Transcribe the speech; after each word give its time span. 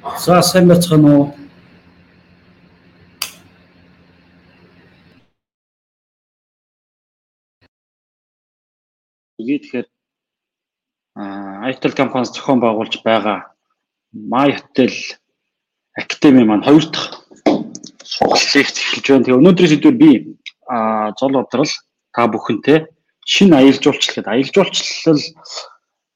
За 0.00 0.40
сайн 0.40 0.68
байцгаана 0.68 1.08
уу? 1.12 1.26
Тэгэхээр 9.36 9.86
Itel 11.68 11.92
компаниас 11.92 12.32
зохион 12.32 12.60
байгуулж 12.64 13.04
байгаа 13.04 13.52
My 14.12 14.56
Hotel 14.56 14.92
Academy 16.00 16.44
маань 16.48 16.64
хоёр 16.64 16.84
дахь 16.88 17.20
лекц 18.56 18.76
эхэлж 18.80 19.04
байна. 19.04 19.24
Тэгээ 19.24 19.40
өнөөдрийн 19.40 19.72
сэдвээр 19.72 20.00
би 20.00 20.10
зол 21.20 21.32
бодрол 21.36 21.72
та 22.16 22.24
бүхэнтэй 22.24 22.88
шинэ 23.28 23.56
аялал 23.56 23.84
жуулчлал 23.84 24.16
гэдэг 24.16 24.32
аялал 24.32 24.54
жуулчлал 24.56 25.20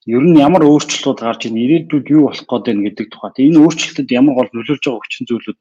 ер 0.06 0.22
нь 0.24 0.36
ямар 0.36 0.62
өөрчлөлтүүд 0.68 1.18
гарч 1.24 1.40
ийн 1.48 1.56
ирээдүйд 1.64 2.06
юу 2.12 2.28
болох 2.28 2.44
гээд 2.44 2.64
байна 2.68 2.84
гэдэг 2.86 3.06
тухайд 3.08 3.36
энэ 3.40 3.60
өөрчлөлтөд 3.64 4.08
ямар 4.12 4.34
гол 4.36 4.50
нөлөөлж 4.52 4.84
байгаа 4.84 5.00
хүчин 5.00 5.24
зүйлүүд 5.28 5.58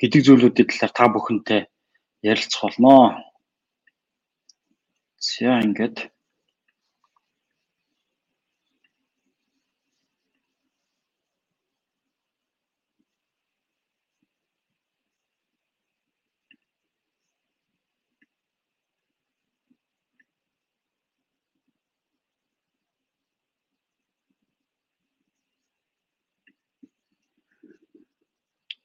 гэдэг 0.00 0.20
зүйлүүдийн 0.26 0.68
талаар 0.70 0.92
та 0.98 1.04
бүхэнтэй 1.14 1.60
ярилцах 2.26 2.62
болно. 2.66 3.22
За 5.22 5.62
ингээд 5.62 6.13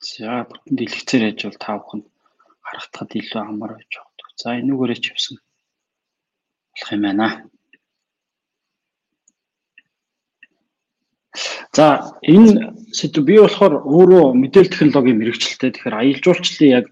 За 0.09 0.41
бүтэн 0.49 0.73
дэлгэцээр 0.77 1.23
яж 1.29 1.39
бол 1.45 1.59
та 1.61 1.71
бүхэнд 1.77 2.05
харагдахад 2.65 3.11
илүү 3.19 3.41
амар 3.45 3.71
байж 3.77 3.91
байгаа. 3.93 4.29
За 4.41 4.47
энүүгээрээ 4.57 4.99
ч 5.03 5.05
явсан 5.13 5.35
болох 6.73 6.89
юм 6.95 7.03
байна. 7.05 7.27
За 11.77 11.85
энэ 12.25 12.73
сэдв 12.97 13.21
би 13.29 13.35
болохоор 13.37 13.75
өөрөө 13.85 14.25
мэдээлэл 14.41 14.73
технологийн 14.73 15.19
мэрэгчлээ. 15.19 15.73
Тэгэхээр 15.77 15.99
аялал 16.01 16.25
жуулчлалын 16.25 16.75
яг 16.79 16.85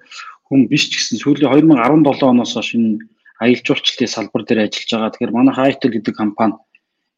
хүн 0.47 0.69
биш 0.71 0.83
ч 0.91 0.93
гэсэн 1.01 1.17
сүүлийн 1.17 1.49
2017 1.73 2.31
оноос 2.31 2.53
хойш 2.53 2.69
энэ 2.77 3.01
аялал 3.41 3.65
жуулчлалын 3.65 4.13
салбар 4.13 4.43
дээр 4.45 4.59
ажиллаж 4.69 4.89
байгаа. 4.93 5.11
Тэгэхээр 5.17 5.35
манай 5.35 5.55
Hightel 5.57 5.91
гэдэг 5.97 6.13
компани 6.21 6.55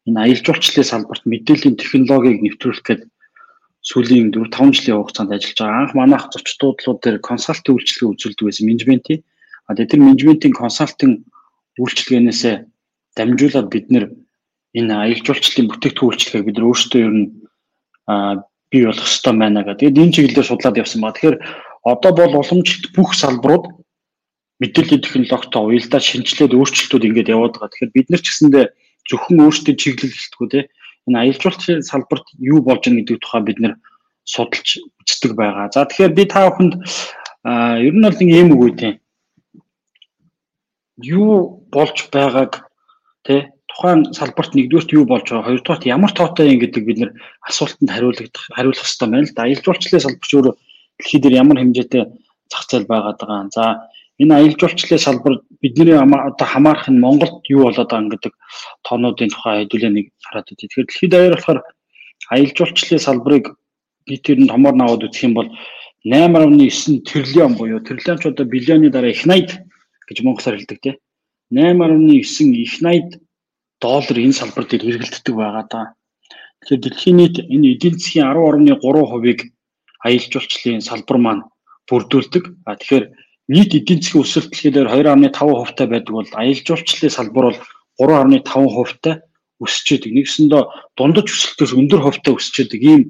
энэ 0.08 0.20
аялал 0.24 0.46
жуулчлалын 0.48 0.90
салбарт 0.92 1.24
мэдээллийн 1.28 1.76
технологиг 1.76 2.40
нэвтрүүлэх 2.40 2.84
гэдэг 2.88 3.08
сүүлийн 3.80 4.28
4 4.32 4.52
5 4.52 4.76
жилийн 4.76 4.98
хугацаанд 5.00 5.32
ажиллаж 5.32 5.58
байгаа. 5.58 5.80
Анх 5.80 5.94
манайх 5.96 6.24
зочдлууд 6.28 7.00
дээр 7.00 7.18
консалтинг 7.24 7.76
үйлчилгээ 7.80 8.12
үзүүлдэг 8.12 8.46
байсан 8.46 8.66
менежментийн. 8.68 9.20
А 9.66 9.72
тэр 9.72 10.00
менежментийн 10.04 10.52
консалтинг 10.52 11.24
үйлчилгээнээсээ 11.80 12.56
дамжуулаад 13.16 13.68
бид 13.72 13.86
нэр 13.88 14.04
энэ 14.76 14.92
аялал 14.92 15.24
жуулчлалын 15.24 15.70
бүтээгдэхүүн 15.72 16.10
үйлчилгээг 16.12 16.46
бид 16.46 16.58
өөрсдөө 16.60 17.00
ер 17.00 17.14
нь 17.16 17.26
бий 18.70 18.84
болох 18.86 19.08
ёстой 19.08 19.34
байна 19.34 19.64
гэдэг. 19.64 19.80
Тэгээд 19.80 20.00
энэ 20.02 20.14
чиглэлээр 20.14 20.50
судлаад 20.50 20.80
явсан 20.80 21.00
ба. 21.00 21.16
Тэгэхээр 21.16 21.36
одоо 21.88 22.12
бол 22.14 22.34
уламжлалт 22.38 22.84
бүх 22.94 23.10
салбарууд 23.16 23.64
мэдээллийн 24.60 25.02
технологитой 25.02 25.62
уялдаа 25.64 26.00
шинжилээд 26.04 26.52
өөрчлөлтүүд 26.54 27.06
ингээд 27.08 27.32
яваад 27.32 27.54
байгаа. 27.56 27.72
Тэгэхээр 27.72 27.96
бид 27.96 28.08
нар 28.12 28.22
ч 28.22 28.26
гэсэндээ 28.28 28.66
зөвхөн 29.08 29.42
өөрсдөө 29.42 29.74
чиглэлэлтгүй 29.74 30.48
те 30.52 30.60
энэ 31.08 31.18
аялал 31.18 31.40
жуулчлалын 31.40 31.86
салбарт 31.86 32.26
юу 32.38 32.60
болж 32.60 32.84
байгаа 32.84 33.00
гэдэг 33.00 33.18
тухай 33.20 33.42
бид 33.44 33.58
нэр 33.60 33.74
судалж 34.24 34.68
үздэг 35.00 35.32
байгаа. 35.36 35.70
За 35.72 35.84
тэгэхээр 35.84 36.16
би 36.16 36.24
та 36.26 36.50
бүхэнд 36.50 36.74
ер 37.86 37.94
нь 37.94 38.04
бол 38.04 38.18
нэг 38.20 38.30
юм 38.30 38.50
үгүй 38.54 38.70
тийм. 38.76 38.94
Юу 41.00 41.64
болж 41.72 41.96
байгааг 42.12 42.68
тэ 43.24 43.52
тухайн 43.70 44.12
салбарт 44.12 44.52
нэгдүгürt 44.54 44.92
юу 44.92 45.04
болж 45.08 45.26
байгаа 45.30 45.48
хоёрдугаарт 45.48 45.88
ямар 45.88 46.12
тоотой 46.12 46.52
юм 46.52 46.60
гэдэг 46.60 46.82
бид 46.84 46.98
нэр 47.00 47.10
асуултанд 47.48 47.90
хариулагдах 47.90 48.44
хариулах 48.52 48.84
хэрэгтэй 48.84 49.08
байна 49.08 49.24
л 49.24 49.34
да. 49.34 49.42
Аялал 49.48 49.64
жуулчлалын 49.64 50.04
салбарч 50.04 50.30
өөрөө 50.36 50.54
дэлхийд 51.00 51.24
ямар 51.32 51.58
хэмжээтэй 51.58 52.02
зах 52.52 52.64
зээл 52.68 52.90
байгаад 52.90 53.18
байгаа. 53.18 53.48
За 53.56 53.64
энэ 54.20 54.34
аялал 54.36 54.58
жуулчлалын 54.60 55.00
салбар 55.00 55.34
бидний 55.60 55.96
одоо 55.96 56.46
хамаарах 56.46 56.88
нь 56.88 57.02
Монголд 57.04 57.44
юу 57.48 57.68
болоод 57.68 57.90
байгаа 57.90 58.10
гэдэг 58.12 58.32
тоонуудын 58.86 59.30
тухай 59.30 59.64
хэдүүлээ 59.64 59.92
нэг 59.92 60.06
хараад 60.24 60.50
үзье. 60.52 60.68
Тэгэхээр 60.68 60.88
дэлхийд 60.88 61.12
даяар 61.12 61.34
болохоор 61.36 61.60
аялал 62.32 62.56
жуулчлалын 62.56 63.06
салбарыг 63.06 63.44
би 64.06 64.14
тэр 64.16 64.38
нь 64.40 64.50
томоор 64.52 64.74
наваад 64.76 65.04
үзэх 65.04 65.28
юм 65.28 65.34
бол 65.36 65.48
8.9 66.04 67.04
тэрлион 67.04 67.52
буюу 67.60 67.80
тэрлион 67.84 68.18
ч 68.18 68.24
одоо 68.32 68.46
биллионы 68.48 68.88
дараа 68.88 69.12
их 69.12 69.28
80 69.28 69.60
гэж 70.08 70.16
монголоор 70.24 70.56
хэлдэг 70.56 70.80
тийм 70.80 70.96
8.9 71.52 72.08
их 72.16 72.72
80 72.80 73.20
доллар 73.80 74.16
энэ 74.16 74.38
салбар 74.40 74.64
дээр 74.64 74.84
хэрэгэлддэг 74.84 75.34
байгаа 75.36 75.64
да. 75.68 75.82
Тэгэхээр 76.60 76.80
дэлхийн 76.84 77.16
нийт 77.16 77.36
энэ 77.40 77.68
эдийн 77.74 77.94
засгийн 77.96 78.28
10.3%-ыг 78.32 79.40
аялал 80.04 80.30
жуулчлалын 80.32 80.84
салбар 80.84 81.18
маань 81.18 81.42
бүрдүүлдэг. 81.88 82.44
А 82.68 82.76
тэгэхээр 82.76 83.04
нийт 83.50 83.74
эдийн 83.74 83.98
засгийн 83.98 84.22
өсөлт 84.22 84.50
дэлхийдээр 84.54 84.88
2.5% 84.94 85.74
та 85.74 85.84
байдаг 85.90 86.14
бол 86.14 86.30
аялал 86.38 86.66
жуулчлалын 86.66 87.16
салбар 87.18 87.44
бол 87.50 87.58
3.5% 87.98 89.02
та 89.02 89.12
өсөж 89.60 89.86
идэг. 89.98 90.14
Нэгсэндээ 90.14 90.62
дундаж 90.96 91.26
өсөлтөөс 91.28 91.72
өндөр 91.74 92.00
хувьтай 92.00 92.32
өсөж 92.38 92.56
идэг 92.64 92.80
ийм 92.80 93.02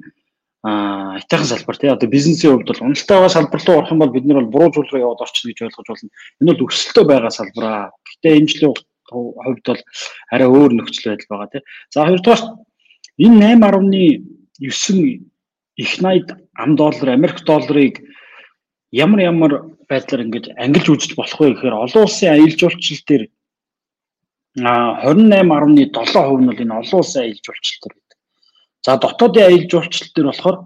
айтайхан 0.61 1.47
салбар 1.47 1.77
тий 1.77 1.89
одоо 1.89 2.09
бизнесийн 2.09 2.53
хувьд 2.53 2.69
бол 2.69 2.85
уналттай 2.85 3.17
байгаа 3.17 3.33
салбар 3.33 3.61
руу 3.65 3.77
орох 3.77 3.91
юм 3.93 4.01
бол 4.01 4.13
бид 4.13 4.25
нар 4.25 4.45
бол 4.45 4.53
буруу 4.53 4.71
зүйл 4.73 4.89
рүү 4.93 5.01
яваад 5.01 5.23
орчихно 5.25 5.49
гэж 5.49 5.59
ойлгож 5.65 5.87
болно. 5.89 6.09
Энэ 6.41 6.51
бол 6.53 6.65
өсөлтөө 6.69 7.05
байгаа 7.09 7.31
салбар 7.33 7.65
аа. 7.65 7.85
Гэтэ 8.05 8.37
энэ 8.37 8.49
жилийн 8.51 8.73
хувьд 9.09 9.65
бол 9.65 9.81
арай 10.29 10.47
өөр 10.49 10.71
нөхцөл 10.77 11.09
байдал 11.09 11.29
байгаа 11.33 11.49
тий. 11.49 11.61
За 11.89 12.05
хоёрдугаар 12.05 12.41
энэ 13.17 13.37
8.9 14.61 15.31
их 15.81 15.91
80 15.97 16.37
ам 16.61 16.75
доллар 16.75 17.09
Америк 17.09 17.41
долларыг 17.45 18.01
ямар 18.91 19.19
ямар 19.23 19.51
байдлаар 19.89 20.25
ингэж 20.25 20.45
ангилж 20.59 20.87
үзэж 20.91 21.11
болох 21.15 21.39
вэ 21.39 21.55
гэхээр 21.55 21.75
олон 21.79 22.03
улсын 22.03 22.35
аялал 22.35 22.59
жуулчлал 22.59 23.03
дээр 23.07 23.23
а 24.59 24.99
28.7% 25.07 26.43
нь 26.43 26.47
бол 26.47 26.59
энэ 26.59 26.75
олон 26.75 26.99
улсын 26.99 27.21
аялал 27.23 27.45
жуулчлал 27.45 27.79
дээр 27.81 27.95
байдаг. 27.95 28.19
За 28.83 28.91
дотоодын 28.99 29.47
аялал 29.47 29.71
жуулчлал 29.71 30.11
дээр 30.15 30.27
болохоор 30.27 30.57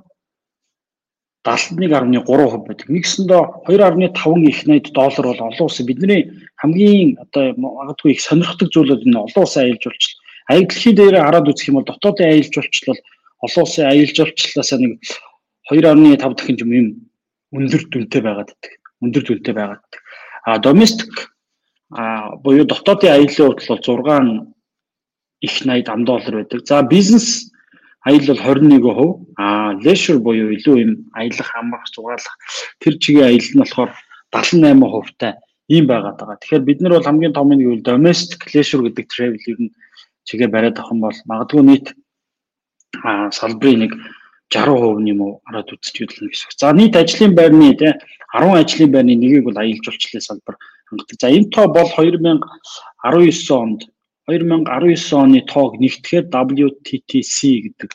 71.3% 1.45 2.65
байдаг. 2.65 2.87
Нэгсэндээ 2.89 3.41
2.5 3.69 4.49
их 4.49 4.57
80 4.65 4.89
доллар 4.97 5.25
бол 5.29 5.45
олон 5.45 5.65
улсын 5.69 5.85
бидний 5.85 6.21
хамгийн 6.57 7.21
одоо 7.21 7.53
магадгүй 7.61 8.17
их 8.17 8.21
сонирхдаг 8.25 8.73
зүйл 8.73 8.89
бол 8.89 9.05
энэ 9.05 9.21
олон 9.21 9.43
улсын 9.45 9.61
аялал 9.61 9.83
жуулчлал. 9.85 10.17
Аялал 10.49 10.65
дэлхийд 10.65 10.97
дээр 10.97 11.15
хараад 11.21 11.49
үзэх 11.49 11.69
юм 11.69 11.77
бол 11.77 11.89
дотоодын 11.93 12.25
аялал 12.25 12.53
жуулчлал 12.57 12.89
бол 12.89 13.01
олон 13.45 13.63
улсын 13.69 13.85
аялал 13.85 14.17
жуулчлалаас 14.17 14.71
нэг 14.81 14.93
2.5 15.69 16.33
дахин 16.33 16.57
юм 16.65 16.73
өндөр 17.57 17.83
дүнтэй 17.91 18.21
байгаад 18.21 18.51
байдаг 18.51 18.85
өндөр 19.05 19.23
түвшинтэй 19.25 19.55
байгаад. 19.55 19.83
А 20.45 20.59
domestic 20.59 21.11
а 21.91 22.35
буюу 22.43 22.65
дотоодын 22.65 23.13
аяллаа 23.13 23.55
худал 23.59 24.03
бол 24.03 24.09
6 24.09 24.55
их 25.41 25.53
80 25.61 25.89
ам 25.89 26.05
доллар 26.05 26.35
байдаг. 26.35 26.65
За 26.67 26.81
бизнес 26.83 27.51
аялал 28.01 28.35
бол 28.35 28.55
21%. 28.55 29.25
А 29.37 29.73
leisure 29.73 30.19
буюу 30.19 30.51
илүү 30.57 30.75
юм 30.81 30.91
аялах, 31.13 31.51
амрах, 31.55 31.85
зугаалах 31.93 32.37
тэр 32.79 32.97
чигийн 32.97 33.25
аялал 33.25 33.53
нь 33.53 33.61
болохоор 33.63 33.91
78% 34.31 35.15
та 35.17 35.37
ийм 35.67 35.87
байгаад 35.87 36.17
байгаа. 36.19 36.37
Тэгэхээр 36.41 36.63
бид 36.63 36.81
нар 36.81 36.93
бол 36.93 37.07
хамгийн 37.07 37.33
том 37.33 37.53
нь 37.53 37.63
гэвэл 37.63 37.85
domestic 37.85 38.41
leisure 38.53 38.83
гэдэг 38.83 39.05
travel 39.09 39.41
ер 39.51 39.59
нь 39.59 39.73
чигээ 40.25 40.47
бариад 40.47 40.79
авах 40.79 40.91
юм 40.91 41.01
бол 41.01 41.19
магадгүй 41.29 41.61
нийт 41.63 41.87
салбарын 43.31 43.79
нэг 43.85 43.93
60% 44.53 45.01
нь 45.01 45.11
юм 45.13 45.21
уу 45.21 45.33
хараад 45.45 45.73
үзэж 45.73 45.95
үзлээ 46.05 46.29
гэсэн. 46.29 46.59
За 46.59 46.73
нийт 46.73 46.95
ажлын 46.95 47.33
байрны 47.35 47.73
тий 47.75 47.93
10 48.33 48.61
ажлын 48.61 48.91
байрны 48.91 49.13
нэгийг 49.17 49.45
бол 49.45 49.57
аялал 49.57 49.83
жуулчлалын 49.83 50.21
салбар 50.21 50.55
хангадаг. 50.85 51.17
За 51.19 51.27
энэ 51.33 51.49
тоо 51.49 51.67
бол 51.67 51.89
2019 51.89 53.51
онд 53.51 53.81
2019 54.29 55.13
оны 55.13 55.41
тоог 55.49 55.77
нэгтгэхэд 55.81 56.29
WTTC 56.29 57.37
гэдэг 57.65 57.91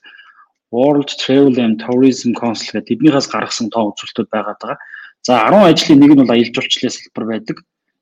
World 0.70 1.10
Travel 1.22 1.58
and 1.58 1.82
Tourism 1.82 2.34
Council 2.34 2.78
гэдэг 2.78 2.98
эднийхээс 2.98 3.30
гаргасан 3.30 3.70
тоо 3.70 3.90
үзүүлэлтүүд 3.94 4.28
байгаа. 4.30 4.78
За 5.22 5.46
10 5.46 5.70
ажлын 5.70 5.98
нэг 6.02 6.12
нь 6.14 6.20
бол 6.22 6.30
аялал 6.34 6.54
жуулчлалын 6.54 6.94
салбар 6.94 7.26
байдаг. 7.30 7.56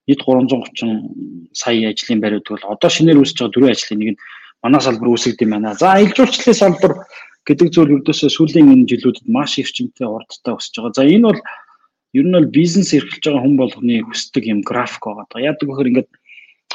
Нийт 0.08 0.20
330 0.24 1.52
сая 1.52 1.92
ажлын 1.92 2.20
байр 2.20 2.40
байдаг 2.40 2.52
бол 2.56 2.72
одоо 2.76 2.90
шинээр 2.92 3.20
үүсэж 3.20 3.36
байгаа 3.40 3.52
дөрвөн 3.52 3.74
ажлын 3.76 3.98
нэг 4.00 4.10
нь 4.12 4.20
манай 4.62 4.80
салбар 4.80 5.08
үүсгэж 5.08 5.36
юм 5.44 5.52
байна. 5.56 5.74
За 5.74 5.96
аялал 5.96 6.16
жуулчлалын 6.16 6.60
салбар 6.60 6.92
гэдэг 7.48 7.68
зүйл 7.72 7.96
ердөөсөө 7.96 8.28
сүүлийн 8.28 8.68
энэ 8.68 8.88
жилүүдэд 8.92 9.26
маш 9.32 9.56
эрчимтэй 9.56 10.04
урдтай 10.04 10.52
өсөж 10.52 10.74
байгаа. 10.76 10.96
За 11.00 11.08
энэ 11.08 11.26
бол 11.32 11.40
ер 12.12 12.26
нь 12.28 12.36
бол 12.36 12.48
бизнес 12.52 12.92
эрхэлж 12.92 13.24
байгаа 13.24 13.42
хүн 13.44 13.56
болгоны 13.56 13.96
хүсдэг 14.04 14.44
юм 14.52 14.60
график 14.60 15.02
байгаа. 15.08 15.48
Яадаг 15.48 15.64
вэхээр 15.68 15.90
ингээд 15.90 16.10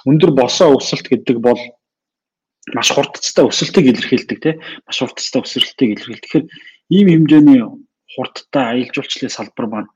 өндөр 0.09 0.31
босоо 0.33 0.73
өсөлт 0.77 1.07
гэдэг 1.13 1.37
бол 1.37 1.61
маш 2.73 2.89
хурдцтай 2.95 3.45
өсөлтийг 3.45 3.85
илэрхийлдэг 3.91 4.39
тийм 4.41 4.57
маш 4.87 4.97
хурдцтай 4.97 5.41
өсөлтийг 5.45 5.89
илэрхийлдэг. 5.93 6.25
Тэгэхээр 6.25 6.45
ийм 6.89 7.07
хэмжээний 7.11 7.61
хурдтай 8.15 8.63
аялал 8.63 8.93
жуулчлалын 8.95 9.35
салбар 9.35 9.67
маань 9.69 9.89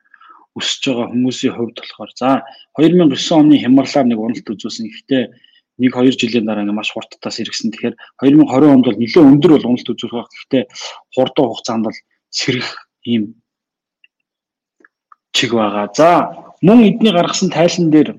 өсөж 0.57 0.83
байгаа 0.89 1.07
хүмүүсийн 1.13 1.53
хувьд 1.55 1.77
болохоор 1.79 2.11
за 2.17 2.29
2009 2.77 3.39
оны 3.39 3.55
хямралаар 3.61 4.07
нэг 4.09 4.19
уналт 4.19 4.47
үзүүлсэн. 4.51 4.89
Гэхдээ 4.89 5.23
нэг 5.77 5.91
хоёр 5.93 6.15
жилийн 6.17 6.45
дараа 6.45 6.63
ингээ 6.65 6.77
маш 6.77 6.91
хурдтай 6.91 7.31
сэргсэн. 7.31 7.71
Тэгэхээр 7.71 7.95
2020 8.21 8.73
онд 8.73 8.85
бол 8.85 8.97
нэлээд 8.97 9.29
өндөр 9.29 9.51
бол 9.55 9.67
уналт 9.69 9.91
үзүүлэх 9.93 10.17
байх. 10.17 10.31
Гэхдээ 10.33 10.63
хурдан 11.13 11.45
хугацаанд 11.47 11.83
бол 11.85 11.97
сэрэх 12.29 12.67
ийм 13.05 13.23
чиг 15.31 15.51
байгаа. 15.53 15.87
За 15.93 16.09
мөн 16.65 16.85
эдний 16.89 17.13
гаргасан 17.13 17.49
тайлан 17.53 17.89
дээр 17.93 18.09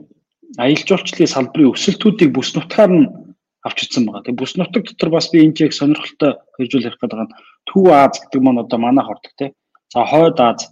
аялал 0.57 0.87
жуулчлалын 0.87 1.35
салбарын 1.35 1.75
өсөлтүүдийг 1.75 2.31
бүс 2.31 2.55
нутгаар 2.55 2.91
нь 2.95 3.11
авч 3.67 3.79
ирсэн 3.85 4.07
байгаа. 4.07 4.23
Тэгээ 4.23 4.41
бүс 4.41 4.55
нутаг 4.55 4.83
дотор 4.87 5.11
бас 5.11 5.27
би 5.31 5.43
энэ 5.43 5.57
чиг 5.59 5.75
сонирхолтой 5.75 6.39
хэрэгжүүл 6.57 6.87
ярих 6.89 7.01
гэдэг 7.03 7.21
нь 7.27 7.35
Төв 7.69 7.87
Аз 7.93 8.15
гэдэг 8.23 8.41
маань 8.43 8.63
одоо 8.63 8.79
манай 8.79 9.05
хордог 9.05 9.33
тий. 9.37 9.51
За 9.93 10.05
Хойд 10.07 10.41
Аз, 10.41 10.71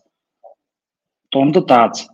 Дундад 1.33 1.71
Аз, 1.71 2.09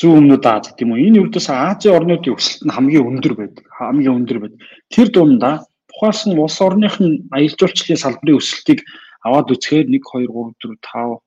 Зүүн 0.00 0.32
өмнөд 0.32 0.46
Аз 0.48 0.72
гэдэг 0.72 0.84
юм 0.84 0.92
уу. 0.96 1.04
Энэ 1.04 1.20
үрдээс 1.20 1.48
Азийн 1.52 1.96
орнуудын 2.00 2.32
өсөлт 2.32 2.62
нь 2.64 2.72
хамгийн 2.72 3.04
өндөр 3.04 3.34
байдаг. 3.36 3.64
Хамгийн 3.68 4.16
өндөр 4.24 4.38
байдаг. 4.40 4.60
Тэр 4.88 5.08
дундаа 5.12 5.54
тухайлсан 5.92 6.38
улс 6.40 6.56
орных 6.64 6.96
нь 7.04 7.28
аялал 7.36 7.58
жуулчлалын 7.60 8.00
салбарын 8.00 8.40
өсөлтийг 8.40 8.80
аваад 9.26 9.52
үзэхээр 9.52 9.92
1 9.92 10.00
2 10.00 10.24
3 10.32 10.56
4 10.56 10.80
5 10.80 11.20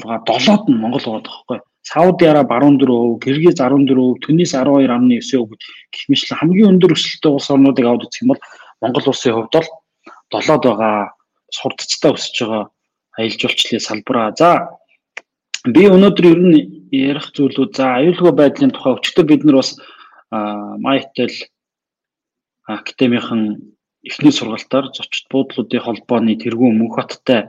6 0.00 0.24
7-од 0.24 0.64
нь 0.72 0.80
Монгол 0.80 1.04
байгаа 1.04 1.26
тоххой. 1.28 1.60
Сауди 1.82 2.24
Араб 2.24 2.48
14%, 2.48 3.20
Кыргыз 3.20 3.60
14%, 3.60 4.24
Түнис 4.24 4.54
12.9% 4.54 5.52
гэх 5.92 6.04
мэтлэн 6.08 6.38
хамгийн 6.40 6.70
өндөр 6.72 6.94
өсөлттэй 6.96 7.32
улс 7.32 7.50
орнуудыг 7.50 7.84
аваад 7.84 8.06
үзэх 8.06 8.22
юм 8.22 8.32
бол 8.32 8.42
Монгол 8.80 9.10
улсын 9.10 9.34
хувьд 9.34 9.52
бол 9.52 9.68
7-д 10.40 10.64
байгаа 10.64 11.12
суртацтай 11.50 12.10
өсөж 12.14 12.36
байгаа 12.40 12.62
аялал 13.18 13.40
жуулчлалын 13.42 13.84
салбараа. 13.84 14.28
За 14.38 14.48
би 15.66 15.82
өнөөдөр 15.90 16.26
ер 16.30 16.40
нь 16.40 16.81
ярих 16.92 17.32
зүйлүүд 17.32 17.72
за 17.76 17.88
аюулгүй 17.98 18.32
байдлын 18.36 18.72
тухай 18.76 19.00
өчтөр 19.00 19.26
бид 19.26 19.44
нар 19.44 19.60
бас 19.60 19.80
Майтэл 20.30 21.32
академийн 22.68 23.72
эхний 24.04 24.32
сургалтаар 24.32 24.92
зочд 24.92 25.26
буудлуудын 25.32 25.84
холбооны 25.84 26.36
тэргуун 26.36 26.78
Мөнхбаттай 26.78 27.48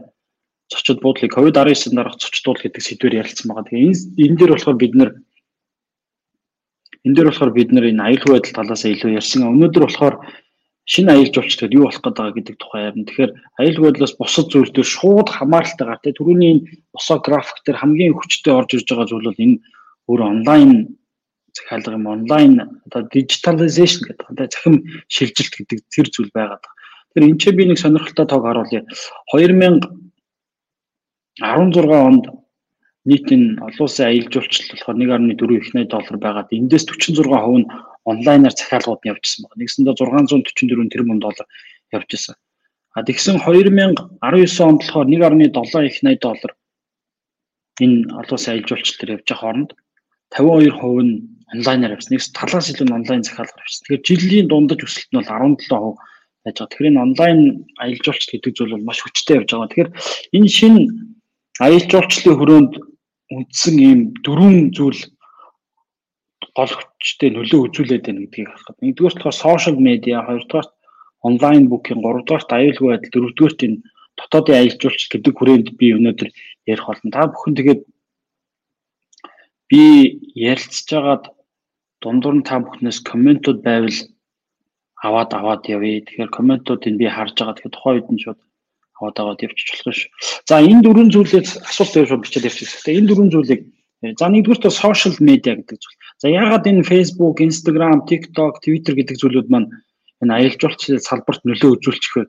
зочид 0.71 1.01
буудлыг 1.01 1.33
COVID-19 1.33 1.95
дараах 1.95 2.17
зочдуул 2.17 2.59
гэдэг 2.61 2.81
сэдвээр 2.81 3.19
ярилцсан 3.21 3.47
байгаа. 3.51 3.67
Тэгээ 3.67 4.25
энэ 4.25 4.37
дээр 4.39 4.51
болохоор 4.53 4.77
бид 4.79 4.93
нэр 4.95 5.09
энэ 7.05 7.15
дээр 7.15 7.27
болохоор 7.29 7.51
бид 7.53 7.69
нэр 7.71 7.85
энэ 7.91 8.03
аюулгүй 8.03 8.31
байдал 8.33 8.57
талаас 8.57 8.83
илүү 8.85 9.11
ярьсан. 9.19 9.43
Өнөөдөр 9.43 9.83
болохоор 9.85 10.15
шинэ 10.85 11.11
аялал 11.11 11.31
жуулчлалд 11.31 11.73
юу 11.73 11.87
болох 11.87 12.03
гэдэг 12.03 12.35
гэдэг 12.35 12.55
тухай 12.59 12.81
ярина. 12.91 13.07
Тэгэхээр 13.07 13.31
аюулгүй 13.59 13.85
байдлаас 13.87 14.15
бусад 14.19 14.47
зүйл 14.51 14.71
дээр 14.75 14.89
шууд 14.89 15.29
хамааралтай 15.31 15.85
гар. 15.87 15.99
Тэгээ 16.03 16.17
түрүүний 16.19 16.49
энэ 16.51 16.65
босоо 16.91 17.17
график 17.23 17.63
дээр 17.63 17.79
хамгийн 17.79 18.13
хүчтэй 18.19 18.53
орж 18.53 18.69
ирж 18.75 18.87
байгаа 18.91 19.07
зүйл 19.07 19.27
бол 19.31 19.43
энэ 19.43 19.57
өөр 20.11 20.21
онлайн 20.27 20.71
захиалга 21.55 21.95
юм 21.95 22.07
онлайн 22.11 22.53
одоо 22.83 23.01
digitalization 23.07 24.03
гэдэг. 24.11 24.27
Одоо 24.27 24.47
захим 24.51 24.75
шилжилт 25.07 25.53
гэдэг 25.55 25.79
тэр 25.87 26.07
зүйл 26.11 26.31
байгаад 26.35 26.63
байна. 26.67 26.75
Тэгэхээр 27.15 27.29
энэ 27.31 27.39
ч 27.39 27.43
би 27.55 27.63
нэг 27.63 27.79
сонирхолтой 27.79 28.27
тоог 28.27 28.43
харуулъя. 28.43 28.83
2000 29.31 30.03
16 31.39 31.89
онд 31.89 32.25
нийт 33.05 33.27
энэ 33.31 33.57
олон 33.63 33.83
улсын 33.87 34.05
аялал 34.11 34.31
жуулчлал 34.31 34.69
болохоор 34.75 34.97
1.4 34.99 35.57
их 35.57 35.65
80 35.71 35.87
доллар 35.89 36.17
байгаад 36.19 36.49
эндээс 36.51 36.85
46% 36.91 37.57
нь 37.59 37.67
онлайнаар 38.11 38.55
захиалгууд 38.55 39.01
нь 39.03 39.11
явжсэн 39.13 39.41
байна. 39.47 39.59
Нэгсэндээ 39.61 39.95
644 39.95 40.91
тэрбум 40.91 41.19
доллар 41.19 41.47
явжсэн. 41.91 42.35
А 42.95 43.03
тэгсэн 43.03 43.41
2019 43.41 43.97
онд 44.69 44.81
болохоор 44.83 45.07
1.7 45.09 45.87
их 45.89 45.97
80 46.03 46.19
доллар 46.21 46.51
энэ 47.81 48.05
олон 48.19 48.35
улсын 48.37 48.51
аялал 48.53 48.69
жуулчлал 48.69 48.99
дээр 48.99 49.13
явж 49.17 49.27
байгаа 49.27 49.41
хооронд 49.41 49.71
52% 50.37 51.01
нь 51.01 51.13
онлайнаар 51.53 51.95
явсан. 51.95 52.11
Нэгс 52.13 52.29
талаас 52.37 52.67
илүү 52.69 52.85
нь 52.85 52.97
онлайн 52.99 53.23
захиалгаар 53.25 53.65
явсан. 53.65 53.81
Тэгэхээр 53.81 54.07
жилийн 54.07 54.47
дундаж 54.49 54.79
өсөлт 54.85 55.09
нь 55.09 55.17
бол 55.17 55.29
17% 55.29 55.97
байж 56.43 56.55
байгаа. 56.57 56.69
Тэгэхээр 56.69 56.89
энэ 56.91 57.05
онлайн 57.07 57.39
аялал 57.81 58.03
жуулчлал 58.05 58.33
гэдэг 58.33 58.53
зүйл 58.53 58.73
бол 58.77 58.87
маш 58.89 58.99
хүчтэй 59.01 59.35
явж 59.41 59.49
байгаа. 59.49 59.69
Тэгэхээр 59.71 59.91
энэ 60.37 60.49
шинэ 60.57 60.81
аялал 61.65 61.89
жуулчлалын 61.89 62.37
хүрээнд 62.37 62.73
үндсэн 63.33 63.75
ийм 63.79 63.99
дөрвөн 64.25 64.57
зүйл 64.77 65.01
гол 66.57 66.69
хүчтэй 66.69 67.29
нөлөө 67.33 67.59
үзүүлээд 67.65 68.05
байна 68.05 68.21
гэдгийг 68.23 68.49
харахад. 68.49 68.77
Нэгдүгээр 68.81 69.15
болохоор 69.17 69.37
сошиал 69.41 69.77
медиа, 69.81 70.25
хоёрдугаар 70.27 70.67
онлайн 71.27 71.65
букинг, 71.69 72.01
гуравдугаар 72.05 72.45
аюулгүй 72.45 72.89
байдал, 72.89 73.13
дөрөвдүгээр 73.13 73.65
энэ 73.65 73.81
дотоодын 74.17 74.55
аялал 74.57 74.81
жуулчлал 74.81 75.11
гэдэг 75.13 75.33
хүрээнд 75.33 75.67
би 75.79 75.87
өнөөдөр 75.97 76.29
ярих 76.69 76.85
болно. 76.85 77.09
Та 77.09 77.31
бүхэн 77.31 77.57
тэгээд 77.57 77.81
би 79.69 79.83
ярилцж 80.37 80.87
байгаад 80.93 81.23
дундуур 82.03 82.35
нь 82.37 82.47
та 82.47 82.61
бүхнээс 82.61 82.99
комментууд 83.01 83.59
байвал 83.65 83.97
аваад 85.01 85.31
аваад 85.33 85.63
явъя. 85.65 86.05
Тэгэхээр 86.05 86.29
комментуудыг 86.37 86.93
би 87.01 87.07
харж 87.09 87.33
байгаа. 87.33 87.55
Тэгэхээр 87.57 87.75
тухайн 87.75 87.95
үед 87.97 88.09
нь 88.13 88.21
шууд 88.23 88.39
аваад 88.99 89.17
аваад 89.19 89.43
явчих 89.43 89.81
болох 89.81 89.97
ш. 89.97 90.11
За 90.45 90.61
энэ 90.61 90.83
дөрвөн 90.85 91.09
зүйлээс 91.09 91.51
асуулт 91.65 91.93
тавьж 91.93 92.11
бичээд 92.21 92.47
явчих. 92.47 92.69
Тэгээ 92.85 92.99
энэ 93.01 93.09
дөрвөн 93.09 93.31
зүйлийг 93.33 93.61
за 94.03 94.27
нэгдүгürt 94.27 94.67
social 94.67 95.15
media 95.23 95.55
гэдэг 95.55 95.77
зүйл. 95.79 95.97
За 96.19 96.27
яагаад 96.27 96.67
энэ 96.67 96.83
Facebook, 96.83 97.39
Instagram, 97.39 98.03
TikTok, 98.03 98.59
Twitter 98.59 98.93
гэдэг 98.99 99.15
зүйлүүд 99.15 99.47
маань 99.47 99.71
энэ 100.19 100.33
аялал 100.35 100.59
жуулчлалын 100.59 100.99
салбарт 100.99 101.41
нөлөө 101.47 101.79
үзүүлчих 101.79 102.13
вэ? 102.19 102.23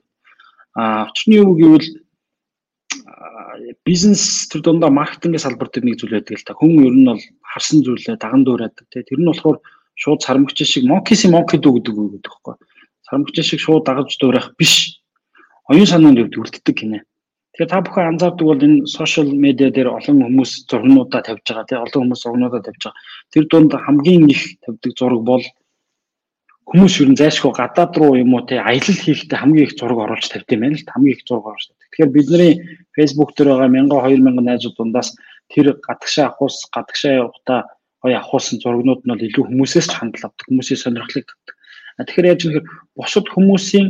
А 0.79 1.11
очны 1.11 1.43
юу 1.43 1.59
гэвэл 1.59 1.89
бизнес 3.87 4.47
төр 4.51 4.63
дундаа 4.63 4.91
маркетингийн 4.91 5.43
салбар 5.43 5.71
дээр 5.71 5.85
нэг 5.91 5.99
зүйл 5.99 6.15
байдаг 6.19 6.39
л 6.39 6.47
та. 6.47 6.55
Хүн 6.55 6.87
ер 6.87 6.95
нь 6.95 7.07
бол 7.11 7.23
харсан 7.43 7.83
зүйлээ 7.83 8.19
даган 8.19 8.43
дуурайдаг 8.47 8.87
тий. 8.91 9.03
Тэр 9.03 9.19
нь 9.23 9.31
болохоор 9.31 9.59
шууд 9.95 10.23
сармагч 10.23 10.59
шиг 10.63 10.87
монкиси 10.87 11.31
монки 11.31 11.59
дүү 11.59 11.83
гэдэг 11.83 11.95
үг 11.95 12.11
гэдэг 12.19 12.31
байхгүй. 12.31 12.55
Сармагч 13.07 13.37
шиг 13.43 13.61
шууд 13.63 13.87
дагаж 13.87 14.15
дуурайх 14.19 14.55
биш 14.59 15.03
оюун 15.71 15.87
санаанд 15.87 16.19
өвд 16.23 16.35
үлддэг 16.39 16.75
гинэ. 16.75 17.03
Тэгэхээр 17.55 17.71
та 17.71 17.87
бүхэн 17.87 18.11
анзаардаг 18.19 18.47
бол 18.51 18.67
энэ 18.67 18.91
сошиал 18.91 19.31
медиа 19.31 19.71
дээр 19.71 19.95
олон 19.95 20.27
хүмүүс 20.27 20.67
зургнуудаа 20.67 21.23
тавьж 21.23 21.47
байгаа 21.47 21.67
тийм 21.71 21.87
олон 21.87 22.01
хүмүүс 22.03 22.23
зургнуудаа 22.27 22.63
тавьж 22.67 22.83
байгаа. 22.83 22.99
Тэр 23.31 23.45
дунд 23.47 23.73
хамгийн 23.79 24.27
их 24.27 24.43
тавьдаг 24.67 24.93
зураг 24.99 25.23
бол 25.23 25.45
хүмүүс 26.67 26.95
ер 26.99 27.09
нь 27.15 27.21
зайлшгүй 27.23 27.53
гадаад 27.55 27.95
руу 27.95 28.19
юм 28.19 28.35
уу 28.35 28.43
те 28.43 28.59
аялал 28.59 28.99
хийхдээ 28.99 29.39
хамгийн 29.39 29.67
их 29.71 29.79
зураг 29.79 29.99
оруулж 30.03 30.27
тавьд 30.27 30.51
юм 30.51 30.61
байна 30.67 30.83
л 30.83 30.91
хамгийн 30.91 31.15
их 31.15 31.23
зураг 31.23 31.47
оруулж 31.47 31.67
тавьдаг. 31.71 31.87
Тэгэхээр 31.95 32.11
бидний 32.11 32.53
Facebook 32.91 33.31
дээр 33.39 33.49
байгаа 33.55 33.71
1000 33.71 33.87
2000 33.87 34.43
найзууд 34.51 34.75
дундаас 34.75 35.09
тэр 35.47 35.67
гадагшаа 35.79 36.27
авахус 36.35 36.57
гадагшаа 36.75 37.13
явахдаа 37.23 37.61
гоё 38.03 38.19
авахулсан 38.19 38.59
зургнууд 38.59 39.07
нь 39.07 39.11
бол 39.15 39.27
илүү 39.31 39.45
хүмүүсээс 39.47 39.87
ч 39.87 39.95
хандл 39.95 40.27
авдаг 40.27 40.47
хүмүүсийн 40.51 40.83
сонирхлыг 40.83 41.31
татдаг. 41.31 41.57
Тэгэхээр 42.03 42.31
яаж 42.35 42.41
нэхэр 42.51 42.67
бусад 42.99 43.27
хүмүүсийн 43.31 43.87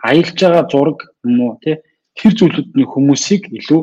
аялж 0.00 0.36
байгаа 0.40 0.64
зураг 0.72 0.98
юм 1.28 1.36
уу 1.44 1.60
тий 1.60 1.76
тэр 2.18 2.32
зүйлүүдний 2.36 2.86
хүмүүсийг 2.88 3.48
илүү 3.52 3.80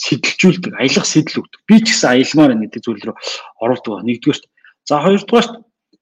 сэтэлжүүлдэг, 0.00 0.72
аялах 0.80 1.06
сэтэл 1.06 1.40
өгдөг. 1.44 1.60
Би 1.68 1.76
ч 1.84 1.92
гэсэн 1.92 2.08
аялмаар 2.10 2.50
байна 2.56 2.64
гэдэг 2.64 2.82
зүйл 2.84 3.04
рүү 3.04 3.16
оруулдаг. 3.60 4.04
Нэгдүгээрт. 4.08 4.44
За 4.88 4.94
хоёрдугаарт 5.04 5.52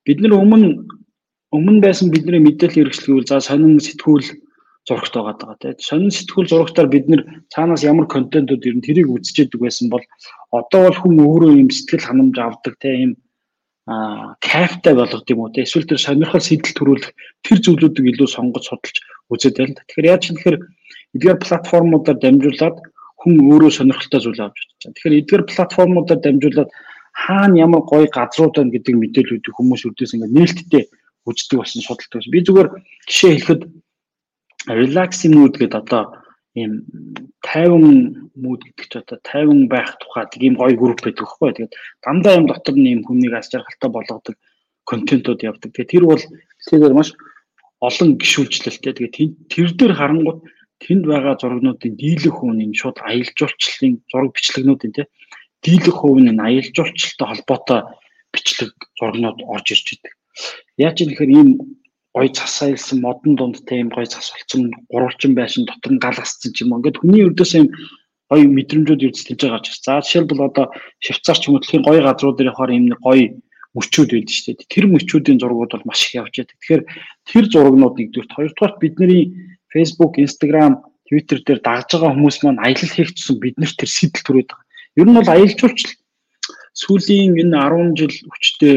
бид 0.06 0.18
нар 0.22 0.38
өмнө 0.38 0.86
өмнө 1.50 1.80
байсан 1.82 2.12
бидний 2.14 2.38
мэдээлэл 2.44 2.92
хэрэгжлэхүүл 2.92 3.26
за 3.26 3.42
сонин 3.42 3.82
сэтгүүл 3.82 4.26
зурагт 4.86 5.14
байгаа 5.16 5.36
даа 5.40 5.56
тий. 5.58 5.74
Сонин 5.82 6.12
сэтгүүл 6.14 6.50
зурагтаар 6.50 6.88
бид 6.92 7.06
нар 7.08 7.22
цаанаас 7.52 7.82
ямар 7.84 8.06
контентууд 8.06 8.62
ирнэ 8.62 8.86
тэрийг 8.86 9.08
үзчихэдэг 9.10 9.60
байсан 9.60 9.88
бол 9.90 10.04
одоо 10.52 10.80
бол 10.88 10.98
хүн 11.00 11.16
өөрөө 11.24 11.52
юм 11.58 11.70
сэтгэл 11.72 12.06
ханамж 12.06 12.36
авдаг 12.38 12.74
тий 12.80 12.94
юм 13.04 13.12
кайфтай 13.88 14.94
болгох 14.94 15.24
юм 15.32 15.40
уу 15.40 15.52
те 15.54 15.64
эсвэл 15.64 15.88
тэр 15.88 15.96
сонирхол 15.96 16.44
сэтэл 16.44 16.76
төрүүлэх 16.76 17.08
тэр 17.40 17.58
зүйлүүдийг 17.64 18.06
илүү 18.12 18.28
сонгож 18.28 18.68
судалж 18.68 18.96
үзээд 19.32 19.56
байна. 19.56 19.80
Тэгэхээр 19.88 20.10
яаж 20.12 20.24
тэгэхээр 20.28 20.56
эдгээр 21.16 21.38
платформудаар 21.40 22.18
дамжуулаад 22.20 22.76
хүн 23.16 23.34
өөрөө 23.48 23.72
сонирхолтой 23.72 24.20
зүйл 24.20 24.44
авч 24.44 24.60
чадчихсан. 24.60 24.92
Тэгэхээр 24.92 25.18
эдгээр 25.24 25.44
платформудаар 25.48 26.20
дамжуулаад 26.20 26.70
хаана 27.16 27.56
ямар 27.64 27.82
гоё 27.88 28.06
газрууд 28.12 28.54
байна 28.60 28.74
гэдэг 28.76 28.94
мэдээллүүдийг 28.94 29.54
хүмүүс 29.56 29.82
үрдээс 29.88 30.14
ингээд 30.14 30.36
нээлттэй 30.36 30.84
үздэг 31.24 31.56
болсон 31.56 31.80
судалдаг. 31.80 32.28
Би 32.28 32.40
зүгээр 32.44 32.68
жишээ 33.08 33.32
хэлэхэд 33.40 33.62
relaxing 34.68 35.32
mood 35.32 35.56
гэдэг 35.56 35.80
одоо 35.80 36.02
ийм 36.58 36.72
50 37.46 38.34
мууд 38.34 38.60
гэдэг 38.66 38.86
ч 38.90 38.94
одоо 38.98 39.18
50 39.22 39.70
байх 39.70 39.94
тухайд 40.02 40.34
ийм 40.42 40.54
гоё 40.58 40.74
групп 40.74 41.00
байдаг 41.04 41.26
хгүй. 41.26 41.50
Тэгээд 41.54 41.74
дандаа 42.04 42.34
юм 42.38 42.46
дотор 42.50 42.76
нь 42.76 42.90
ийм 42.90 43.00
хүнийг 43.06 43.34
ас 43.38 43.50
жаргалтай 43.52 43.90
болгодог 43.90 44.34
контентууд 44.90 45.40
явдаг. 45.46 45.70
Тэгээд 45.72 45.92
тэр 45.92 46.04
бол 46.10 46.24
тэгэхээр 46.66 46.94
маш 46.98 47.14
олон 47.80 48.18
гişүүлжлэлтэй. 48.18 48.92
Тэгээд 48.94 49.48
тэр 49.52 49.68
дээр 49.78 49.94
харангууд 49.96 50.40
тэнд 50.82 51.04
байгаа 51.06 51.34
зургнуудын 51.38 51.94
дийлэх 51.98 52.34
хувь 52.38 52.54
нь 52.54 52.78
шууд 52.80 52.98
аялал 53.02 53.34
жуулчлалын 53.38 53.94
зураг 54.10 54.30
бичлэгнүүдийн 54.34 54.94
тий 54.94 55.06
дийлэх 55.64 55.96
хувь 55.98 56.22
нь 56.22 56.38
аялал 56.38 56.70
жуулчлалтай 56.76 57.26
холбоотой 57.28 57.80
бичлэг 58.32 58.72
зургнууд 58.98 59.38
орж 59.54 59.66
ирж 59.74 59.86
идэг. 59.94 60.14
Яаж 60.78 60.96
юм 61.02 61.08
гэхээр 61.10 61.30
ийм 61.34 61.48
гоё 62.14 62.28
цас 62.32 62.62
айлсан 62.62 63.00
модон 63.04 63.34
дунд 63.36 63.56
тийм 63.68 63.88
гоё 63.88 64.06
цас 64.06 64.32
болсон 64.34 64.70
гурвалжин 64.90 65.34
байшин 65.34 65.64
дотор 65.66 65.92
нь 65.92 66.02
гал 66.02 66.18
асцсан 66.18 66.52
ч 66.52 66.62
юм 66.62 66.72
уу. 66.72 66.78
Ингээд 66.80 67.00
хүний 67.00 67.26
өрдөөс 67.28 67.52
юм 67.60 67.68
гоё 68.30 68.44
мэдрэмжүүд 68.48 69.06
эрдэстэж 69.06 69.38
байгаа 69.40 69.62
ч. 69.64 69.66
За 69.84 70.00
жишээлбэл 70.00 70.48
одоо 70.48 70.66
Швейцар 71.04 71.36
ч 71.38 71.42
юм 71.48 71.54
уу 71.56 71.60
дэлхийн 71.60 71.86
гоё 71.86 72.00
газрууд 72.04 72.40
ирэх 72.40 72.58
ийм 72.68 72.86
нэг 72.92 73.00
гоё 73.04 73.24
мөчүүд 73.76 74.10
байдаг 74.12 74.34
шүү 74.34 74.54
дээ. 74.56 74.72
Тэр 74.72 74.84
мөчүүдийн 74.92 75.38
зургууд 75.40 75.72
бол 75.72 75.88
маш 75.88 76.00
их 76.08 76.18
явж 76.20 76.34
байдаг. 76.36 76.56
Тэгэхээр 76.58 76.82
тэр 77.28 77.44
зургнууд 77.52 77.94
нэгдүгээр 77.96 78.34
хоёрдугаар 78.36 78.74
бидний 78.80 79.22
Facebook, 79.72 80.16
Instagram, 80.16 80.72
Twitter 81.08 81.38
дээр 81.44 81.60
дагж 81.64 81.88
байгаа 81.92 82.12
хүмүүс 82.12 82.36
маань 82.44 82.62
аялал 82.64 82.92
хийх 82.92 83.12
гэсэн 83.16 83.36
биднэрт 83.40 83.76
тэр 83.80 83.90
сэтэл 83.92 84.24
төрөөд 84.24 84.48
байгаа. 84.48 84.66
Ер 85.00 85.06
нь 85.08 85.16
бол 85.16 85.32
аялал 85.32 85.56
жуулчлал 85.56 85.94
сүүлийн 86.76 87.32
энэ 87.42 87.56
10 87.56 87.96
жил 87.98 88.14
хүчтэй 88.28 88.76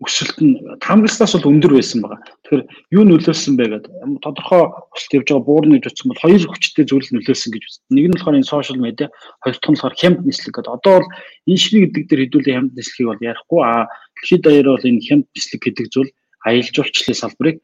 өсөлт 0.00 0.38
нь 0.40 0.56
хамгаалснаас 0.80 1.36
бол 1.36 1.52
өндөр 1.52 1.76
байсан 1.76 2.00
байгаа. 2.00 2.24
Тэгэхээр 2.24 2.64
юу 2.96 3.04
нөлөөлсөн 3.04 3.54
бэ 3.60 3.64
гэдэг 3.68 3.92
тодорхой 4.24 4.64
өсөлт 4.96 5.12
явж 5.12 5.28
байгаа 5.28 5.44
буурны 5.44 5.76
гэж 5.76 5.92
утсан 5.92 6.08
бол 6.08 6.24
хоёр 6.24 6.42
хүчтэй 6.48 6.84
зүйл 6.88 7.08
нөлөөлсөн 7.12 7.52
гэж 7.52 7.62
үздэг. 7.68 7.92
Нэг 7.92 8.04
нь 8.08 8.14
болохоор 8.16 8.38
энэ 8.40 8.48
сошиал 8.48 8.80
медиа, 8.80 9.12
хоёр 9.44 9.56
дахь 9.60 9.68
нь 9.68 9.76
болохоор 9.76 10.00
хямд 10.00 10.20
нислэг 10.24 10.52
гэдэг. 10.56 10.72
Одоо 10.72 10.92
бол 11.04 11.08
энэ 11.52 11.60
шивэ 11.60 11.80
гэдэг 11.84 12.04
дээр 12.08 12.22
хэдүүлээ 12.24 12.56
хямд 12.56 12.72
нислэгийг 12.80 13.08
бол 13.12 13.26
ярихгүй. 13.28 13.60
А 13.60 13.72
дэлхийд 14.16 14.40
даяараа 14.40 14.72
бол 14.80 14.88
энэ 14.88 15.04
хямд 15.04 15.26
нислэг 15.36 15.60
гэдэг 15.68 15.86
зүйл 15.92 16.10
аялал 16.48 16.72
жуулчлалын 16.72 17.20
салбарыг 17.20 17.56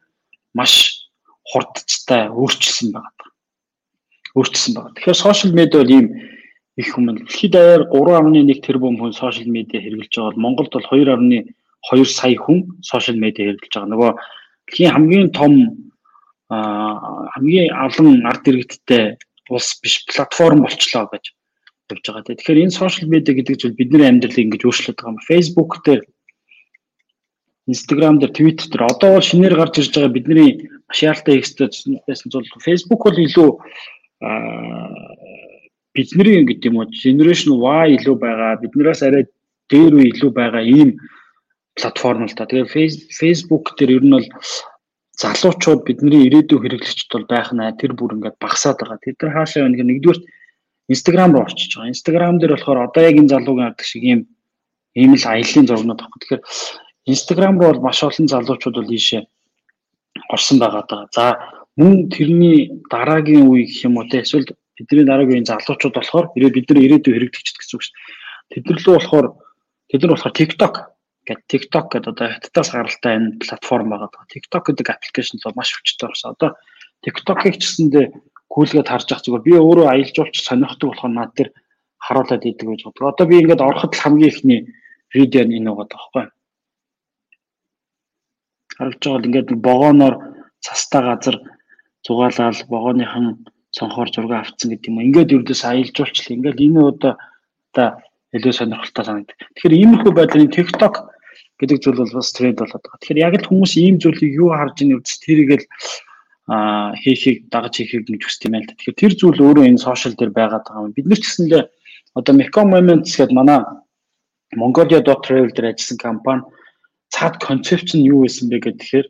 маш 0.52 0.73
хурдцтай 1.40 2.28
өөрчилсөн 2.28 2.93
байгаа. 2.93 3.28
Өөрчилсөн 4.37 4.73
байгаа. 4.76 4.93
Тэгэхээр 4.93 5.25
сошиал 5.25 5.57
медиа 5.57 5.81
бол 5.81 5.95
ийм 5.97 6.07
их 6.76 6.88
хүмүүс 6.93 7.16
дэлхийд 7.25 7.52
даяар 7.57 7.83
3.1 7.88 8.61
тэрбум 8.61 9.00
хүн 9.00 9.16
сошиал 9.16 9.49
медиа 9.49 9.81
хэрэглэж 9.81 10.12
байгаа 10.12 10.37
бол 10.37 10.45
Монголд 10.45 10.73
бол 10.76 10.85
2.1 10.93 11.49
2 11.93 12.05
сая 12.05 12.37
хүн 12.37 12.83
сошиал 12.83 13.19
медиа 13.19 13.55
хэрэглэж 13.55 13.73
байгаа. 13.73 13.90
Нөгөө 13.93 14.11
дэлхийн 14.66 14.95
хамгийн 14.95 15.31
том 15.31 15.52
хамгийн 16.49 17.71
олон 17.75 18.26
ард 18.26 18.45
иргэдтэй 18.47 19.19
улс 19.50 19.78
биш 19.83 20.07
платформ 20.07 20.62
болчлоо 20.62 21.07
гэж 21.11 21.25
явж 21.90 22.05
байгаа. 22.07 22.35
Тэгэхээр 22.35 22.62
энэ 22.66 22.78
сошиал 22.78 23.11
медиа 23.11 23.35
гэдэг 23.35 23.57
зүйл 23.59 23.78
бидний 23.78 24.07
амьдралыг 24.07 24.38
ингэж 24.38 24.62
өөрчлөд 24.66 24.99
байгаа 24.99 25.14
юм. 25.14 25.26
Facebook 25.31 25.71
дээр 25.87 26.02
Instagram 27.66 28.19
дээр 28.19 28.33
Twitter 28.35 28.66
дээр 28.71 28.85
одоо 28.87 29.11
бол 29.19 29.26
шинээр 29.26 29.55
гарч 29.59 29.75
ирж 29.78 29.90
байгаа 29.95 30.14
бидний 30.14 30.50
маш 30.87 30.99
яаралтай 31.02 31.43
байсан 32.07 32.28
зүйл 32.31 32.47
Facebook 32.62 33.02
бол 33.02 33.19
илүү 33.26 33.50
бидний 35.95 36.43
гэдэг 36.47 36.71
юм 36.71 36.78
уу 36.78 36.90
generation 36.90 37.59
Y 37.59 37.99
илүү 37.99 38.16
байгаа 38.23 38.62
биднээс 38.62 39.02
арай 39.02 39.25
дээр 39.71 39.93
үе 39.99 40.07
илүү 40.14 40.31
байгаа 40.31 40.62
ийм 40.62 40.95
платформ 41.76 42.25
л 42.25 42.35
та. 42.35 42.49
Тэгээ 42.49 43.12
Facebook 43.12 43.76
дээр 43.76 44.00
ер 44.00 44.04
нь 44.04 44.14
бол 44.16 44.28
залуучууд 45.21 45.85
бидний 45.85 46.28
ирээдүйн 46.28 46.61
хэрэглэгчд 46.61 47.09
бол 47.12 47.26
байх 47.28 47.52
наа 47.52 47.73
тэр 47.76 47.92
бүр 47.92 48.16
ингээд 48.16 48.40
багасаад 48.40 48.80
байгаа. 48.80 49.00
Тэд 49.04 49.16
нар 49.21 49.33
хаашаа 49.37 49.64
байна 49.64 49.76
гэх 49.76 49.88
нэгдүгээр 49.88 50.21
Instagram 50.88 51.30
руу 51.33 51.45
орчиж 51.45 51.71
байгаа. 51.76 51.92
Instagram 51.92 52.35
дээр 52.40 52.52
болохоор 52.56 52.78
одоо 52.88 53.02
яг 53.04 53.16
энэ 53.16 53.33
залуугийн 53.33 53.68
ардаг 53.68 53.87
шиг 53.87 54.04
ийм 54.04 54.21
ийм 54.97 55.12
л 55.16 55.25
аяллаа 55.25 55.64
зургнууд 55.68 56.00
авах. 56.00 56.21
Тэгэхээр 56.21 56.42
Instagram 57.12 57.54
руу 57.61 57.71
бол 57.73 57.85
маш 57.85 58.00
олон 58.04 58.26
залуучууд 58.28 58.76
бол 58.76 58.97
ийшээ 58.97 59.23
орсон 60.33 60.59
байгаа 60.61 60.85
даа. 60.88 61.04
За 61.12 61.25
мөн 61.76 62.09
тэрний 62.09 62.73
дараагийн 62.92 63.49
үе 63.49 63.68
гэх 63.68 63.85
юм 63.88 63.97
уу 63.97 64.09
те 64.09 64.25
эсвэл 64.25 64.49
бидний 64.76 65.04
дараагийн 65.04 65.49
залуучууд 65.49 65.97
болохоор 65.97 66.26
ирээ 66.37 66.52
бид 66.56 66.68
нар 66.68 66.85
ирээдүйн 66.85 67.14
хэрэглэгчд 67.16 67.56
гэсэн 67.56 67.76
үг 67.76 67.85
шүү 67.85 67.95
дээ. 67.97 68.52
Тэд 68.52 68.64
нар 68.68 68.80
лөө 68.85 68.95
болохоор 68.97 69.26
тэд 69.92 70.00
нар 70.00 70.12
болохоор 70.12 70.37
TikTok 70.37 70.75
Гэт 71.26 71.42
TikTok 71.50 71.87
гэдэг 71.90 72.12
одоо 72.14 72.28
хятадаас 72.30 72.71
гаралтай 72.71 73.12
энэ 73.18 73.38
платформ 73.42 73.90
байгаа. 73.90 74.30
TikTok 74.30 74.62
гэдэг 74.71 74.87
аппликейшн 74.95 75.42
л 75.42 75.59
маш 75.59 75.75
хүчтэй 75.75 76.06
болсон. 76.06 76.38
Одоо 76.38 76.50
TikTok-ыг 77.02 77.59
ч 77.59 77.62
гэсэндээ 77.66 78.06
гүйлгээд 78.47 78.88
харж 78.88 79.09
ах 79.11 79.23
зүгээр 79.26 79.42
би 79.42 79.52
өөрөө 79.59 79.87
аялал 79.90 80.14
жуулч 80.14 80.37
сонирхдаг 80.38 80.88
болохоор 80.95 81.12
над 81.12 81.30
дээр 81.35 81.50
харуулад 81.99 82.47
идэг 82.47 82.66
гэж 82.71 82.80
бодлоо. 82.87 83.11
Одоо 83.11 83.26
би 83.26 83.42
ингээд 83.42 83.66
ороход 83.66 83.92
л 83.95 84.02
хамгийн 84.06 84.30
ихний 84.30 84.61
видео 85.11 85.42
нь 85.45 85.56
энэ 85.59 85.71
байгаа 85.75 85.90
байхгүй. 85.90 86.25
Харагдж 88.78 89.02
байгаа 89.02 89.18
бол 89.18 89.28
ингээд 89.28 89.50
богоноор 89.66 90.14
цастай 90.62 91.02
газар 91.02 91.37
зугаалаад 92.06 92.56
богооныхан 92.71 93.26
цонхоор 93.75 94.09
зураг 94.14 94.47
авцсан 94.47 94.71
гэдэг 94.71 94.88
юм. 94.88 95.02
Ингээд 95.02 95.35
ердөөс 95.37 95.62
аялал 95.66 95.90
жуулчлал 95.90 96.37
ингээд 96.38 96.62
энэ 96.64 96.80
одоо 96.80 97.12
одоо 97.75 97.88
илүү 98.33 98.52
сонирхолтой 98.56 99.04
санагдав. 99.04 99.37
Тэгэхээр 99.54 99.75
иймэрхүү 99.75 100.12
байдлын 100.16 100.54
TikTok 100.54 100.95
гэдэг 101.61 101.79
зүйл 101.81 102.01
бол 102.01 102.15
бас 102.17 102.33
тренд 102.33 102.59
болоод 102.61 102.83
байгаа. 102.85 103.01
Тэгэхээр 103.01 103.25
яг 103.25 103.35
л 103.41 103.49
хүмүүс 103.49 103.73
ийм 103.81 103.97
зүйлийг 104.01 104.33
юу 104.37 104.51
харж 104.53 104.77
ийн 104.85 104.97
үзс 105.01 105.17
тэрийг 105.25 105.51
л 105.61 105.67
а 106.47 106.95
хийхийг 107.03 107.51
дагаж 107.51 107.75
хийхийг 107.81 108.07
гэж 108.07 108.23
хүсдэг 108.23 108.47
юм 108.47 108.53
байна 108.55 108.65
л 108.65 108.71
да. 108.71 108.77
Тэгэхээр 108.79 109.01
тэр 109.01 109.13
зүйл 109.19 109.41
өөрөө 109.43 109.65
энэ 109.67 109.83
сошиал 109.83 110.15
дээр 110.15 110.33
байгаад 110.37 110.65
байгаа 110.69 110.87
юм. 110.87 110.95
Бид 110.95 111.07
нар 111.09 111.19
ч 111.19 111.25
гэсэндээ 111.27 111.63
одоо 112.15 112.33
Mecom 112.37 112.69
Moments 112.71 113.13
гэдэг 113.19 113.35
манай 113.35 113.61
Mongolia.travel 114.55 115.51
дээр 115.51 115.75
ажилласан 115.75 115.99
компани 115.99 116.43
цаад 117.11 117.35
концепц 117.43 117.97
нь 117.97 118.07
юу 118.07 118.25
байсан 118.25 118.47
бэ 118.53 118.63
гэхээр 118.63 119.07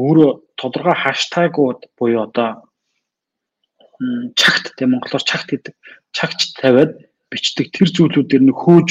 өөрөө 0.00 0.30
тодорхой 0.56 0.96
хаштагууд 0.96 1.80
буюу 1.98 2.24
одоо 2.24 2.48
чагт 4.40 4.72
тийм 4.76 4.96
монголоор 4.96 5.24
чагт 5.30 5.48
гэдэг 5.52 5.74
чагч 6.16 6.56
тавиад 6.56 6.96
бичдэг 7.30 7.68
тэр 7.72 7.88
зүйлүүдээр 7.92 8.42
нь 8.48 8.56
хөөж 8.56 8.88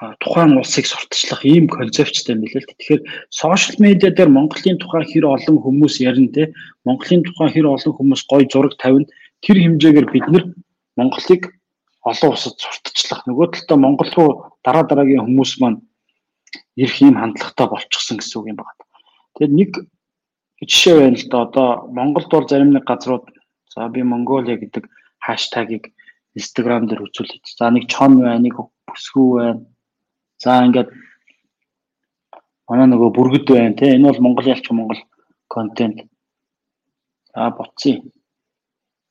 тухайн 0.00 0.56
улсыг 0.56 0.86
сурталчлах 0.88 1.44
ийм 1.44 1.68
концепцтэй 1.68 2.32
юм 2.32 2.40
билээ 2.40 2.64
л. 2.64 2.72
Тэгэхээр 2.72 3.02
сошиал 3.28 3.76
медиа 3.84 4.10
дээр 4.10 4.32
Монголын 4.32 4.80
тухай 4.80 5.04
хэр 5.04 5.28
олон 5.28 5.60
хүмүүс 5.60 6.00
ярина 6.00 6.32
те 6.32 6.44
Монголын 6.88 7.20
тухай 7.20 7.48
хэр 7.52 7.68
олон 7.68 7.92
хүмүүс 7.92 8.22
гой 8.24 8.48
зураг 8.48 8.80
тавина 8.80 9.04
тэр 9.44 9.56
хэмжээгээр 9.60 10.08
бид 10.08 10.26
нар 10.32 10.44
Монголыг 10.96 11.52
олон 12.00 12.28
улсад 12.32 12.56
сурталчлах 12.56 13.28
нөгөө 13.28 13.46
талдаа 13.52 13.76
Монгол 13.76 14.10
руу 14.16 14.30
дараа 14.64 14.88
дараагийн 14.88 15.20
хүмүүс 15.20 15.60
маань 15.60 15.84
ирэх 16.80 16.96
ийм 17.04 17.20
хандлагатай 17.20 17.68
болчихсон 17.68 18.16
гэсэн 18.24 18.40
үг 18.40 18.46
юм 18.52 18.56
байна. 18.56 18.80
Тэгэхээр 19.36 19.52
нэг 19.52 19.70
жишээ 20.64 20.96
байна 20.96 21.20
л 21.20 21.28
да 21.28 21.38
одоо 21.44 21.68
Монголд 21.92 22.28
бол 22.32 22.48
зарим 22.48 22.72
нэг 22.72 22.88
газрууд 22.88 23.28
за 23.68 23.84
би 23.92 24.00
Монголиа 24.00 24.56
гэдэг 24.56 24.88
хаштагийг 25.20 25.92
Instagram 26.32 26.88
дээр 26.88 27.04
үзүүлээд 27.04 27.44
за 27.44 27.68
нэг 27.68 27.84
чон 27.92 28.24
байна 28.24 28.48
нэг 28.48 28.56
бүсгүй 28.88 29.28
байна 29.36 29.60
За 30.40 30.56
ингээд 30.64 30.88
манай 32.68 32.88
нөгөө 32.88 33.10
бүргэд 33.16 33.44
байна 33.50 33.76
те 33.76 33.92
энэ 33.94 34.08
бол 34.08 34.22
Монгол 34.24 34.48
ялч 34.48 34.70
Монгол 34.70 35.00
контент. 35.48 36.06
За 37.34 37.50
буцъя. 37.50 38.00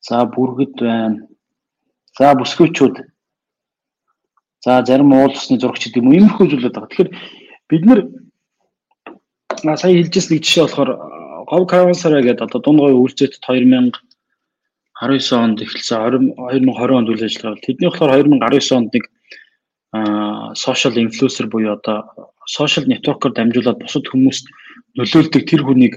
За 0.02 0.26
бүргэд 0.26 0.74
байна. 0.82 1.28
За 2.18 2.34
бүсгүйчүүд. 2.34 2.96
За 4.66 4.82
зарим 4.86 5.14
уул 5.14 5.38
усны 5.38 5.60
зурагч 5.60 5.86
гэдэг 5.86 6.02
юм 6.02 6.10
уу 6.10 6.18
иймэрхүү 6.18 6.46
зүйлүүд 6.50 6.74
байгаа. 6.74 6.92
Тэгэхээр 6.92 7.12
бид 7.70 7.84
нар 7.86 8.00
сая 9.78 9.94
хэлжсэн 9.94 10.34
нэг 10.34 10.44
жишээ 10.44 10.66
болохоор 10.66 10.92
Говь 11.50 11.68
Каравансараа 11.70 12.22
гэдэг 12.26 12.46
одоо 12.50 12.62
дунд 12.62 12.80
говь 12.82 12.98
үйлчэт 12.98 13.40
2019 13.40 14.02
онд 15.40 15.64
эхэлсэн 15.64 16.36
2020 16.36 16.98
онд 16.98 17.10
үйл 17.10 17.24
ажиллагаа 17.24 17.64
тэдний 17.64 17.88
болохоор 17.88 18.12
2019 18.28 18.78
онд 18.78 18.90
нэг 18.94 19.06
сошиал 19.93 20.96
инфлюенсер 20.98 21.48
буюу 21.50 21.74
одоо 21.74 21.98
сошиал 22.46 22.86
нэтворкээр 22.86 23.34
дамжуулаад 23.34 23.81
бусад 23.81 24.05
хүмүүст 24.05 24.46
нөлөөлдөг 24.98 25.43
тэр 25.50 25.62
хүнийг 25.65 25.96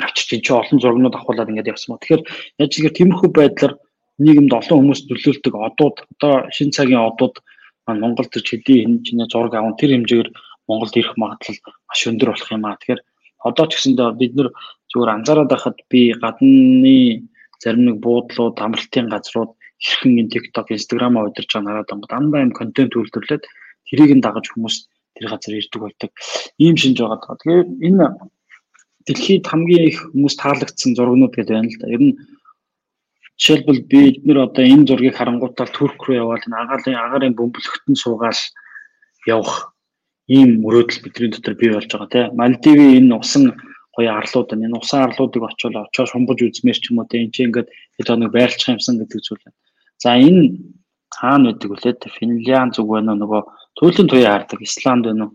авчиж 0.00 0.28
энэ 0.32 0.44
чинь 0.44 0.56
олон 0.56 0.78
зургнууд 0.80 1.14
авахуулаад 1.14 1.50
ингээд 1.52 1.72
явсан 1.72 1.94
ба. 1.94 2.00
Тэгэхээр 2.00 2.22
яаж 2.58 2.72
игээр 2.72 2.96
тиймэрхүү 2.96 3.30
байдлаар 3.36 3.74
нийгэмд 4.24 4.52
олон 4.52 4.78
хүмүүст 4.80 5.04
нөлөөлдөг 5.10 5.54
одууд 5.54 5.96
одоо 6.12 6.32
шин 6.56 6.70
цагийн 6.72 7.04
одууд 7.04 7.44
маань 7.86 8.00
Монгол 8.00 8.28
төр 8.32 8.44
хэдийн 8.44 9.04
хэмжээний 9.04 9.28
зураг 9.28 9.54
аван 9.54 9.76
тэр 9.76 9.92
хэмжээгээр 9.92 10.30
Монголд 10.68 10.96
ирэх 10.96 11.14
магадлал 11.20 11.58
маш 11.88 12.00
өндөр 12.08 12.30
болох 12.32 12.50
юм 12.56 12.64
аа. 12.64 12.78
Тэгэхээр 12.80 13.00
одоо 13.44 13.64
ч 13.68 13.72
гэсэндээ 13.76 14.08
бид 14.16 14.32
нэр 14.34 14.48
зүгээр 14.90 15.14
анзаараад 15.14 15.50
байхад 15.52 15.76
би 15.92 16.00
гадны 16.16 17.28
зарим 17.60 17.84
нэг 17.84 17.96
буудлууд, 18.00 18.56
амралтын 18.56 19.12
газрууд 19.12 19.52
хэрхэн 19.80 20.20
энэ 20.20 20.32
TikTok, 20.32 20.66
Instagram 20.70 21.18
удирж 21.18 21.50
байгааг 21.50 21.66
хараад 21.66 21.90
байгаа 21.90 22.10
дандаа 22.10 22.44
юм 22.46 22.52
контент 22.52 22.92
үйлдвэрлээд 22.94 23.44
тэрийг 23.88 24.12
нь 24.16 24.24
дагаж 24.24 24.46
хүмүүс 24.52 24.76
тэр 25.14 25.26
газар 25.30 25.54
ирдэг 25.54 25.80
болдог. 25.82 26.10
Ийм 26.58 26.76
шинж 26.76 26.98
байгаа. 26.98 27.38
Тэгэхээр 27.38 27.68
энэ 27.88 28.06
дэлхийд 29.06 29.44
хамгийн 29.46 29.84
их 29.90 29.98
хүмүүс 30.10 30.34
таалагдсан 30.40 30.96
зургнууд 30.96 31.34
гэдэг 31.34 31.54
байна 31.54 31.70
л 31.70 31.78
да. 31.80 31.92
Ер 31.92 32.02
нь 32.02 32.14
жишээлбэл 33.38 33.82
бид 33.90 34.16
нэр 34.24 34.38
одоо 34.46 34.64
энэ 34.64 34.86
зургийг 34.88 35.16
харангуйтал 35.16 35.70
Турк 35.70 36.00
руу 36.06 36.16
яваад 36.16 36.46
агаарын 36.46 36.96
агарын 36.96 37.34
бөмбөлөгтөн 37.38 37.96
суугаал 37.98 38.40
явах 39.26 39.74
ийм 40.30 40.62
мөрөөдөл 40.64 41.02
бидний 41.04 41.30
дотор 41.30 41.54
бий 41.58 41.70
болж 41.74 41.90
байгаа 41.90 42.10
тийм. 42.10 42.36
Мальдивийн 42.40 42.96
энэ 43.10 43.18
усан 43.20 43.44
гоё 43.92 44.10
арлууд 44.18 44.54
энэ 44.54 44.78
усан 44.78 45.00
арлуудыг 45.04 45.42
очиод 45.44 45.76
очоо 45.76 46.06
шумбаж 46.06 46.38
үзмээр 46.40 46.78
ч 46.80 46.90
юм 46.90 46.98
уу 46.98 47.10
тийм. 47.10 47.30
Чинь 47.34 47.52
ингээд 47.52 47.68
хэд 47.98 48.08
хоног 48.08 48.30
байрлах 48.32 48.72
юмсан 48.72 48.98
гэдэг 48.98 49.20
зүйл 49.20 49.42
байна. 49.44 49.58
За 50.04 50.12
энэ 50.20 50.60
хаана 51.08 51.56
байдаг 51.56 51.68
вүлээ? 51.72 51.94
Финлянд 52.16 52.76
зүг 52.76 52.88
байна 52.92 53.16
уу? 53.16 53.20
Нөгөө 53.24 53.42
туйлын 53.80 54.08
туяа 54.12 54.32
хардаг, 54.36 54.60
Исланд 54.60 55.04
байна 55.08 55.24
уу? 55.24 55.32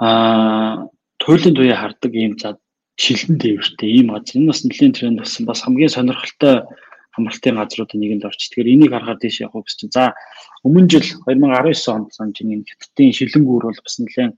Аа, 0.00 0.88
туйлын 1.20 1.52
туяа 1.52 1.76
хардаг 1.76 2.12
ийм 2.16 2.40
за 2.40 2.56
шилэн 2.96 3.36
дээвэртэй 3.36 3.90
ийм 4.00 4.08
газар. 4.16 4.40
Энэ 4.40 4.48
бас 4.48 4.60
нэлийн 4.64 4.96
тренд 4.96 5.18
болсон. 5.20 5.44
Бас 5.44 5.60
хамгийн 5.60 5.92
сонирхолтой 5.92 6.64
амралтын 7.16 7.58
газруудын 7.60 8.00
нэгэнд 8.00 8.24
орч. 8.24 8.40
Тэгэхээр 8.48 8.72
энийг 8.72 8.92
харахад 8.96 9.20
тийш 9.20 9.44
явах 9.44 9.68
гэж 9.68 9.76
чинь. 9.76 9.94
За 9.94 10.14
өмнө 10.64 10.88
жил 10.88 11.06
2019 11.28 11.94
онд 11.94 12.08
санаж 12.16 12.36
энэ 12.40 12.64
хятадын 12.64 13.12
шилэнгүүр 13.12 13.64
бол 13.68 13.80
бас 13.84 13.96
нэлээд 14.00 14.34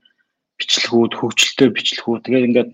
бичлэгүүд, 0.59 1.13
хөгжилтэй 1.15 1.69
бичлэгүүд 1.73 2.23
тэгээд 2.25 2.47
ингээд 2.49 2.71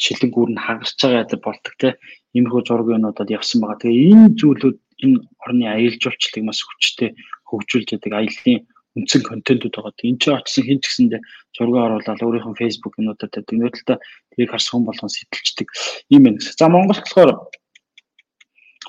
шилэнгүүр 0.00 0.50
нь 0.54 0.64
хагарч 0.64 0.98
байгаа 1.02 1.22
гэдэг 1.22 1.40
болдог 1.44 1.74
те. 1.78 1.88
Иймэрхүү 2.34 2.62
зургийн 2.66 2.98
юмудад 3.04 3.30
явсан 3.30 3.58
байгаа. 3.62 3.82
Тэгээ 3.82 4.10
энэ 4.14 4.34
зүйлүүд 4.38 4.78
энэ 5.02 5.18
орны 5.42 5.64
аялал 5.66 5.98
жуулчлалыг 6.02 6.44
маш 6.44 6.60
хүчтэй 6.62 7.10
хөгжүүлж 7.48 7.88
яадаг 7.96 8.12
аяллаа 8.14 8.58
үндсэн 8.94 9.22
контентууд 9.26 9.74
байгаа. 9.74 10.06
Энд 10.06 10.22
ч 10.22 10.30
очсон 10.30 10.64
хин 10.64 10.78
ч 10.78 10.86
гэсэндээ 10.86 11.20
зураг 11.54 11.74
оруулаад 11.98 12.22
өөрийнх 12.22 12.48
нь 12.54 12.60
Facebook 12.62 12.94
юмудад 12.98 13.30
байдаг. 13.34 13.50
Нөтөлтөө 13.50 13.98
тэрийг 13.98 14.50
харсан 14.54 14.72
хүн 14.78 14.86
болгон 14.86 15.10
сэтэлчдэг 15.10 15.68
юм 16.14 16.22
байна. 16.30 16.38
За 16.38 16.70
Монгол 16.70 17.02
болохоор 17.02 17.30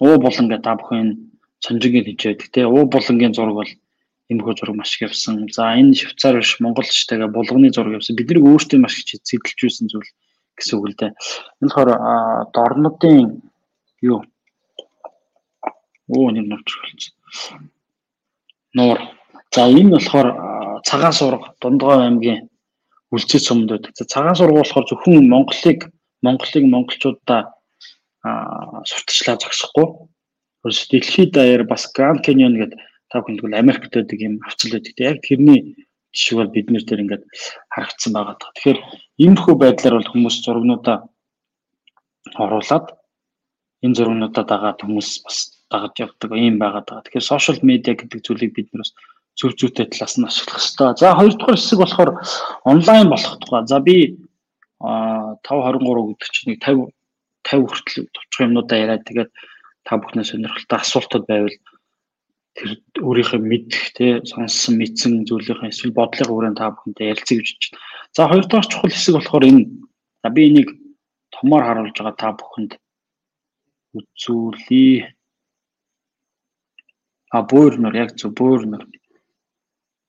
уу 0.05 0.15
булан 0.21 0.47
гэдэг 0.49 0.65
та 0.65 0.77
бүхэн 0.77 1.09
сонжингийн 1.65 2.05
хичээдэг 2.05 2.47
те. 2.53 2.69
Уу 2.69 2.85
булангийн 2.85 3.33
зураг 3.33 3.57
бол 3.57 3.71
эмхүү 4.29 4.53
зураг 4.61 4.75
маш 4.77 4.93
их 4.93 5.09
явсан. 5.09 5.49
За 5.49 5.73
энэ 5.73 5.97
Швейцар 5.97 6.37
биш 6.37 6.61
Монгол 6.61 6.85
тэгээ 6.85 7.33
булганы 7.33 7.73
зураг 7.73 7.97
явсан. 7.97 8.13
Бид 8.13 8.29
нэг 8.29 8.45
өөртөө 8.45 8.79
маш 8.81 9.01
их 9.01 9.25
сэтэлж 9.25 9.57
байсан 9.57 9.89
зүйл 9.89 10.09
гэсэн 10.53 10.75
үг 10.77 10.85
л 10.85 10.97
дээ. 11.01 11.11
Энэ 11.65 11.69
болохоор 11.73 11.89
дорнодын 12.53 13.41
юу 14.05 14.21
Оо 16.07 16.29
нэг 16.31 16.45
навч 16.47 16.69
болсон. 16.81 17.71
Нуур 18.73 18.99
За 19.55 19.71
энэ 19.71 19.95
болохоор 19.95 20.27
цагаан 20.83 21.13
сурга 21.15 21.55
Дундгой 21.61 21.95
аймгийн 22.03 22.49
үлцээ 23.15 23.39
сумд 23.39 23.71
байдаг. 23.71 23.95
Цагаан 23.95 24.35
сурга 24.35 24.59
болохоор 24.59 24.85
зөвхөн 24.91 25.31
Монголыг 25.31 25.79
Монголыг 26.19 26.65
монголчуудаа 26.67 27.55
сурталчлаа 28.83 29.39
зогсохгүй. 29.39 29.87
Өөрөс 30.67 30.91
дэлхийд 30.91 31.31
даяар 31.31 31.63
бас 31.63 31.87
Grand 31.95 32.19
Canyon 32.19 32.59
гэдэг 32.59 32.79
та 33.07 33.23
бүхэнд 33.23 33.47
бол 33.47 33.55
Америкт 33.55 33.95
байдаг 33.95 34.19
юм 34.19 34.43
авцал 34.43 34.75
байдаг. 34.75 34.91
Яг 34.99 35.23
тэрний 35.23 35.87
жишээ 36.11 36.35
бол 36.43 36.51
бид 36.51 36.67
нэр 36.67 36.83
дээр 36.83 37.03
ингээд 37.07 37.23
харагдсан 37.71 38.11
байгаа. 38.11 38.35
Тэгэхээр 38.59 38.79
иймэрхүү 39.23 39.55
байдлаар 39.55 39.95
бол 40.03 40.11
хүмүүс 40.11 40.35
зургнуудаа 40.43 40.97
оруулаад 42.35 42.91
энэ 43.87 43.95
зургнуудаа 43.95 44.43
дагаад 44.43 44.83
хүмүүс 44.83 45.23
бас 45.23 45.54
дагаж 45.75 45.95
явдаг 45.99 46.31
юм 46.31 46.55
байгаа 46.63 46.83
даа. 46.87 47.03
Тэгэхээр 47.03 47.27
сошиал 47.27 47.59
медиа 47.59 47.99
гэдэг 47.99 48.23
зүйлийг 48.23 48.55
бид 48.55 48.71
нар 48.71 48.87
бас 48.87 48.95
зөв 49.35 49.51
зүйтэй 49.59 49.91
талаас 49.91 50.15
нь 50.15 50.23
ашиглах 50.23 50.63
хэрэгтэй. 50.63 50.89
За 50.95 51.11
хоёрдугаар 51.19 51.59
хэсэг 51.59 51.79
болохоор 51.83 52.11
онлайн 52.63 53.07
болох 53.11 53.35
тухай. 53.43 53.67
За 53.67 53.79
би 53.83 54.15
523 54.79 56.15
гэдэг 56.15 56.29
чинь 56.31 56.49
нэг 56.55 56.59
50 56.63 56.95
50 57.43 57.67
хүртэл 57.67 58.07
товчхон 58.15 58.45
юмнуудаа 58.47 58.77
яриад 58.79 59.03
тэгээд 59.05 59.31
та 59.85 59.93
бүхнээ 59.99 60.25
сонирхолтой 60.25 60.79
асуултууд 60.81 61.25
байвал 61.29 61.57
тэр 62.55 62.69
өөрийнхөө 63.03 63.39
мэдэх 63.43 63.83
те 63.93 64.07
сонссон 64.25 64.79
мэдсэн 64.79 65.27
зүйлийнхээ 65.27 65.69
эсвэл 65.69 65.93
бодлого 65.99 66.33
хүрээнд 66.33 66.57
та 66.57 66.73
бүхэнтэй 66.73 67.11
ярилцъя 67.11 67.37
гэж 67.43 67.49
байна. 67.51 67.83
За 68.15 68.21
хоёрдугаар 68.31 68.67
чухал 68.71 68.91
хэсэг 68.95 69.13
болохоор 69.19 69.45
энэ 69.45 69.63
за 70.23 70.29
би 70.31 70.41
энийг 70.49 70.69
томоор 71.35 71.63
харуулж 71.67 71.95
байгаа 71.99 72.15
та 72.15 72.29
бүхэнд 72.39 72.71
үзүүлье. 73.99 75.13
А 77.35 77.41
бөөр 77.51 77.73
нөр 77.83 77.95
яг 77.99 78.15
зөв 78.19 78.31
бөөр 78.39 78.63
нөр 78.71 78.83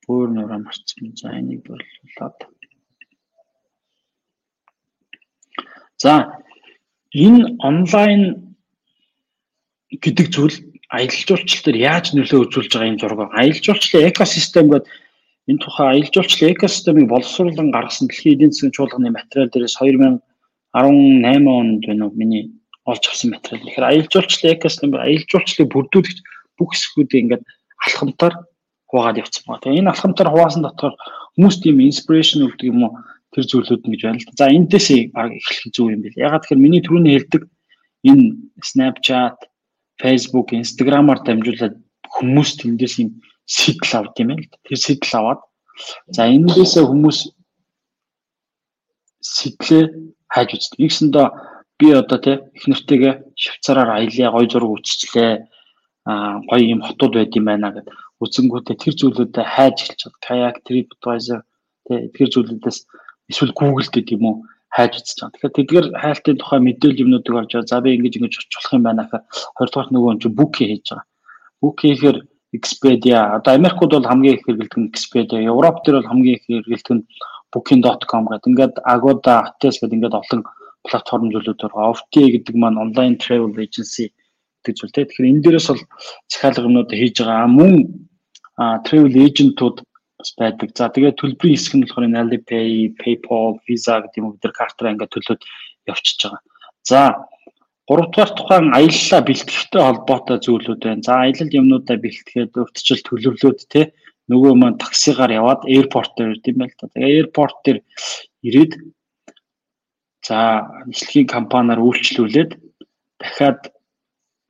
өөр 0.07 0.29
нураа 0.35 0.61
марцсан. 0.63 1.11
За 1.19 1.35
энийг 1.35 1.67
болуулаад. 1.67 2.39
За 5.99 6.13
энэ 7.11 7.57
онлайн 7.67 8.23
гэдэг 9.91 10.27
зүйл 10.31 10.57
аялал 10.95 11.27
жуулчлалаар 11.27 11.79
яаж 11.83 12.15
нөлөө 12.15 12.47
үзүүлж 12.47 12.71
байгаа 12.71 12.91
юм 12.95 13.01
зураг. 13.01 13.35
Аялал 13.35 13.65
жуулчлалын 13.65 14.11
экосистем 14.13 14.71
гэдэг 14.71 14.87
энэ 15.51 15.63
тухай 15.67 15.87
аялал 15.91 16.15
жуулчлалын 16.15 16.55
экосистемыг 16.55 17.07
боловсруулан 17.11 17.75
гаргасан 17.75 18.07
дэлхийн 18.07 18.35
эдийн 18.39 18.53
засгийн 18.53 18.77
чуулганы 18.77 19.11
материал 19.11 19.51
дээрээс 19.51 19.77
2018 19.83 20.23
онд 20.79 21.83
байна 21.87 22.05
уу 22.07 22.15
миний 22.15 22.45
олж 22.87 23.03
авсан 23.09 23.35
материал. 23.35 23.67
Тэгэхээр 23.67 23.89
аялал 23.91 24.13
жуулчлалын 24.15 24.55
экосистем 24.55 24.91
аялал 24.95 25.31
жуулчлалыг 25.31 25.71
бүрдүүлэх 25.75 26.19
бүх 26.59 26.73
хэсгүүдийг 26.75 27.23
ингээд 27.23 27.45
алхамтаар 27.87 28.35
хуваагаад 28.91 29.21
явцсан 29.23 29.45
байна. 29.47 29.63
Тэгээ 29.63 29.81
энэ 29.81 29.93
алхамтар 29.93 30.29
хуваасан 30.31 30.63
дотор 30.65 30.93
хүмүүс 31.37 31.57
тийм 31.63 31.81
инспирэшн 31.85 32.47
өгдөг 32.47 32.67
юм 32.71 32.87
уу 32.87 32.93
тэр 33.33 33.45
зүйлүүд 33.51 33.83
нь 33.85 33.93
гэж 33.93 34.03
байна 34.07 34.19
л 34.21 34.27
да. 34.27 34.35
За 34.41 34.47
эндээс 34.49 34.87
баг 35.13 35.31
эхлэх 35.37 35.75
зүг 35.75 35.89
юм 35.93 36.01
бэл. 36.03 36.17
Ягаад 36.17 36.43
тэгэхээр 36.47 36.65
миний 36.65 36.83
түрүүний 36.83 37.13
хэлдэг 37.15 37.43
энэ 38.09 38.25
Snapchat, 38.63 39.39
Facebook, 40.01 40.55
Instagram-аар 40.55 41.21
дамжуулаад 41.27 41.75
хүмүүс 42.15 42.51
тэндээс 42.63 42.95
юм 43.03 43.11
сэтэл 43.45 43.93
авд 43.99 44.17
юм 44.23 44.29
байна 44.33 44.43
л 44.43 44.51
да. 44.51 44.57
Тэр 44.65 44.79
сэтэл 44.79 45.15
аваад 45.19 45.41
за 46.15 46.23
эндээсээ 46.31 46.85
хүмүүс 46.87 47.19
сэтлээ 49.21 49.85
хайж 50.31 50.49
үздэг. 50.55 50.79
Нэгсэндээ 50.81 51.27
би 51.79 51.87
одоо 51.93 52.19
тий 52.23 52.37
их 52.57 52.65
нэртэйгээ 52.71 53.15
Швейцараар 53.37 53.91
аялья 54.01 54.31
гой 54.31 54.47
зураг 54.49 54.71
үтсчлээ. 54.81 55.33
Гоё 56.07 56.65
юм 56.75 56.81
хотууд 56.87 57.15
байд 57.19 57.35
юм 57.35 57.47
байна 57.51 57.75
гэдэг 57.75 57.95
үзэнгүүтээ 58.23 58.77
тэр 58.79 58.95
зүйлүүдэд 58.95 59.47
хайж 59.55 59.77
эхэлж 59.83 60.01
байгаа. 60.07 60.23
Kayak, 60.27 60.57
TripAdvisor 60.65 61.41
тэр 61.87 62.29
зүйлүүдээс 62.33 62.79
эсвэл 63.31 63.53
Google 63.59 63.91
гэдэг 63.91 64.15
юм 64.17 64.25
уу 64.25 64.37
хайж 64.71 64.93
үзэж 64.97 65.19
байгаа. 65.19 65.35
Тэгэхээр 65.35 65.57
тэдгээр 65.59 65.87
хайлтын 66.03 66.39
тухай 66.39 66.61
мэдээлэл 66.63 67.03
юмнуудыг 67.05 67.35
авч 67.37 67.53
за 67.67 67.83
би 67.83 67.99
ингэж 67.99 68.15
ингэж 68.17 68.35
очих 68.39 68.73
юм 68.73 68.85
байна 68.87 69.05
гэхээр 69.05 69.25
хоёрдугаар 69.59 69.89
нөгөө 69.93 70.11
юм 70.15 70.21
чи 70.23 70.29
бук 70.31 70.53
хийж 70.57 70.87
байгаа. 70.95 71.07
Бук 71.61 71.77
хийхээр 71.81 72.19
Expedia 72.57 73.19
одоо 73.37 73.53
Америкууд 73.59 73.93
бол 73.93 74.11
хамгийн 74.11 74.37
их 74.39 74.45
хэрэглэдэг 74.47 74.79
нь 74.81 74.91
Expedia, 74.95 75.39
Европ 75.43 75.83
дээр 75.83 75.99
бол 76.01 76.11
хамгийн 76.11 76.37
их 76.39 76.45
хэрэглэдэг 76.47 76.95
нь 76.97 77.07
booking.com 77.53 78.25
гэдэг. 78.31 78.49
Ингээд 78.51 78.75
Agoda, 78.87 79.35
Hotels 79.51 79.77
гэдэг 79.83 79.97
ингээд 79.97 80.19
олон 80.21 80.41
платформ 80.87 81.29
зүйлүүд 81.35 81.61
байгаа. 81.63 81.93
OTA 81.93 82.25
гэдэг 82.35 82.55
маань 82.55 82.81
online 82.85 83.17
travel 83.19 83.53
agency 83.59 84.15
зүйл 84.75 84.95
те. 84.95 85.07
Тэгэхээр 85.07 85.31
энэ 85.31 85.43
дээрээс 85.45 85.69
бол 85.71 85.83
захиалга 86.27 86.67
юмнууд 86.67 86.91
хийж 86.91 87.17
байгаа. 87.23 87.47
Мөн 87.47 87.73
travel 88.87 89.15
agent-ууд 89.15 89.77
бас 90.19 90.31
байдаг. 90.41 90.71
За 90.75 90.89
тэгээд 90.89 91.21
төлбөрийн 91.21 91.55
хэсэг 91.55 91.75
нь 91.77 91.85
болохоор 91.85 92.09
энэ 92.09 92.21
Alipay, 92.25 92.71
PayPal, 92.97 93.61
Visa 93.69 94.01
гэдэг 94.01 94.19
юм 94.19 94.35
нар 94.41 94.55
картаараа 94.57 94.93
ингээд 94.97 95.15
төлөөд 95.15 95.43
явчихж 95.87 96.21
байгаа. 96.25 96.43
За 96.83 97.01
гуравдугаар 97.87 98.33
тухайн 98.35 98.67
аяллаа 98.75 99.21
бэлтгэхтэй 99.23 99.83
холбоотой 99.85 100.39
зүйлүүд 100.43 100.81
байна. 100.83 101.07
За 101.07 101.13
аялал 101.23 101.59
юмнуудаа 101.61 101.97
бэлтгэхэд 102.01 102.57
өвтчил 102.57 103.01
төлөвлөөд 103.07 103.61
те 103.71 103.93
нөгөө 104.33 104.53
маань 104.59 104.81
таксигаар 104.83 105.31
яваад 105.31 105.63
аэропорт 105.71 106.13
дээр 106.19 106.35
ирд 106.35 106.51
юм 106.51 106.59
байл 106.65 106.75
та. 106.75 106.91
Тэгээ 106.91 107.15
аэропорт 107.15 107.59
дээр 107.63 107.79
ирээд 108.43 108.73
за 110.27 110.39
нийслэлийн 110.91 111.29
компаниар 111.31 111.79
үйлчлүүлээд 111.79 112.51
дахиад 113.23 113.71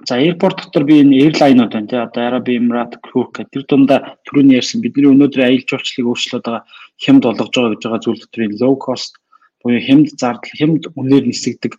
За 0.07 0.14
аэропорт 0.23 0.62
дотор 0.62 0.85
би 0.87 1.01
энэ 1.03 1.19
эйрлайнууд 1.19 1.73
байна 1.75 1.90
тий 1.90 1.99
одоо 1.99 2.23
Arab 2.23 2.47
Emirates, 2.47 3.03
Cook 3.03 3.42
тэр 3.51 3.66
дундаа 3.66 4.14
түрүүний 4.23 4.55
ярьсан. 4.62 4.79
Бидний 4.79 5.11
өнөөдрийн 5.11 5.51
аялал 5.51 5.66
жуулчлалыг 5.66 6.07
өөрчлөөд 6.07 6.45
байгаа 6.47 6.62
хямд 7.03 7.27
олгож 7.27 7.51
байгаа 7.51 7.73
гэж 7.75 7.83
байгаа 7.83 8.05
зүйл 8.07 8.23
дотор 8.23 8.45
энэ 8.47 8.61
low 8.62 8.75
cost 8.79 9.19
буюу 9.66 9.83
хямд 9.83 10.14
зардал 10.14 10.55
хямд 10.55 10.83
үнээр 10.95 11.25
нисгдэг 11.27 11.75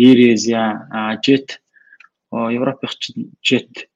Air 0.00 0.18
Asia, 0.32 0.62
Jet 1.20 1.60
Европын 2.32 2.88
Jet 3.44 3.88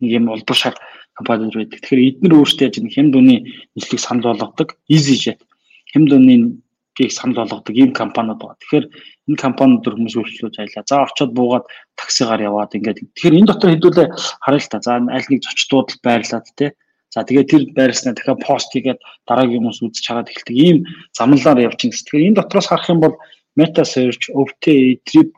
нэг 0.00 0.10
юм 0.16 0.32
улбар 0.32 0.56
шар 0.56 0.74
компаниуд 1.12 1.52
байдаг. 1.52 1.84
Тэгэхээр 1.84 2.16
эдгээр 2.16 2.32
өөрсдөө 2.32 2.64
яаж 2.64 2.76
хямд 2.96 3.12
үнийн 3.12 3.44
нислэг 3.76 4.00
санал 4.00 4.32
болгодог? 4.32 4.72
EasyJet 4.88 5.44
хямд 5.92 6.16
үнийн 6.16 6.62
гийг 6.98 7.12
санал 7.12 7.44
болгодог 7.44 7.76
ийм 7.76 7.92
компаниуд 7.92 8.40
байгаа. 8.40 8.60
Тэгэхээр 8.60 8.86
энэ 9.28 9.42
компаниуд 9.44 9.82
дөр 9.84 9.94
хүмүүс 9.96 10.16
үйлчлүүлж 10.16 10.56
аялаа. 10.58 10.84
За 10.88 11.04
очиод 11.04 11.32
буугаад 11.36 11.66
таксигаар 12.00 12.42
яваад 12.48 12.76
ингээд. 12.76 13.04
Тэгэхээр 13.14 13.38
энэ 13.38 13.48
дотор 13.52 13.70
хэдүүлээ 13.72 14.08
харъя 14.44 14.62
л 14.64 14.70
та. 14.72 14.80
За 14.80 14.96
аль 14.96 15.28
нэг 15.28 15.40
зочдууд 15.44 15.88
байрлаад 16.00 16.46
тий. 16.56 16.70
За 17.12 17.24
тэгээд 17.24 17.50
тэр 17.52 17.62
байрснаа 17.76 18.14
дахиад 18.16 18.40
пост 18.44 18.72
хийгээд 18.72 19.00
дараагийн 19.28 19.64
хүмүүс 19.64 19.80
үзэж 19.84 20.04
чагаад 20.04 20.30
эхэлдэг 20.32 20.56
ийм 20.56 20.78
замналаар 21.16 21.64
явчихсан. 21.68 22.04
Тэгэхээр 22.04 22.28
энэ 22.28 22.38
дотроос 22.40 22.66
харах 22.68 22.92
юм 22.92 23.00
бол 23.00 23.16
Meta 23.56 23.84
Search, 23.88 24.28
OTA, 24.36 25.00
Trip 25.08 25.32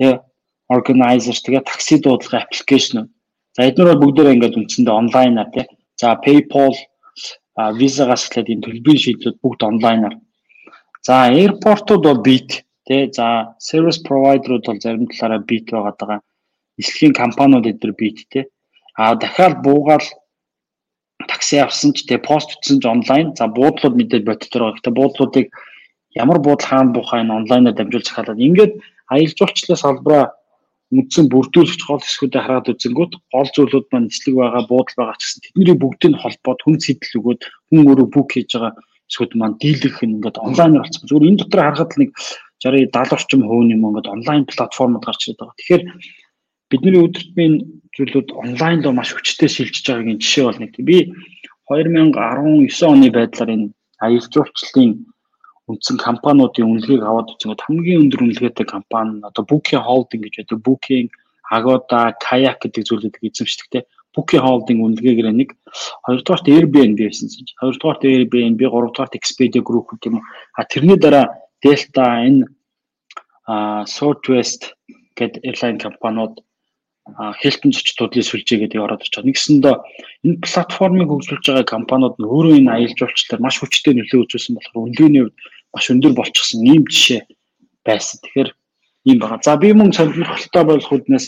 тэгээ 0.00 0.16
Organizer 0.72 1.36
тэгээ 1.36 1.66
такси 1.68 2.00
дуудлага 2.00 2.46
аппликейшн. 2.48 3.04
За 3.52 3.68
эдгээр 3.68 4.00
бол 4.00 4.02
бүгдээрээ 4.08 4.34
ингээд 4.38 4.58
үндсэндээ 4.58 4.96
онлайнаар 4.96 5.50
тий. 5.52 5.66
За 6.00 6.16
PayPal, 6.24 6.72
Visa-гаас 7.76 8.24
эхлээд 8.30 8.48
энэ 8.48 8.64
төлбөрийн 8.64 9.02
шийдлүүд 9.04 9.36
бүгд 9.44 9.60
онлайнаар 9.60 10.14
За 11.02 11.24
аэропортууд 11.32 12.02
бол 12.04 12.20
бит 12.20 12.64
тий 12.86 13.10
за 13.12 13.56
сервис 13.58 13.98
провайдерууд 13.98 14.64
бол 14.66 14.80
зарим 14.80 15.06
талаараа 15.06 15.40
бит 15.50 15.70
байгаа 15.70 15.94
даа. 15.98 16.20
Нислэгийн 16.78 17.14
компаниуд 17.14 17.66
эдгээр 17.66 17.94
бит 17.96 18.18
тий. 18.28 18.44
А 18.94 19.14
дахиад 19.14 19.62
буугаал 19.64 20.04
такси 21.28 21.56
авсан 21.56 21.92
ч 21.96 22.04
тий 22.04 22.18
пост 22.18 22.52
утсан 22.52 22.80
ч 22.80 22.84
онлайн. 22.84 23.32
За 23.36 23.46
буудлууд 23.48 23.96
мэдээд 23.96 24.28
бодтоор 24.28 24.62
байгаа. 24.62 24.76
Гэтэ 24.76 24.90
буудлуудыг 24.98 25.46
ямар 26.14 26.38
буудал 26.38 26.68
хаана 26.68 26.92
буухаа 26.92 27.20
энэ 27.22 27.36
онлайнаар 27.38 27.76
дамжуулж 27.76 28.06
захиалаад 28.08 28.44
ингээд 28.48 28.72
аялал 29.08 29.36
жуулчлалын 29.38 29.82
салбараа 29.84 30.24
үндсэн 30.90 31.26
бүрдүүлэгч 31.30 31.82
гол 31.86 32.02
хэсгүүдээ 32.02 32.42
хараад 32.44 32.70
үзэнгүүт 32.74 33.12
гол 33.30 33.48
зүйлүүд 33.54 33.86
маань 33.94 34.10
нислэг 34.10 34.34
байгаа, 34.36 34.62
буудал 34.66 34.96
байгаа 34.98 35.16
ч 35.16 35.22
гэсэн 35.22 35.40
тэдний 35.46 35.76
бүгдийг 35.78 36.14
холбоод 36.18 36.60
хүн 36.66 36.76
сэтэл 36.82 37.18
өгөөд 37.18 37.40
хүн 37.70 37.78
өөрөө 37.86 38.08
бүк 38.10 38.28
хийж 38.34 38.50
байгаа 38.58 38.74
хэсгүүд 39.10 39.32
маань 39.34 39.58
дийлэх 39.58 39.98
нь 40.06 40.22
ингээд 40.22 40.38
онлайнаар 40.38 40.86
болсон. 40.86 41.04
Зүгээр 41.10 41.28
энэ 41.28 41.40
дотор 41.42 41.60
харахад 41.66 41.92
нэг 41.98 42.10
60 42.62 42.94
70 42.94 43.16
орчим 43.18 43.42
хувийн 43.42 43.74
юм 43.74 43.86
ингээд 43.90 44.06
онлайн 44.14 44.44
платформод 44.46 45.02
гарч 45.02 45.20
ирээд 45.26 45.40
байгаа. 45.42 45.58
Тэгэхээр 45.58 45.84
бидний 46.70 47.02
өдөртмийн 47.02 47.54
зүйлүүд 47.98 48.28
онлайн 48.38 48.78
руу 48.86 48.94
маш 48.94 49.10
хүчтэй 49.10 49.50
шилжиж 49.50 49.82
байгаагийн 49.82 50.22
жишээ 50.22 50.44
бол 50.46 50.60
нэг. 50.62 50.72
Би 50.78 50.96
2019 51.66 52.86
оны 52.86 53.08
байдлаар 53.10 53.50
энэ 53.50 53.66
аялал 53.98 54.30
жуулчлалын 54.30 54.92
үндсэн 55.70 55.96
компаниудын 55.98 56.66
үнэлгээг 56.66 57.02
аваад 57.02 57.34
үзэнгүүт 57.34 57.64
хамгийн 57.66 58.02
өндөр 58.06 58.22
үнэлгээтэй 58.26 58.66
компани 58.66 59.22
одоо 59.22 59.42
Booking 59.46 59.82
Holding 59.82 60.22
гэж 60.26 60.34
байдаг. 60.38 60.58
Booking, 60.66 61.08
Agoda, 61.50 62.14
Kayak 62.18 62.58
гэдэг 62.62 62.82
зүйлүүдийг 62.86 63.22
эзэмшдэг 63.26 63.66
те. 63.70 63.80
Booking 64.14 64.42
Holding 64.42 64.78
үнэлгээгээр 64.82 65.30
нэг 65.30 65.54
хоёрдугаарт 66.06 66.46
Airbnb 66.50 66.98
байсан 66.98 67.30
чинь. 67.30 67.46
Хоёрдугаарт 67.62 68.02
Airbnb, 68.02 68.58
гуравдугаарт 68.58 69.14
Expedia 69.14 69.62
Group 69.62 69.94
гэх 69.94 70.10
юм. 70.10 70.22
А 70.58 70.66
тэрний 70.66 70.98
дараа 70.98 71.30
Delta 71.62 72.26
энэ 72.26 72.50
а 73.46 73.84
Southwest 73.86 74.74
гэдэг 75.14 75.42
airline 75.46 75.78
компаниуд 75.78 76.42
хэлтэн 77.18 77.72
зочдлуудын 77.74 78.22
сүлжээ 78.22 78.58
гэдэг 78.66 78.80
ороод 78.82 79.02
ирж 79.02 79.14
байгаа. 79.14 79.30
Нэгсэндээ 79.30 79.76
энэ 80.26 80.40
платформыг 80.46 81.08
хөгжүүлж 81.10 81.44
байгаа 81.46 81.66
компаниуд 81.66 82.14
нь 82.18 82.30
өөрөө 82.30 82.54
энэ 82.60 82.70
аялал 82.70 82.98
жуулчлалаар 82.98 83.42
маш 83.42 83.56
хүчтэй 83.58 83.94
нөлөө 83.94 84.20
үзүүлсэн 84.26 84.54
болохоор 84.54 84.82
үнэлгээний 84.86 85.22
хувьд 85.26 85.38
маш 85.74 85.86
өндөр 85.90 86.12
болчихсон 86.14 86.60
ийм 86.66 86.84
жишээ 86.86 87.20
байсан. 87.86 88.16
Тэгэхээр 88.22 88.50
ийм 89.04 89.18
байна. 89.18 89.40
За 89.42 89.56
би 89.56 89.72
мөн 89.72 89.92
сонирхолтой 89.92 90.64
болох 90.64 90.92
үднээс 90.92 91.26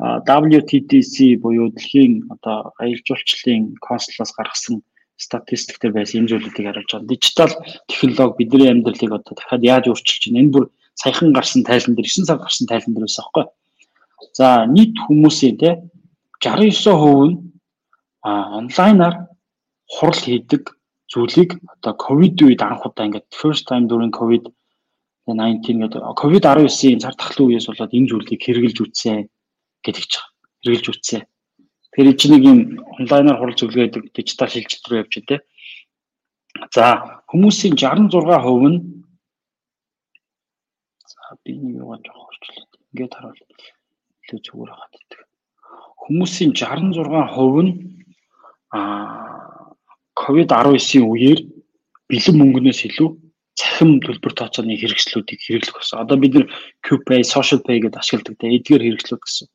WTTC 0.00 1.38
буюу 1.42 1.70
дэлхийн 1.70 2.26
одоо 2.34 2.72
аялал 2.78 3.06
жуулчлалын 3.06 3.78
консулаас 3.80 4.32
гаргасан 4.34 4.82
статистик 5.16 5.78
дээр 5.78 5.94
байсан 5.94 6.20
энэ 6.20 6.30
зүйлүүдийг 6.30 6.66
харуулж 6.66 6.90
байгаа. 6.90 7.10
Дижитал 7.10 7.52
технологи 7.88 8.38
бидний 8.38 8.70
амьдралыг 8.70 9.12
одоо 9.12 9.34
дахиад 9.38 9.62
яаж 9.62 9.84
өөрчилж 9.88 10.22
байна? 10.26 10.42
Энэ 10.42 10.54
бүр 10.54 10.64
саяхан 10.98 11.32
гарсан 11.32 11.62
тайлан 11.62 11.94
дээр 11.94 12.08
9 12.10 12.26
сар 12.26 12.38
гарсан 12.42 12.66
тайлан 12.66 12.92
дээр 12.94 13.06
байсан 13.06 13.22
аахгүй. 13.22 13.44
За 14.34 14.66
нийт 14.66 14.94
хүмүүсийн 15.06 15.56
те 15.62 15.70
69% 16.42 17.30
нь 17.30 17.54
онлайнаар 18.24 19.14
хурал 19.86 20.20
хийдэг 20.26 20.62
зүйлийг 21.12 21.50
одоо 21.74 21.92
ковид 21.94 22.42
үед 22.42 22.60
анх 22.62 22.82
удаа 22.86 23.06
ингээд 23.06 23.26
first 23.30 23.64
time 23.70 23.86
during 23.86 24.10
covid 24.10 24.50
19 25.26 25.80
гэдэг 25.80 26.02
ковид 26.20 26.44
19-ийн 26.44 27.00
цар 27.00 27.16
тахлын 27.16 27.56
үеэс 27.56 27.68
болоод 27.68 27.96
энэ 27.96 28.08
зүйлийг 28.12 28.40
хэрэгжилж 28.44 28.78
үтсэн 28.84 29.28
гэдэг 29.80 30.04
ч 30.04 30.12
хэрэгжилж 30.60 30.88
үтсэн. 30.92 31.22
Тэгэхээр 31.96 32.18
чи 32.20 32.26
нэг 32.28 32.42
юм 32.44 32.58
онлайнаар 33.00 33.38
хурал 33.40 33.56
зөвлөгөө 33.56 34.12
дижитал 34.12 34.52
шилжилт 34.52 34.84
рүү 34.84 35.00
явж 35.00 35.14
дээ. 35.24 35.40
За 36.74 36.84
хүмүүсийн 37.32 37.74
66% 37.80 38.68
нь 38.68 38.78
за 41.08 41.38
би 41.40 41.56
нэг 41.56 41.80
яваа 41.80 41.98
жоох 42.04 42.28
орчлоо. 42.28 42.68
Ингээд 42.92 43.14
харуул 43.16 43.40
илүү 44.28 44.40
зүгээр 44.44 44.70
хагаад 44.76 44.94
идэх. 45.00 45.22
Хүмүүсийн 46.04 46.52
66% 46.52 47.64
нь 47.64 47.72
аа 48.76 49.72
ковид-19-ийн 50.14 51.04
үеэр 51.08 51.40
бэлэн 52.08 52.36
мөнгнөөс 52.38 52.80
илүү 52.88 53.08
цахим 53.54 54.02
төлбөр 54.02 54.34
тооцооны 54.34 54.74
хэрэгслүүдийг 54.74 55.40
хэрэглэх 55.40 55.78
болсон. 55.78 56.02
Одоо 56.02 56.16
бид 56.18 56.34
нэр 56.34 56.46
QPay, 56.82 57.22
Social 57.22 57.62
Pay 57.62 57.78
гэдээ 57.86 58.02
ашигладаг 58.02 58.34
те 58.38 58.50
эдгээр 58.50 58.82
хэрэгслүүд 58.82 59.22
гэсэн. 59.22 59.48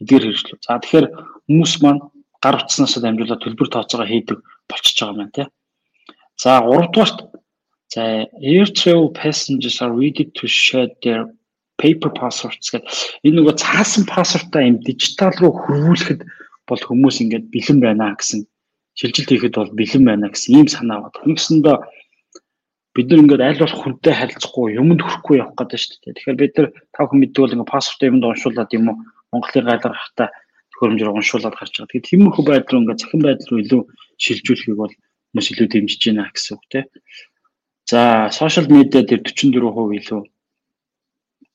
Эдгээр 0.00 0.24
хэрэгслүүд. 0.24 0.60
За 0.64 0.80
тэгэхээр 0.80 1.06
хүмүүс 1.44 1.72
маань 1.84 2.00
гар 2.40 2.56
утснаас 2.56 2.96
дамжуулаад 2.96 3.44
төлбөр 3.44 3.68
тооцоогоо 3.68 4.08
хийдэг 4.08 4.38
болчихж 4.70 4.98
байгаа 5.04 5.24
юм 5.24 5.32
те. 5.36 5.44
За 6.40 6.64
3 6.64 6.92
дугаарт 6.92 7.18
за 7.92 8.02
air 8.40 8.66
travel 8.72 9.12
passengers 9.12 9.80
are 9.84 9.92
ready 9.92 10.24
to 10.36 10.44
share 10.48 10.88
their 11.04 11.28
paper 11.76 12.10
passports 12.10 12.72
гэдэг 12.72 12.88
энэ 13.24 13.36
нөгөө 13.36 13.54
цаасан 13.60 14.04
паспортаа 14.08 14.64
юм 14.64 14.80
дижитал 14.80 15.32
руу 15.40 15.52
хөрвүүлэхэд 15.64 16.20
бол 16.68 16.82
хүмүүс 16.88 17.20
ингээд 17.22 17.46
бэлэн 17.52 17.78
байна 17.84 18.16
гэсэн 18.16 18.48
шилжилт 18.98 19.30
хийхэд 19.30 19.54
бол 19.60 19.72
бэлэн 19.76 20.04
байна 20.08 20.32
гэсэн 20.32 20.56
ийм 20.56 20.68
санаа 20.72 21.04
бод. 21.04 21.20
Нэгсэндээ 21.28 21.76
бид 22.96 23.06
нар 23.12 23.20
ингээд 23.20 23.44
аль 23.44 23.60
болох 23.60 23.80
хүнтэй 23.84 24.14
харилцахгүй 24.16 24.80
юмд 24.80 25.00
хүрэхгүй 25.04 25.36
явах 25.36 25.56
гэдэг 25.60 25.80
шүү 25.80 26.00
дээ. 26.00 26.16
Тэгэхээр 26.16 26.40
бид 26.40 26.54
нар 26.56 26.68
тав 26.96 27.04
хүн 27.12 27.20
мэддэг 27.20 27.40
бол 27.44 27.54
ингээд 27.54 27.72
паспорт 27.76 28.08
юмд 28.08 28.24
уншуулад 28.24 28.70
юм 28.72 28.84
уу 28.88 28.96
Монголын 29.36 29.68
гайлар 29.68 29.94
хата 30.00 30.24
төхөөрөмжөөр 30.72 31.12
уншуулад 31.12 31.54
гарч 31.56 31.72
байгаа. 31.76 31.88
Тэгэхээр 31.92 32.08
тиймэрхүү 32.08 32.44
байдал 32.48 32.72
руу 32.72 32.80
ингээд 32.88 33.02
захин 33.04 33.20
байдал 33.20 33.48
руу 33.52 33.60
илүү 33.60 33.82
шилжүүлэхийг 34.16 34.76
бол 34.80 34.92
маш 35.36 35.46
илүү 35.52 35.68
дэмжиж 35.68 36.00
байна 36.08 36.24
гэсэн 36.32 36.52
үг 36.56 36.64
тийм. 36.72 36.86
За 37.90 38.00
сошиал 38.32 38.68
медиа 38.72 39.04
дээр 39.04 39.20
44% 39.20 40.00
илүү 40.00 40.20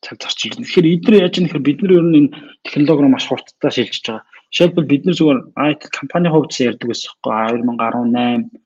цаг 0.06 0.18
зарчил. 0.22 0.58
Тэгэхээр 0.62 0.92
эдгээр 0.94 1.22
яаж 1.26 1.36
юм 1.38 1.46
гэхээр 1.50 1.66
бид 1.66 1.80
нар 1.82 1.94
ер 1.98 2.06
нь 2.06 2.18
энэ 2.22 2.34
технологи 2.66 3.02
руу 3.02 3.14
маш 3.14 3.26
хурдтай 3.26 3.72
шилжиж 3.74 4.06
байгаа. 4.06 4.26
Жишээлбэл 4.54 4.92
бид 4.92 5.04
нар 5.06 5.16
зүгээр 5.18 5.40
IT 5.70 5.82
компани 5.90 6.30
хувьд 6.30 6.52
ярьдаг 6.58 6.88
байсан 6.90 7.10
байхгүй 7.22 7.62
2018 7.66 8.62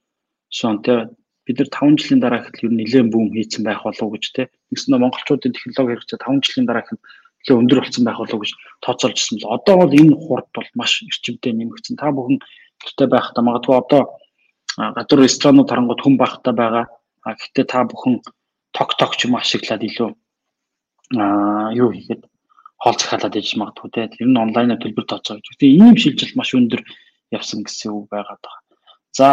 шон 0.56 0.76
тэ 0.84 0.94
бид 1.46 1.58
нар 1.62 1.70
5 1.70 2.02
жилийн 2.02 2.22
дараа 2.22 2.42
гэхэл 2.42 2.68
ер 2.68 2.74
нь 2.74 2.80
нэлээд 2.82 3.14
бүүм 3.14 3.30
хийцэн 3.38 3.64
байх 3.64 3.82
болов 3.86 4.02
уу 4.02 4.14
гэж 4.18 4.26
тэ. 4.34 4.50
Нэгсэн 4.74 4.98
монголчуудын 4.98 5.54
технологи 5.54 5.94
хэрэгцээ 5.94 6.20
5 6.26 6.46
жилийн 6.46 6.66
дараа 6.66 6.84
гэхэл 6.84 7.02
нэлээд 7.02 7.62
өндөр 7.62 7.80
болсон 7.86 8.04
байх 8.06 8.18
болов 8.18 8.34
уу 8.34 8.44
гэж 8.44 8.52
тооцоолж 8.82 9.18
ирсэн 9.22 9.38
л. 9.40 9.54
Одоо 9.54 9.76
бол 9.86 9.94
энэ 9.94 10.16
хурд 10.18 10.50
бол 10.50 10.70
маш 10.74 10.92
эрчимтэй 11.06 11.54
нэмэгдсэн. 11.54 12.02
Та 12.02 12.10
бүхэн 12.10 12.42
гэртээ 12.82 13.08
байхдаа 13.14 13.44
магадгүй 13.46 13.76
одоо 13.78 14.02
гадуур 14.78 15.22
ресторанууд 15.22 15.70
харангуут 15.70 16.02
хүн 16.02 16.18
багтаа 16.18 16.54
байгаа. 16.54 16.86
А 17.22 17.38
гэхдээ 17.38 17.66
та 17.70 17.86
бүхэн 17.86 18.26
ток 18.74 18.98
ток 18.98 19.14
ч 19.16 19.30
юм 19.30 19.38
ашиглаад 19.38 19.86
илүү 19.86 20.10
аа 21.22 21.70
юу 21.78 21.94
хийгээд 21.94 22.26
хоол 22.82 22.98
захиалаад 22.98 23.38
ээж 23.38 23.50
магадгүй 23.62 23.90
те. 23.94 24.10
Тэр 24.10 24.28
нь 24.28 24.42
онлайнаар 24.42 24.82
төлбөр 24.82 25.06
тооцоо 25.06 25.38
гэж. 25.38 25.62
Тэгээ 25.62 25.78
ийм 25.80 25.96
шилжилт 25.96 26.36
маш 26.36 26.52
өндөр 26.58 26.82
явсан 27.32 27.64
гэсэн 27.64 27.94
үг 27.94 28.10
байгаад 28.10 28.42
байгаа. 28.42 28.64
За 29.16 29.28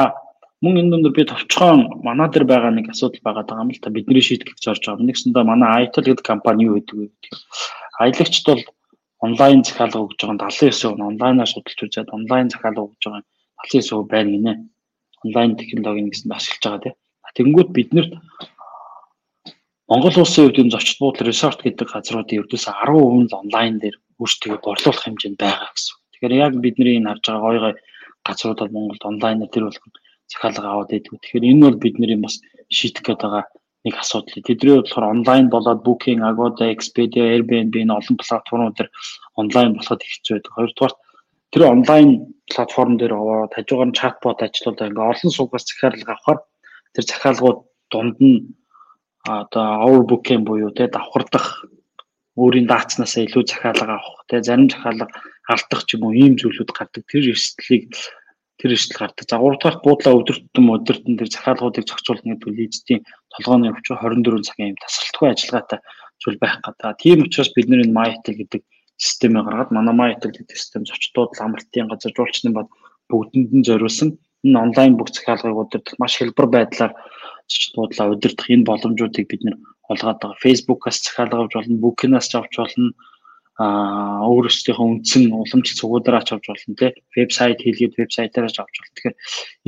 мөн 0.62 0.78
энэ 0.78 0.94
өндөр 0.96 1.12
би 1.18 1.24
товчхон 1.26 2.02
манай 2.06 2.28
дээр 2.30 2.46
байгаа 2.46 2.70
нэг 2.70 2.86
асуудал 2.94 3.18
байгаа 3.26 3.62
юм 3.62 3.74
л 3.74 3.82
та 3.82 3.90
бидний 3.90 4.22
шийдвэрийг 4.22 4.62
зорж 4.62 4.82
байгаа. 4.86 5.02
Нэгсэндээ 5.10 5.42
манай 5.42 5.90
Itel 5.90 6.06
гэдэг 6.06 6.22
компани 6.22 6.70
юу 6.70 6.78
гэдэг 6.78 6.96
вэ 6.98 7.06
гэх. 7.10 7.42
Аялагчд 7.98 8.46
бол 8.46 8.62
онлайн 9.26 9.66
захиалга 9.66 9.98
өгж 10.06 10.18
байгаа 10.22 10.54
79% 10.54 10.94
нь 10.94 11.08
онлайнаар 11.10 11.50
судалж 11.50 11.78
үзээд 11.82 12.14
онлайн 12.14 12.46
захиалга 12.46 12.86
өгж 12.86 13.02
байгаа 13.02 13.22
79% 13.74 14.06
байна 14.06 14.30
гинэ. 14.30 14.52
Онлайн 15.26 15.50
технологийн 15.58 16.10
гэсэн 16.14 16.30
ашиглаж 16.30 16.62
байгаа 16.62 16.82
тийм. 16.86 16.96
Тэнгүүд 17.36 17.70
биднэрт 17.74 18.12
Монгол 19.90 20.16
улсын 20.22 20.46
хувьд 20.46 20.62
энэ 20.62 20.74
зочд 20.74 20.96
буудлын 21.02 21.26
resort 21.26 21.58
гэдэг 21.66 21.90
газруудын 21.90 22.38
ердөөсөө 22.40 22.74
10% 22.86 23.26
нь 23.26 23.34
онлайн 23.42 23.74
дээр 23.82 23.96
өөрсдөө 24.22 24.62
борлуулах 24.62 25.02
хэмжээнд 25.04 25.42
байгаа 25.42 25.70
гэсэн. 25.74 25.96
Тэгэхээр 26.12 26.34
яг 26.38 26.52
бидний 26.62 26.96
энэ 27.02 27.10
харж 27.10 27.24
байгаа 27.26 27.42
гой 27.42 27.58
гой 27.62 27.74
газруудад 28.26 28.70
Монголд 28.72 29.02
онлайнаар 29.10 29.50
тэр 29.50 29.66
болгон 29.66 29.92
захиалга 30.32 30.68
аваад 30.72 30.90
идэв. 30.96 31.20
Тэгэхээр 31.20 31.48
энэ 31.50 31.64
бол 31.68 31.78
бидний 31.82 32.16
бас 32.16 32.40
шийдэх 32.72 33.04
гээд 33.04 33.20
байгаа 33.22 33.44
нэг 33.84 33.94
асуудал. 33.98 34.42
Тэдний 34.46 34.74
болохоор 34.80 35.06
онлайн 35.14 35.46
болоод 35.50 35.84
Booking, 35.86 36.20
Agoda, 36.22 36.64
Expedia, 36.74 37.24
Airbnb 37.34 37.74
энэ 37.76 37.96
олон 37.98 38.16
платформуд 38.16 38.74
дээр 38.78 38.90
онлайн 39.36 39.70
болоход 39.76 40.00
хэцүү 40.02 40.32
байдаг. 40.38 40.52
Хоёрдугаар 40.56 40.94
тэр 41.52 41.62
онлайн 41.68 42.08
платформ 42.48 42.96
дээр 42.96 43.12
аваад 43.12 43.52
хажуугаар 43.52 43.88
нь 43.90 43.98
чатбот 43.98 44.38
ажиллаулаад 44.40 44.88
ингээ 44.88 45.10
олон 45.12 45.30
суугаас 45.34 45.64
захиалга 45.68 46.12
авахаар 46.14 46.40
тэр 46.94 47.04
захиалгууд 47.10 47.58
дунд 47.92 48.16
нь 48.22 48.38
одоо 49.26 49.66
overbooking 49.86 50.42
буюу 50.48 50.72
те 50.72 50.88
давхардах 50.88 51.66
өөрийн 52.40 52.66
даацнаас 52.70 53.14
илүү 53.20 53.44
захиалга 53.44 54.00
авах 54.00 54.24
те 54.30 54.40
зарим 54.46 54.70
захиалга 54.70 55.06
алдах 55.52 55.82
ч 55.84 55.94
юм 55.94 56.08
уу 56.08 56.16
ийм 56.16 56.34
зүйлүүд 56.40 56.70
гардаг 56.72 57.04
тэр 57.10 57.34
эрсдлийг 57.34 57.92
тэр 58.62 58.78
эрсдэл 58.78 59.02
гардаг. 59.02 59.26
За 59.26 59.42
3 59.42 59.58
дахь 59.58 59.82
буудлаа 59.82 60.14
өдөртөн 60.22 60.66
өдөртөн 60.70 61.18
тэр 61.18 61.28
захиалгуудыг 61.34 61.84
зохицуулна 61.90 62.38
гэдэг 62.38 62.54
лизтийн 62.54 63.00
толгойн 63.34 63.74
өвч 63.74 63.86
24 63.90 64.46
цагийн 64.46 64.70
юм 64.72 64.78
тасралтгүй 64.78 65.28
ажиллагаатай 65.34 65.78
зүйл 66.22 66.38
байх 66.38 66.62
гэдэг. 66.62 66.94
Тийм 67.02 67.18
учраас 67.26 67.50
бид 67.50 67.66
нэр 67.66 67.90
MyTel 67.90 68.38
гэдэг 68.38 68.62
системээ 69.02 69.42
гаргаад 69.42 69.74
манай 69.74 69.94
MyTel 69.98 70.30
гэдэг 70.30 70.54
систем 70.54 70.86
зочдууд 70.86 71.34
амралтын 71.42 71.90
газар 71.90 72.14
жуулчны 72.14 72.54
бод 72.54 72.70
бүгдэнд 73.10 73.50
нь 73.50 73.66
зориулсан 73.66 74.08
энэ 74.46 74.62
онлайн 74.64 74.94
бүх 74.94 75.10
захиалгыг 75.10 75.58
удирдах 75.58 75.98
маш 75.98 76.14
хэлбэр 76.22 76.46
байдлаар 76.46 76.92
зочдлуудлаа 77.50 78.14
удирдах 78.14 78.46
энэ 78.46 78.68
боломжуудыг 78.70 79.26
бид 79.26 79.42
нэр 79.42 79.56
олгоод 79.90 80.18
байгаа. 80.22 80.42
Facebook-аас 80.44 81.02
захиалга 81.02 81.42
авч 81.42 81.54
болно, 81.58 81.82
Booking-аас 81.82 82.30
авч 82.34 82.54
болно. 82.62 82.94
Аа 83.62 84.26
өөрөөсөө 84.32 84.76
үндсэн 84.82 85.30
уламжлалт 85.30 85.78
цугуудаараа 85.78 86.26
ч 86.26 86.34
авч 86.34 86.46
болно 86.50 86.74
тий. 86.80 86.90
Вебсайт 87.14 87.58
хийлгээд 87.62 87.98
вебсайтаараа 88.00 88.52
ч 88.54 88.58
авч 88.58 88.74
болно. 88.78 88.94
Тэгэхээр 88.96 89.16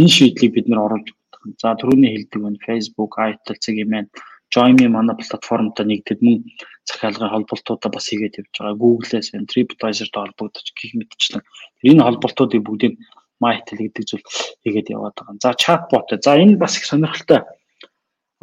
энэ 0.00 0.14
шийдлийг 0.16 0.52
бид 0.54 0.66
нэр 0.68 0.84
оруулж 0.86 1.08
За 1.60 1.76
түрүүний 1.76 2.10
хэлдэг 2.12 2.40
нь 2.40 2.62
Facebook, 2.64 3.20
Itel, 3.20 3.60
Cgmail 3.60 4.08
Join-me 4.54 4.86
манай 4.88 5.16
платформтой 5.18 5.84
нэгдэд 5.88 6.20
мөн 6.22 6.46
захиалгын 6.88 7.32
холболтуудаа 7.32 7.90
бас 7.90 8.06
хийгээд 8.08 8.38
явж 8.40 8.54
байгаа. 8.54 8.80
Google-ээс 8.80 9.34
энэ 9.34 9.50
TripAdvisor-тай 9.50 10.22
холбогдож 10.24 10.66
гих 10.78 10.92
мэтчлэн 10.94 11.42
энэ 11.88 12.04
холболтуудыг 12.06 12.62
бүгдийг 12.62 12.94
MyTel 13.42 13.80
гэдэг 13.82 14.04
зүйл 14.06 14.24
хийгээд 14.62 14.92
яваад 14.94 15.16
байгаа. 15.18 15.42
За 15.42 15.50
chatbot. 15.58 16.08
За 16.22 16.38
энэ 16.38 16.56
бас 16.62 16.78
их 16.78 16.86
сонирхолтой. 16.86 17.42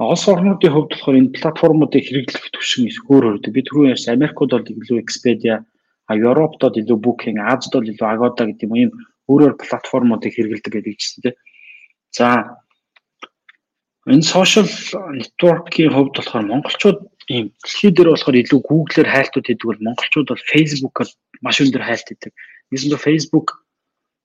Улс 0.01 0.25
орнуудын 0.25 0.73
хувьд 0.73 0.91
болохоор 0.97 1.19
энэ 1.21 1.35
платформуудыг 1.37 2.01
хэрэглэх 2.01 2.49
түвшин 2.57 2.89
их 2.89 3.05
өөр 3.05 3.37
өөрдөг. 3.37 3.53
Би 3.53 3.61
түрүү 3.61 3.93
ярьсан 3.93 4.17
Америкууд 4.17 4.49
бол 4.49 4.65
илүү 4.65 4.97
Expedia, 4.97 5.61
а 6.09 6.17
Европдод 6.17 6.73
илүү 6.81 6.97
Booking, 6.97 7.37
Азад 7.37 7.77
бол 7.77 7.85
илүү 7.85 8.07
Agoda 8.09 8.49
гэдэг 8.49 8.65
юм 8.65 8.73
ийм 8.81 8.91
өөрөөр 9.29 9.61
платформуудыг 9.61 10.33
хэрэглэдэг 10.33 10.73
гэдэг 10.73 10.95
чинь 10.97 11.21
тийм. 11.21 11.35
За 12.17 12.57
энэ 14.09 14.25
social 14.25 14.65
network-ийн 15.21 15.93
хувьд 15.93 16.17
болохоор 16.17 16.49
монголчууд 16.49 16.99
ийм 17.29 17.53
дэлхий 17.61 17.93
дээр 17.93 18.09
болохоор 18.17 18.41
илүү 18.41 18.59
Google-ээр 18.65 19.09
хайлтууд 19.13 19.45
хийдэг 19.45 19.67
бол 19.69 19.85
монголчууд 19.85 20.27
бол 20.33 20.49
Facebook-оор 20.49 21.09
маш 21.45 21.61
өндөр 21.61 21.83
хайлт 21.85 22.07
хийдэг. 22.09 22.33
Нэгсэндээ 22.73 23.05
Facebook 23.05 23.47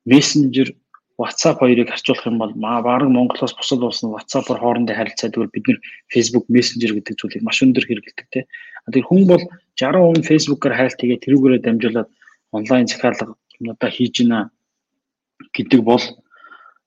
Messenger 0.09 0.73
WhatsApp 1.17 1.61
хоёрыг 1.61 1.89
харьцуулах 1.89 2.27
юм 2.27 2.39
бол 2.39 2.53
бараг 2.57 3.09
Монголоос 3.09 3.57
бусад 3.57 3.81
улс 3.81 4.05
нь 4.05 4.13
WhatsApp-оор 4.13 4.61
хоорондоо 4.61 4.97
харилцаадаг 4.97 5.41
бол 5.41 5.55
бид 5.55 5.67
нэр 5.67 5.79
Facebook 6.13 6.45
Messenger 6.53 6.93
гэдэг 6.93 7.17
зүйлийг 7.17 7.43
маш 7.45 7.59
өндөр 7.65 7.85
хэрэглэдэг 7.89 8.27
тийм. 8.29 8.45
Тэгэхээр 8.93 9.09
хүн 9.09 9.23
бол 9.25 9.43
60% 9.81 10.29
Facebook-оор 10.29 10.75
хайлт 10.77 11.01
хийгээд 11.01 11.25
тэрүүгээрээ 11.25 11.63
дамжуулаад 11.65 12.09
онлайн 12.53 12.87
захиалга 12.87 13.35
юмудаа 13.61 13.91
хийж 13.91 14.13
гинэ 14.21 14.53
гэдэг 15.57 15.81
бол 15.81 16.05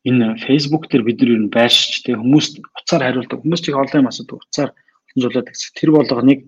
энэ 0.06 0.38
Facebook 0.46 0.88
дээр 0.88 1.04
бид 1.04 1.20
нар 1.20 1.34
юу 1.34 1.50
байршиж 1.50 2.06
тэг 2.06 2.22
хүмүүст 2.22 2.62
уцаар 2.78 3.04
хариулдаг 3.04 3.40
хүмүүс 3.42 3.62
олон 3.66 4.02
юм 4.02 4.10
асуудаг 4.10 4.38
уцаар 4.46 4.70
боломжуулдаг 5.10 5.48
тэр 5.76 5.90
болгоныг 5.92 6.40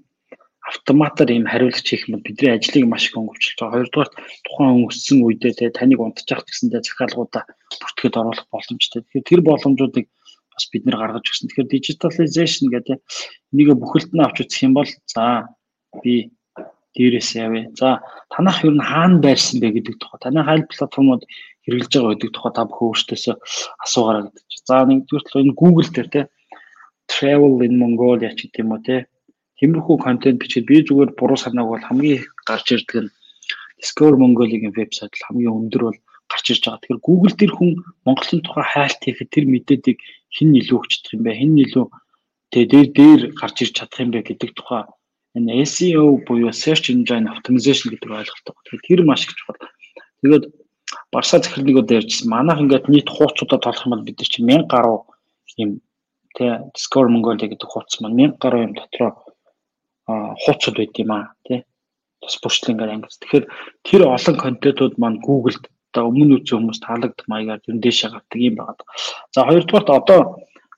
автоматар 0.72 1.30
ийм 1.32 1.46
хариулагч 1.52 1.84
хийх 1.84 2.08
юм 2.08 2.24
бидний 2.24 2.56
ажлыг 2.56 2.88
маш 2.88 3.12
их 3.12 3.14
хөнгөвчлж 3.20 3.60
байгаа. 3.60 3.76
Хоёрдугаар 3.84 4.10
тухайн 4.48 4.72
хүн 4.72 4.88
өссөн 4.88 5.20
үедээ 5.28 5.54
те 5.60 5.66
таныг 5.76 6.00
унтчих 6.00 6.42
гэсэндээ 6.48 6.82
захиалгуудаа 6.88 7.44
бүртгэхэд 7.82 8.20
оруулах 8.20 8.48
боломжтой. 8.48 9.04
Тэгэхээр 9.04 9.28
тэр 9.28 9.42
боломжуудыг 9.44 10.08
бас 10.56 10.66
бид 10.72 10.84
нэр 10.88 10.98
гаргаж 11.00 11.26
өгсөн. 11.28 11.48
Тэгэхээр 11.52 11.74
digitalization 11.76 12.66
гэдэг 12.72 12.98
энийг 13.52 13.70
бүхэлд 13.76 14.12
нь 14.16 14.24
авч 14.24 14.38
үзэх 14.48 14.64
юм 14.68 14.74
бол 14.80 14.90
за 15.12 15.52
би 16.00 16.32
дээрээс 16.96 17.30
явъя. 17.36 17.68
За 17.76 18.00
танах 18.32 18.64
ер 18.64 18.76
нь 18.76 18.84
хаана 18.84 19.20
байрсан 19.20 19.60
бэ 19.60 19.76
гэдэг 19.76 19.96
тухай 20.00 20.20
танай 20.24 20.44
хайл 20.48 20.64
платформуд 20.68 21.24
хэрэгжилж 21.68 21.94
байгаа 21.96 22.14
гэдэг 22.16 22.32
тухай 22.36 22.52
та 22.56 22.64
бүхэн 22.68 22.88
өөртөөсөө 22.92 23.36
асуугаарай 23.84 24.24
гэдэг. 24.28 24.44
За 24.68 24.76
нэгдүгээр 24.88 25.44
энэ 25.44 25.60
Google 25.60 25.90
дээр 25.92 26.10
те 26.12 26.22
travel 27.12 27.64
in 27.68 27.76
Mongolia 27.80 28.32
ч 28.36 28.48
гэдэг 28.48 28.60
юм 28.64 28.72
уу 28.76 28.84
те 28.84 29.08
тиймэрхүү 29.62 29.98
контент 30.02 30.42
бичээд 30.42 30.66
би 30.66 30.82
зүгээр 30.82 31.14
буруу 31.14 31.38
санааг 31.38 31.68
бол 31.70 31.86
хамгийн 31.86 32.18
их 32.18 32.26
гарч 32.50 32.68
ирдэг 32.74 32.98
нь 33.06 33.14
Discover 33.82 34.18
Mongolia-гийн 34.18 34.74
вебсайт 34.74 35.14
л 35.14 35.26
хамгийн 35.26 35.58
өндөр 35.58 35.84
бол 35.86 36.00
гарч 36.30 36.46
ирж 36.50 36.64
байгаа. 36.66 36.82
Тэгэхээр 36.82 37.06
Google 37.06 37.36
дээр 37.38 37.54
хүн 37.54 37.72
Монголын 38.06 38.42
тухай 38.46 38.66
хайлт 38.74 39.02
хийхэд 39.02 39.30
тэр 39.34 39.46
мэдээдийг 39.54 40.00
хэн 40.34 40.58
илүү 40.60 40.78
өгчдөх 40.82 41.14
юм 41.18 41.22
бэ? 41.26 41.40
Хэн 41.40 41.54
илүү 41.66 41.86
тэгээ 42.54 42.70
дээр 42.70 42.90
дээр 42.98 43.22
гарч 43.38 43.56
ирж 43.62 43.74
чадах 43.78 44.02
юм 44.02 44.12
бэ 44.14 44.20
гэдэг 44.26 44.52
тухай 44.58 44.84
энэ 45.38 45.66
SEO 45.66 46.22
буюу 46.26 46.52
search 46.54 46.92
engine 46.94 47.30
optimization 47.32 47.90
гэдэг 47.94 48.10
ойлголттой. 48.10 48.54
Тэгэхээр 48.66 49.02
тэр 49.02 49.02
маш 49.08 49.26
их 49.26 49.34
чухал. 49.38 49.62
Тэгээд 50.22 50.46
Барса 51.12 51.40
захирлыг 51.40 51.78
одоо 51.82 51.96
ярьжсэн. 52.00 52.30
Манайх 52.30 52.60
ингээд 52.60 52.86
нийт 52.92 53.10
хуудсуудаа 53.10 53.60
тоолох 53.60 53.86
юм 53.86 53.94
бол 53.96 54.06
бид 54.06 54.20
нар 54.20 54.30
чинь 54.30 54.48
1000 54.50 54.68
гаруй 54.68 55.00
юм 55.58 55.72
тий 56.36 56.52
Discover 56.76 57.10
Mongolia 57.10 57.48
гэдэг 57.48 57.68
хуудас 57.70 57.98
маань 58.00 58.36
1000 58.36 58.44
гаруй 58.44 58.62
юм 58.68 58.74
дотроо 58.76 59.12
хуудсууд 60.08 60.78
байд 60.78 60.94
юм 60.98 61.12
аа 61.12 61.34
тий 61.48 61.64
бас 62.22 62.38
бүрчлэнгээр 62.42 62.94
ангис. 62.94 63.18
Тэгэхээр 63.22 63.46
тэр 63.88 64.02
олон 64.06 64.38
контентууд 64.38 64.94
маань 65.02 65.20
Google-д 65.26 65.66
одоо 65.92 66.08
өмнө 66.08 66.40
үеийн 66.40 66.72
хүмүүс 66.72 66.80
таалагдах 66.86 67.28
маягаар 67.28 67.60
тэр 67.66 67.82
дэшээ 67.84 68.10
гардаг 68.14 68.40
юм 68.40 68.56
байна. 68.56 68.84
За 69.36 69.44
хоёрдугаарт 69.44 69.90
одоо 69.90 70.22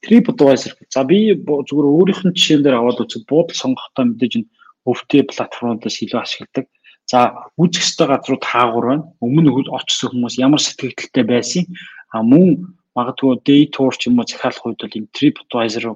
TripAdvisor. 0.04 0.74
За 0.90 1.04
би 1.04 1.36
зүгээр 1.38 1.88
өөрийнх 1.88 2.22
нь 2.26 2.36
жишээн 2.36 2.64
дээр 2.64 2.80
аваад 2.82 3.04
үзэх 3.04 3.30
буудал 3.30 3.56
сонгохдоо 3.56 4.04
мэдээж 4.10 4.34
энэ 4.42 4.52
өвтэй 4.90 5.22
платформудаас 5.30 6.02
илүү 6.02 6.20
ашигладаг. 6.20 6.66
За 7.06 7.20
үүсэх 7.62 7.84
ёстой 7.86 8.08
газрууд 8.10 8.44
хаагур 8.44 8.86
байна. 8.90 9.06
Өмнө 9.22 9.70
очсон 9.70 10.10
хүмүүс 10.12 10.42
ямар 10.42 10.60
сэтгэгдэлтэй 10.64 11.24
байсан. 11.24 11.64
А 12.10 12.26
мөн 12.26 12.76
магадгүй 12.98 13.40
day 13.46 13.62
tour 13.70 13.94
ч 13.94 14.10
юм 14.10 14.20
уу 14.20 14.28
захиалах 14.28 14.66
үед 14.66 14.82
бол 14.82 14.98
энэ 14.98 15.14
TripAdvisor 15.14 15.96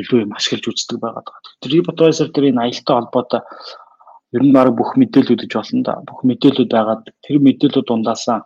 илүү 0.00 0.24
юм 0.24 0.32
ашиглаж 0.36 0.64
үздэг 0.72 0.98
байгаа. 1.00 1.36
TripAdvisor 1.60 2.28
дээр 2.32 2.50
энэ 2.52 2.62
аялалтай 2.62 2.94
холбоотой 2.96 3.42
ер 4.32 4.42
нь 4.42 4.54
баг 4.56 4.72
бүх 4.72 4.96
мэдээлүүд 4.96 5.44
гэж 5.44 5.52
болно 5.52 5.82
да. 5.84 5.94
Бүх 6.08 6.20
мэдээлүүд 6.24 6.70
байгаад 6.72 7.02
тэр 7.24 7.36
мэдээлүүд 7.44 7.86
дундаасаа 7.88 8.38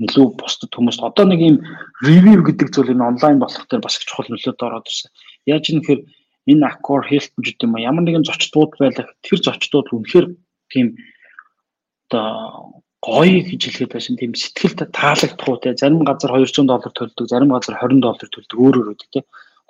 илүү 0.00 0.26
бусдад 0.40 0.72
хүмүүст 0.72 1.02
одоо 1.04 1.24
нэг 1.28 1.40
юм 1.40 1.56
ревю 2.02 2.42
гэдэг 2.42 2.68
зүйл 2.72 2.92
энэ 2.96 3.08
онлайн 3.12 3.38
болох 3.38 3.66
дээр 3.68 3.84
бас 3.84 4.00
их 4.00 4.08
чухал 4.08 4.26
нөлөөд 4.32 4.64
ороод 4.64 4.88
ирсэн. 4.88 5.10
Яаж 5.46 5.64
юм 5.70 5.84
гэхээр 5.84 6.00
энэ 6.48 6.66
Accor 6.66 7.02
Hilton 7.06 7.40
гэдэг 7.44 7.62
юм 7.68 7.76
ямар 7.78 8.02
нэгэн 8.02 8.26
зочдууд 8.26 8.72
байлаа 8.80 9.06
тэр 9.22 9.38
зочдууд 9.38 9.92
үнэхээр 9.92 10.26
тийм 10.72 10.96
одоо 12.08 12.82
гоё 13.02 13.42
гэж 13.42 13.60
хэлгээд 13.66 13.94
байсан 13.94 14.16
тийм 14.16 14.32
сэтгэлд 14.34 14.90
таалагдах 14.94 15.48
уу 15.48 15.58
те 15.62 15.74
зарим 15.74 16.06
газар 16.06 16.30
200 16.34 16.66
доллар 16.70 16.92
төлдөг 16.94 17.26
зарим 17.26 17.50
газар 17.50 17.74
20 17.78 17.98
доллар 18.02 18.28
төлдөг 18.30 18.58
өөр 18.58 18.76
өөр 18.78 18.88
үү 18.94 18.98
те 19.10 19.22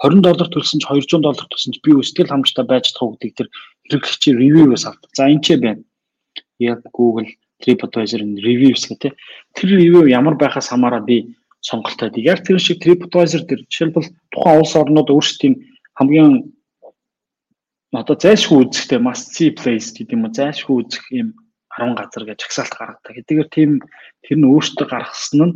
20 0.03 0.23
доллар 0.27 0.49
төлсөн 0.51 0.83
ч 0.83 0.87
200 0.91 1.23
доллар 1.23 1.47
төлсөн 1.47 1.75
ч 1.75 1.79
би 1.87 1.95
сэтгэл 1.95 2.33
хангамжтай 2.35 2.67
байж 2.67 2.91
чадах 2.91 3.03
уу 3.07 3.15
гэдэг 3.15 3.33
тэр 3.39 3.49
хэрэглэгчийн 3.87 4.37
ревюгээс 4.43 4.85
авдаг. 4.91 5.11
За 5.15 5.31
энэ 5.31 5.43
ч 5.47 5.47
байна. 5.63 5.83
Яг 6.59 6.83
Google 6.91 7.31
TripAdvisor-ын 7.63 8.43
reviews 8.43 8.83
гэх 8.91 8.99
те 8.99 9.11
тэр 9.55 9.79
review 9.79 10.11
ямар 10.11 10.35
байхаас 10.35 10.75
хамаараа 10.75 11.07
би 11.07 11.39
сонголттой. 11.63 12.11
Яг 12.19 12.43
тэр 12.43 12.59
шиг 12.59 12.83
TripAdvisor 12.83 13.47
дээр 13.47 13.63
жишээлбэл 13.71 14.11
тухайн 14.35 14.59
улс 14.59 14.75
орнууд 14.75 15.15
өөрсдийн 15.15 15.55
хамгийн 15.95 16.51
одоо 17.95 18.17
зайлшгүй 18.19 18.59
үзэхтэй 18.67 18.99
must 18.99 19.39
see 19.39 19.55
place 19.55 19.95
гэдэг 19.95 20.19
юм 20.19 20.27
уу 20.27 20.35
зайлшгүй 20.35 20.77
үзэх 20.83 21.05
юм 21.15 21.29
10 21.79 21.95
газар 21.95 22.25
гэж 22.27 22.39
жагсаалт 22.43 22.75
гаргадаг. 22.75 23.15
Хэдийгээр 23.15 23.51
тийм 23.55 23.71
тэр 24.27 24.37
нь 24.41 24.49
өөртөө 24.51 24.87
гаргасан 24.91 25.41
нь 25.47 25.55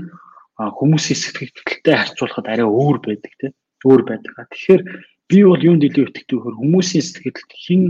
хүмүүсийн 0.56 1.18
сэтгэлдээ 1.18 1.96
харьцуулахад 1.96 2.46
арай 2.46 2.68
өөр 2.68 2.98
байдаг 3.02 3.32
тийм 3.40 3.52
өөр 3.84 4.02
байдаг. 4.06 4.32
Тэгэхээр 4.48 4.82
би 5.28 5.38
бол 5.44 5.60
юунд 5.60 5.82
илүү 5.84 6.04
итгэдэг 6.08 6.38
вэ? 6.38 6.56
Хүмүүсийн 6.56 7.04
сэтгэлд 7.04 7.50
хин 7.52 7.82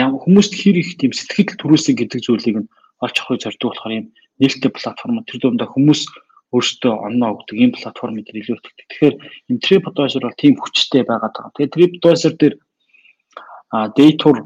хүмүүст 0.00 0.52
хэр 0.56 0.76
их 0.80 0.96
тийм 0.96 1.12
сэтгэл 1.12 1.60
төрүүлсэн 1.60 1.96
гэдэг 1.98 2.20
зүйлийг 2.24 2.56
нь 2.64 2.70
олж 3.04 3.16
авахыг 3.20 3.42
зорддог 3.44 3.68
болохоор 3.76 3.98
юм 4.00 4.06
нээлттэй 4.40 4.72
платформ 4.72 5.20
тэр 5.28 5.38
дундаа 5.44 5.68
хүмүүс 5.68 6.02
өөртөө 6.56 6.94
онноо 7.06 7.30
өгдөг 7.36 7.56
ийм 7.60 7.72
платформ 7.76 8.16
дээр 8.16 8.40
илүү 8.40 8.56
итгэдэг. 8.58 8.86
Тэгэхээр 8.88 9.14
энэ 9.50 9.62
TripAdvisor 9.64 10.22
бол 10.24 10.40
тийм 10.40 10.54
хүчтэй 10.58 11.02
байгаад 11.04 11.34
байгаа. 11.36 11.54
Тэгээд 11.54 11.74
TripAdvisor 11.76 12.32
дээр 12.40 12.54
day 13.94 14.10
tour 14.18 14.38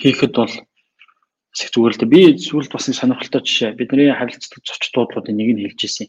хийхэд 0.00 0.32
бол 0.32 0.54
их 0.54 1.70
зүгээр 1.70 1.92
л 1.92 2.00
дээ. 2.00 2.14
Би 2.14 2.20
сүүлд 2.40 2.70
бас 2.72 2.88
нэг 2.88 2.96
сонирхолтой 2.96 3.42
жишээ. 3.44 3.78
Бидний 3.78 4.10
харилцдаг 4.10 4.64
зочдуудлуудын 4.64 5.36
нэг 5.36 5.48
нь 5.54 5.62
хэлж 5.68 5.80
ирсэн. 5.84 6.08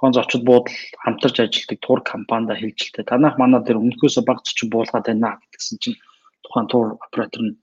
Тухайн 0.00 0.16
зочид 0.16 0.42
буудал 0.48 0.72
хамтарч 1.04 1.36
ажилладаг 1.44 1.78
тур 1.84 2.00
компанида 2.00 2.56
хэлж 2.56 2.80
л 2.88 2.92
дээ. 2.96 3.12
Танах 3.12 3.36
манаа 3.36 3.60
дээр 3.60 3.84
өмнөхөөсөө 3.84 4.24
баг 4.24 4.40
зочин 4.48 4.72
буулгаад 4.72 5.04
байна 5.04 5.36
гэдгсэн 5.36 5.76
чинь 5.76 6.00
тухайн 6.40 6.66
тур 6.72 6.96
оператор 7.04 7.42
нь 7.44 7.60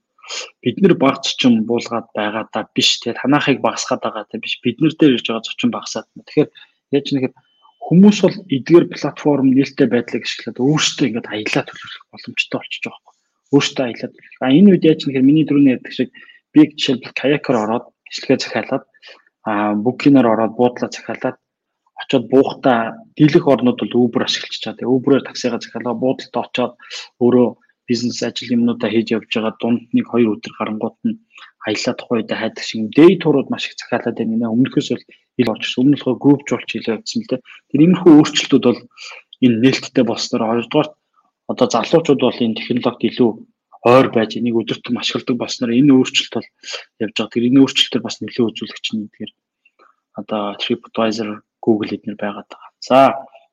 бид 0.62 0.76
нэр 0.78 0.94
баг 0.94 1.18
зочин 1.26 1.66
буулгаад 1.66 2.06
байгаа 2.14 2.46
да 2.54 2.62
биш 2.70 3.02
те 3.02 3.10
танахыг 3.18 3.58
багасгаад 3.58 4.06
байгаа 4.06 4.24
те 4.30 4.38
биш 4.38 4.54
бид 4.62 4.78
нар 4.78 4.94
дээр 4.94 5.18
ирж 5.18 5.26
байгаа 5.26 5.50
зочин 5.50 5.70
багасаад. 5.74 6.06
Тэгэхээр 6.14 6.50
яаж 6.94 7.06
нэгэд 7.10 7.34
хүмүүс 7.90 8.18
бол 8.22 8.36
эдгээр 8.54 8.86
платформ 8.94 9.48
нээлттэй 9.50 9.88
байдлыг 9.90 10.22
ашиглаад 10.22 10.62
өөрсдөө 10.62 11.06
ингээд 11.10 11.32
аялаа 11.34 11.64
төлөвлөх 11.66 12.04
боломжтой 12.14 12.58
болчихж 12.62 12.84
байгаа 12.86 13.02
байхгүй. 13.02 13.16
Өөрсдөө 13.50 13.84
аялаа 13.86 14.08
төлөвлөх. 14.14 14.42
А 14.46 14.54
энэ 14.54 14.70
үед 14.70 14.84
яаж 14.86 15.00
нэхэр 15.02 15.26
миний 15.26 15.42
дөрөвний 15.42 15.74
ярьдаг 15.74 15.90
шиг 15.90 16.14
би 16.54 16.60
жишээлбэл 16.70 17.18
каякаар 17.18 17.58
ороод 17.66 17.84
бичлэгээ 18.06 18.38
захиалаад 18.46 18.84
а 19.42 19.52
букинаар 19.74 20.28
ороод 20.28 20.54
буудлаа 20.54 20.90
захиалаад 20.92 21.36
очоод 22.02 22.24
буухтаа 22.32 22.78
дийлэх 23.18 23.44
орнууд 23.52 23.78
бол 23.80 23.94
Uber 24.06 24.22
ашиглаж 24.24 24.56
чад. 24.62 24.82
Uber-ээр 24.82 25.26
таксигаа 25.26 25.60
захиалгаа 25.60 25.96
буудалд 25.98 26.34
очоод 26.34 26.74
өөрөө 27.22 27.48
бизнес 27.88 28.22
ажил 28.22 28.54
юмнуудаа 28.56 28.90
хийж 28.92 29.08
явж 29.16 29.28
байгаа 29.32 29.54
дунд 29.60 29.82
нэг 29.96 30.06
хоёр 30.12 30.36
өдөр 30.36 30.52
гарангууд 30.58 30.96
нь 31.08 31.18
аялаа 31.66 31.94
тухайд 31.96 32.30
хайдаг 32.30 32.64
шиг 32.64 32.92
day 32.98 33.16
tour-ууд 33.18 33.48
маш 33.50 33.64
их 33.66 33.74
захиалаад 33.80 34.16
байна. 34.18 34.52
Өмнөхөөс 34.54 34.88
бол 34.92 35.04
ил 35.40 35.52
олж 35.54 35.66
өмнөхөө 35.80 36.14
группжуулж 36.22 36.68
хэлээ 36.70 36.98
гэсэн 37.00 37.22
л 37.24 37.30
дээ. 37.30 37.46
Тэр 37.70 37.80
иймэрхүү 37.82 38.12
өөрчлөлтүүд 38.14 38.64
бол 38.68 38.80
энэ 39.44 39.60
нээлттэй 39.62 40.04
болсноор 40.06 40.42
хоёрдугаар 40.46 40.88
одоо 41.52 41.66
залуучууд 41.74 42.20
бол 42.22 42.44
энэ 42.44 42.58
технологид 42.58 43.08
илүү 43.10 43.30
ойр 43.88 44.06
байж 44.10 44.30
энийг 44.36 44.56
өдөртөн 44.60 45.00
ашигладаг 45.00 45.36
болсноор 45.38 45.72
энэ 45.72 45.94
өөрчлөлт 45.94 46.34
бол 46.34 46.48
явж 47.02 47.14
байгаа. 47.16 47.32
Тэр 47.32 47.46
энэ 47.48 47.60
өөрчлөлтөөр 47.62 48.04
бас 48.04 48.16
нөлөө 48.20 48.46
үзүүлэгч 48.50 48.86
нь 48.92 49.06
тэгэхээр 49.06 49.32
одоо 50.20 50.42
TripAdvisor, 50.60 51.30
Google 51.68 51.92
эднэр 51.96 52.16
байгаад 52.16 52.48
байгаа. 52.48 52.72
За 52.88 52.98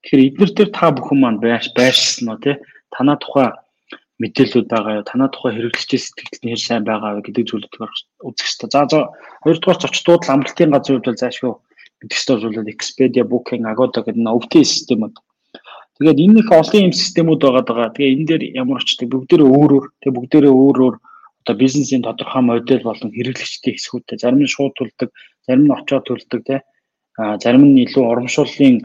тэгэхээр 0.08 0.28
эднэр 0.32 0.52
дээр 0.56 0.72
та 0.72 0.88
бүхэн 0.96 1.20
маань 1.20 1.44
байш 1.44 1.68
байшсан 1.76 2.32
уу 2.32 2.40
те 2.40 2.64
танаа 2.96 3.20
тухай 3.20 3.52
мэдээлэлүүд 4.24 4.68
байгаа 4.72 4.94
юу? 5.04 5.10
Танаа 5.12 5.30
тухай 5.32 5.52
хэрэглэгчийн 5.60 6.02
сэтгэл 6.02 6.40
нь 6.48 6.52
хэр 6.56 6.64
сайн 6.64 6.84
байгаа 6.88 7.20
вэ 7.20 7.28
гэдэг 7.28 7.46
зүйлүүдийг 7.52 7.84
үзэх 8.24 8.48
хэрэгтэй. 8.48 8.70
За 8.72 8.82
за 8.88 9.00
хоёрдугаар 9.44 9.80
зочдууд 9.84 10.24
амралтын 10.32 10.72
газрын 10.72 10.96
хувьд 11.04 11.08
бол 11.12 11.20
заашгүй 11.20 11.52
мэдэх 11.52 12.16
хэрэгтэй 12.16 12.38
зүйл 12.40 12.72
Expedia, 12.72 13.24
Booking, 13.28 13.64
Agoda 13.68 14.00
гэдэг 14.08 14.24
нь 14.24 14.32
OTA 14.32 14.64
системүүд. 14.64 15.16
Тэгээд 16.00 16.24
энэ 16.24 16.40
их 16.44 16.50
олон 16.52 16.82
юм 16.88 16.94
системүүд 16.96 17.42
байгаа 17.44 17.64
даа. 17.68 17.92
Тэгээ 17.96 18.14
энэ 18.16 18.28
дээр 18.28 18.44
ямар 18.62 18.80
очдаг 18.80 19.08
бүгдээрээ 19.12 19.50
өөр 19.52 19.72
өөр. 19.76 19.86
Тэгээ 20.00 20.16
бүгдээрээ 20.16 20.54
өөр 20.56 20.78
өөр 20.86 20.96
одоо 21.46 21.56
бизнесийн 21.56 22.04
тодорхой 22.04 22.44
модель 22.44 22.84
болон 22.84 23.10
хэрэглэгчдийн 23.16 23.76
хэсгүүдтэй 23.76 24.18
зарим 24.20 24.42
нь 24.44 24.50
шууд 24.50 24.74
төлдөг, 24.76 25.10
зарим 25.46 25.66
нь 25.70 25.76
очоод 25.78 26.04
төлдөг 26.10 26.42
тий. 26.44 26.60
Зарим 27.16 27.64
нь 27.72 27.84
илүү 27.88 28.04
урамшууллын 28.12 28.76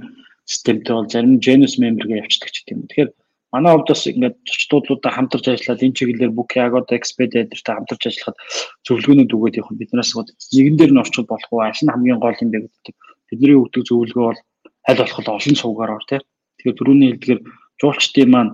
системтэй 0.47 0.95
бол 0.95 1.11
зарим 1.11 1.35
нь 1.35 1.43
Genus 1.43 1.75
member-гээ 1.83 2.23
явцдаг 2.23 2.51
ч 2.55 2.63
гэдэм. 2.63 2.87
Тэгэхээр 2.87 3.11
манай 3.51 3.73
хувьд 3.75 3.91
бас 3.91 4.07
ингээд 4.07 4.37
зочдуудаа 4.47 5.13
хамтарч 5.15 5.47
ажиллаад 5.51 5.83
энэ 5.83 5.97
чиглэлээр 5.99 6.37
Booking, 6.39 6.63
Agoda, 6.63 6.95
Expedia 6.95 7.43
дээртэй 7.43 7.75
хамтарч 7.75 8.03
ажиллахад 8.07 8.39
зөвлөгөөнүүд 8.87 9.35
өгөөд 9.35 9.59
явах 9.59 9.75
биднээс 9.75 10.15
нэгэн 10.15 10.77
дээр 10.79 10.93
нь 10.95 11.03
орчих 11.03 11.27
болох 11.27 11.51
уу? 11.51 11.67
Нь 11.67 11.91
хамгийн 11.91 12.23
гол 12.23 12.39
юм 12.39 12.51
бэ 12.55 12.59
гэдэг. 12.63 12.95
Бидний 13.31 13.59
өгдөг 13.59 13.83
зөвлөгөө 13.91 14.27
бол 14.31 14.41
аль 14.87 15.01
болох 15.03 15.19
олон 15.19 15.57
сувгаар 15.59 15.95
ор 15.99 16.05
тий. 16.07 16.23
Тэгэхээр 16.63 16.79
түрүүний 16.79 17.11
хэлдгээр 17.11 17.41
жуулчдын 17.83 18.31
маань 18.31 18.53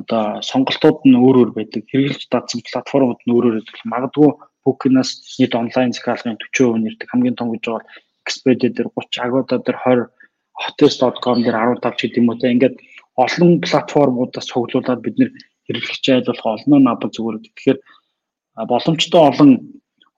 одоо 0.00 0.40
сонголтууд 0.40 1.04
нь 1.04 1.20
өөр 1.20 1.36
өөр 1.44 1.50
байдаг. 1.52 1.84
Хэрэглэж 1.92 2.24
дадсан 2.32 2.64
платформуд 2.64 3.20
нь 3.20 3.32
өөр 3.36 3.44
өөр 3.52 3.56
байдаг. 3.60 3.76
Магадгүй 3.84 4.28
Booking-аас 4.64 5.10
нийт 5.36 5.52
онлайн 5.56 5.92
захиалгын 5.92 6.40
40% 6.40 6.84
нэрдэг 6.84 7.08
хамгийн 7.12 7.36
том 7.36 7.52
гэж 7.52 7.64
байгаа 7.68 7.84
Expedia 8.30 8.70
дээр 8.70 8.88
30, 8.94 9.26
Agoda 9.26 9.58
дээр 9.58 9.78
20, 9.82 10.06
hotels.com 10.62 11.42
дээр 11.42 11.58
15 11.82 11.98
ч 11.98 12.00
гэдэм 12.06 12.30
үү 12.30 12.38
те. 12.38 12.54
Ингээд 12.54 12.76
олон 13.18 13.50
платформудаас 13.66 14.46
цуглуулад 14.46 15.02
бид 15.02 15.16
нэр 15.18 15.30
хэрэглэгч 15.66 16.04
айлуулах 16.14 16.46
олноо 16.46 16.78
наб 16.78 17.02
зүгээр. 17.02 17.36
Тэгэхээр 17.42 17.78
боломжтой 18.70 19.22
олон 19.30 19.50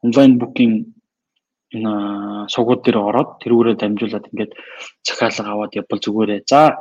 онлайн 0.04 0.38
booking 0.38 0.92
энэ 1.72 1.92
сугууд 2.52 2.84
дээр 2.84 2.98
ороод 3.00 3.30
тэрүүрээ 3.40 3.76
дамжуулаад 3.80 4.28
ингээд 4.30 4.52
захиалга 5.06 5.52
аваад 5.52 5.72
явбал 5.80 6.00
зүгээрээ. 6.04 6.40
За 6.44 6.76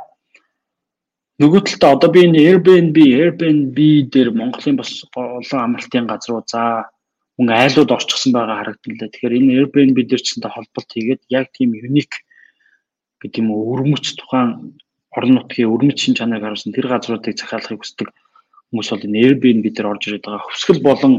нөгөө 1.40 1.62
талдаа 1.64 1.92
одоо 1.96 2.10
би 2.12 2.28
энэ 2.28 2.44
Airbnb, 2.50 2.98
Airbnb 3.00 3.78
дээр 4.12 4.30
Монголын 4.36 4.76
бас 4.76 4.92
олон 5.16 5.60
амралтын 5.64 6.12
газруу 6.12 6.44
за 6.44 6.92
мөн 7.38 7.50
айлууд 7.56 7.92
орчихсон 7.92 8.32
байгаа 8.34 8.58
харагдана 8.60 8.96
лээ. 9.00 9.12
Тэгэхээр 9.12 9.38
энэ 9.40 9.54
Airbnb 9.60 9.98
дээр 10.08 10.22
ч 10.22 10.28
гэсэн 10.36 10.52
холболт 10.52 10.90
хийгээд 10.92 11.22
яг 11.30 11.46
тийм 11.56 11.72
unique 11.76 12.18
гэдэг 13.22 13.40
юм 13.42 13.50
уу 13.52 13.78
өрмөц 13.78 14.18
тухайн 14.20 14.76
орон 15.16 15.34
нутгийн 15.36 15.72
өрмөц 15.72 15.98
шин 16.02 16.16
чанарыг 16.18 16.44
харуулсан 16.44 16.76
тэр 16.76 16.88
газруудыг 16.92 17.36
захиалахыг 17.38 17.82
хүсдэг 17.82 18.10
хүмүүс 18.72 18.90
бол 18.92 19.06
энэ 19.08 19.22
Airbnb 19.26 19.66
дээр 19.72 19.92
орж 19.92 20.04
ирээд 20.08 20.26
байгаа. 20.26 20.48
Хөвсгөл 20.48 20.82
болон 20.84 21.14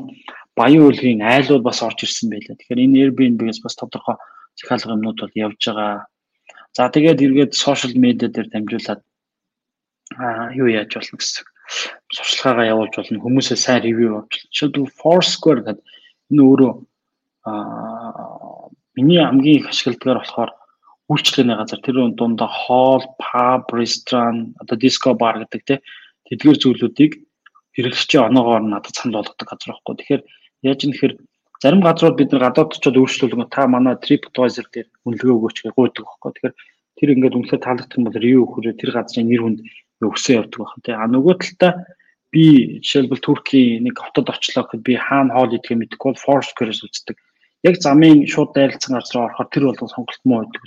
баян 0.57 0.85
үйлгийн 0.85 1.21
айлууд 1.23 1.63
бас 1.65 1.81
орж 1.85 2.05
ирсэн 2.05 2.29
байлаа. 2.33 2.57
Тэгэхээр 2.57 2.85
энэ 2.85 3.01
Airbnb-гээс 3.09 3.61
бас 3.65 3.77
тодорхой 3.77 4.17
захиалга 4.57 4.97
юмнууд 4.97 5.19
бол 5.21 5.35
явж 5.37 5.61
байгаа. 5.61 6.07
За 6.77 6.89
тэгээд 6.89 7.25
эргээд 7.25 7.53
сошиал 7.55 7.95
медиа 7.97 8.29
дээр 8.29 8.49
дамжуулаад 8.53 9.01
юу 10.57 10.69
яаж 10.69 10.93
болно 10.93 11.17
гэсэн 11.21 11.45
сурчлагаагаа 12.13 12.73
явуулж 12.73 12.95
болно 12.97 13.21
хүмүүсээ 13.25 13.59
сайн 13.61 13.81
ревю 13.85 14.21
авч 14.21 14.45
жишээлбэл 14.53 14.97
Foursquare 15.01 15.61
гэдэг 15.65 15.85
энэ 16.33 16.43
өөрөө 16.43 16.73
аа 17.47 18.69
миний 18.97 19.21
хамгийн 19.21 19.59
их 19.61 19.69
ашигладгаар 19.69 20.21
болохоор 20.21 20.51
үйлчлэгээний 21.13 21.57
газар 21.59 21.81
тэр 21.85 21.97
дундаа 22.17 22.49
хоол, 22.49 23.05
pub, 23.21 23.65
restaurant, 23.77 24.57
одоо 24.61 24.77
disco 24.77 25.15
bar 25.15 25.37
гэдэг 25.41 25.63
те 25.69 25.75
тэдгээр 26.29 26.59
зүйлүүдийг 26.63 27.13
хэрэглэгчийн 27.77 28.29
оноогоор 28.29 28.65
надад 28.65 28.95
санал 28.97 29.21
болгодог 29.21 29.49
газар 29.49 29.71
байхгүй. 29.73 29.97
Тэгэхээр 29.97 30.23
яаж 30.69 30.81
юм 30.85 30.93
тэгэхээр 30.93 31.15
зарим 31.63 31.81
газрууд 31.85 32.17
бид 32.17 32.31
нар 32.33 32.45
гадаад 32.49 32.73
очиод 32.77 33.01
өөрчлөлгөө 33.01 33.49
та 33.49 33.67
манай 33.67 33.97
TripAdvisor 33.97 34.67
дээр 34.73 34.89
үнэлгээ 35.05 35.37
өгөөч 35.37 35.57
гэж 35.63 35.73
гуйдаг 35.77 36.05
байхгүй. 36.05 36.31
Тэгэхээр 36.33 36.55
тэр 36.97 37.13
ингээд 37.13 37.37
үнэлгээ 37.37 37.61
таалагдах 37.65 37.99
юм 37.99 38.07
бол 38.07 38.21
review 38.21 38.41
өгөхөөр 38.45 38.77
тэр 38.81 38.91
газрын 38.93 39.29
нэр 39.29 39.43
хүнд 39.43 39.61
өсөө 40.05 40.35
явдаг 40.37 40.59
байх 40.61 40.75
тийм. 40.85 40.97
А 41.01 41.07
нөгөө 41.09 41.35
талдаа 41.41 41.73
би 42.33 42.81
жишээлбэл 42.81 43.21
Туркийн 43.21 43.85
нэг 43.85 44.01
хотод 44.01 44.33
очлоо 44.33 44.65
гэхэд 44.65 44.83
би 44.83 44.95
хаана 44.97 45.37
хоол 45.37 45.53
идэхээ 45.53 45.79
мэдэхгүй 45.79 46.09
бол 46.17 46.25
Foursquare-с 46.25 46.81
үздэг. 46.83 47.17
Яг 47.69 47.77
замын 47.85 48.25
шууд 48.27 48.57
дайралцсан 48.57 48.97
газар 48.97 49.29
орохоор 49.29 49.49
тэр 49.53 49.65
болгон 49.69 49.93
сонголт 49.93 50.23
муу 50.25 50.41
байдаг. 50.43 50.65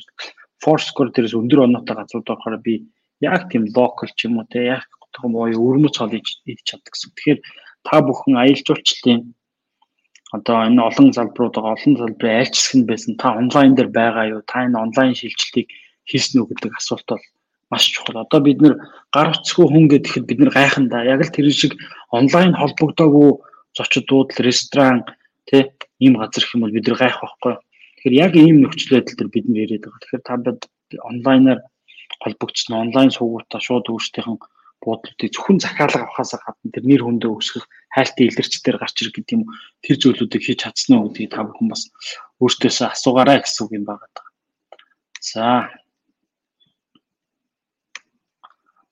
Foursquare 0.63 1.11
дээрээс 1.11 1.35
өндөр 1.35 1.65
оноотой 1.65 1.95
газрууд 1.97 2.29
орохоор 2.29 2.61
би 2.61 2.85
яг 3.19 3.49
тийм 3.49 3.65
local 3.73 4.09
ч 4.13 4.29
юм 4.29 4.37
уу 4.39 4.47
те 4.47 4.61
яг 4.77 4.85
том 5.15 5.33
боё 5.33 5.57
өрмөц 5.57 5.97
хоол 5.97 6.13
идэж 6.13 6.63
чаддаг 6.69 6.91
гэсэн. 6.93 7.11
Тэгэхээр 7.15 7.39
та 7.87 7.95
бүхэн 8.05 8.35
аялал 8.37 8.65
жуулчлалын 8.67 9.21
одоо 10.35 10.57
энэ 10.67 10.81
олон 10.89 11.09
залбирууд 11.15 11.55
байгаа 11.55 11.75
олон 11.77 11.93
залбирын 12.01 12.37
айлч 12.39 12.55
хэсэг 12.57 12.75
нь 12.79 12.89
байсан 12.89 13.13
та 13.21 13.27
онлайн 13.41 13.73
дээр 13.75 13.89
байгаа 13.99 14.25
юу 14.35 14.41
та 14.51 14.57
энэ 14.67 14.81
онлайн 14.85 15.13
шилжилтийг 15.15 15.67
хийсэн 16.09 16.41
үү 16.41 16.47
гэдэг 16.49 16.71
асуулт 16.75 17.07
бол 17.07 17.25
маш 17.71 17.83
чухал. 17.93 18.23
Одоо 18.23 18.39
бид 18.41 18.61
нэр 18.61 18.75
гар 19.11 19.33
утсгүй 19.33 19.65
хүн 19.67 19.85
гэхэд 19.89 20.25
бид 20.29 20.39
нэр 20.39 20.51
гайхандаа 20.53 21.03
яг 21.05 21.21
л 21.25 21.33
тэр 21.33 21.49
шиг 21.51 21.73
онлайн 22.11 22.53
холбогдоогүй 22.53 23.29
зочдууд 23.77 24.29
ресторан 24.39 25.03
тий 25.49 25.71
ийм 25.99 26.17
газар 26.21 26.43
их 26.43 26.53
юм 26.55 26.61
бол 26.63 26.75
бид 26.75 26.85
нэр 26.87 26.97
гайх 26.99 27.17
байхгүй. 27.21 27.53
Тэгэхээр 27.57 28.15
яг 28.23 28.33
ийм 28.35 28.57
нөхцөл 28.61 29.01
байдал 29.01 29.17
төр 29.17 29.29
бид 29.33 29.45
нэр 29.47 29.61
яриад 29.65 29.83
байгаа. 29.85 30.01
Тэгэхээр 30.01 30.23
та 30.27 30.35
бид 30.37 30.59
онлайнаар 31.09 31.59
холбогдсон 32.23 32.73
онлайн 32.83 33.11
суугуудаа 33.11 33.59
шууд 33.59 33.89
өөрсдийнх 33.89 34.29
нь 34.29 34.41
буудлуудыг 34.85 35.29
зөвхөн 35.33 35.59
захиалга 35.59 36.05
авахаас 36.05 36.37
гадна 36.37 36.69
тэр 36.73 36.85
нэр 36.85 37.01
хүндээ 37.03 37.31
өсгөх 37.33 37.65
хайлтын 37.95 38.27
илэрчдээр 38.29 38.77
гарч 38.77 38.95
ирэх 39.01 39.15
гэдэг 39.17 39.35
юм 39.35 39.43
тэр 39.81 39.95
зүйлүүдийг 39.97 40.43
хийж 40.45 40.59
чадсан 40.61 40.93
уу 41.01 41.09
гэдгийг 41.09 41.31
та 41.33 41.41
бүхэн 41.47 41.71
бас 41.73 41.89
өөртөөсөө 42.43 42.87
асуугаарай 42.93 43.39
гэсэн 43.41 43.61
үг 43.65 43.71
юм 43.73 43.85
байна. 43.89 44.05
За 45.25 45.45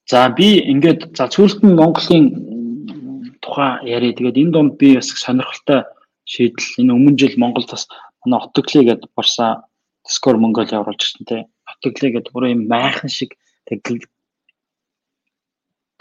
За 0.09 0.27
би 0.29 0.59
ингээд 0.71 1.15
за 1.17 1.27
цүүлтэн 1.31 1.75
Монголын 1.79 2.25
тухай 3.39 3.79
яриа. 3.87 4.15
Тэгээд 4.15 4.41
энэ 4.41 4.51
донд 4.51 4.71
би 4.79 4.95
бас 4.99 5.07
сонирхолтой 5.11 5.87
шийдэл 6.27 6.79
энэ 6.83 6.95
өмнө 6.95 7.19
жил 7.19 7.35
Монголд 7.39 7.69
бас 7.71 7.87
манай 8.25 8.39
Отогли 8.43 8.83
гэдэг 8.83 9.09
борсаа 9.15 9.63
Discord 10.03 10.39
Mongolia 10.43 10.83
оруулж 10.83 11.01
ирсэн 11.03 11.25
те. 11.27 11.37
Отогли 11.63 12.11
гэдэг 12.11 12.31
бүр 12.35 12.51
юм 12.51 12.67
майхан 12.67 13.09
шиг 13.09 13.35
тэг 13.67 13.79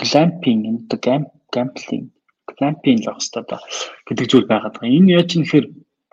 glamping 0.03 0.67
энэ 0.67 0.83
gambling 1.55 2.11
glamping 2.59 2.99
л 3.03 3.07
байх 3.07 3.23
хэрэгтэй 3.23 3.45
да 3.47 3.59
гэдэг 4.07 4.27
зүйл 4.27 4.51
байгаад 4.51 4.75
байгаа. 4.83 4.97
Энэ 4.99 5.13
яаж 5.15 5.31
нэхэр 5.39 5.67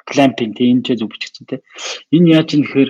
glamping 0.06 0.54
те 0.54 0.64
энэ 0.70 0.84
ч 0.86 0.88
зөв 0.98 1.10
бичсэн 1.10 1.46
те. 1.50 1.66
Энэ 2.14 2.38
яаж 2.38 2.50
нэхэр 2.54 2.90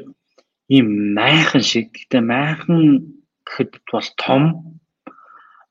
ийм 0.68 0.88
майхан 1.16 1.64
шиг 1.64 1.96
гэхдээ 1.96 2.24
майхан 2.24 2.84
гэхэд 3.48 3.72
бол 3.92 4.08
том 4.20 4.44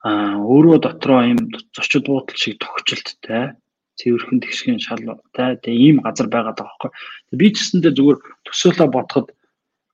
а 0.07 0.39
өөрөө 0.39 0.79
дотроо 0.85 1.21
ийм 1.27 1.39
зочид 1.75 2.07
буудал 2.07 2.39
шиг 2.39 2.63
тогтчлттай 2.63 3.59
цэвэрхэн 3.99 4.39
тэгшгийн 4.41 4.79
шалтай 4.79 5.59
тэгээ 5.59 5.83
ийм 5.87 5.97
газар 6.07 6.31
байгаа 6.31 6.55
даахгүй. 6.55 6.91
Би 7.35 7.51
ч 7.51 7.57
гэсэндээ 7.59 7.93
зүгээр 7.99 8.19
төсөөлөө 8.47 8.89
бодоход 8.95 9.27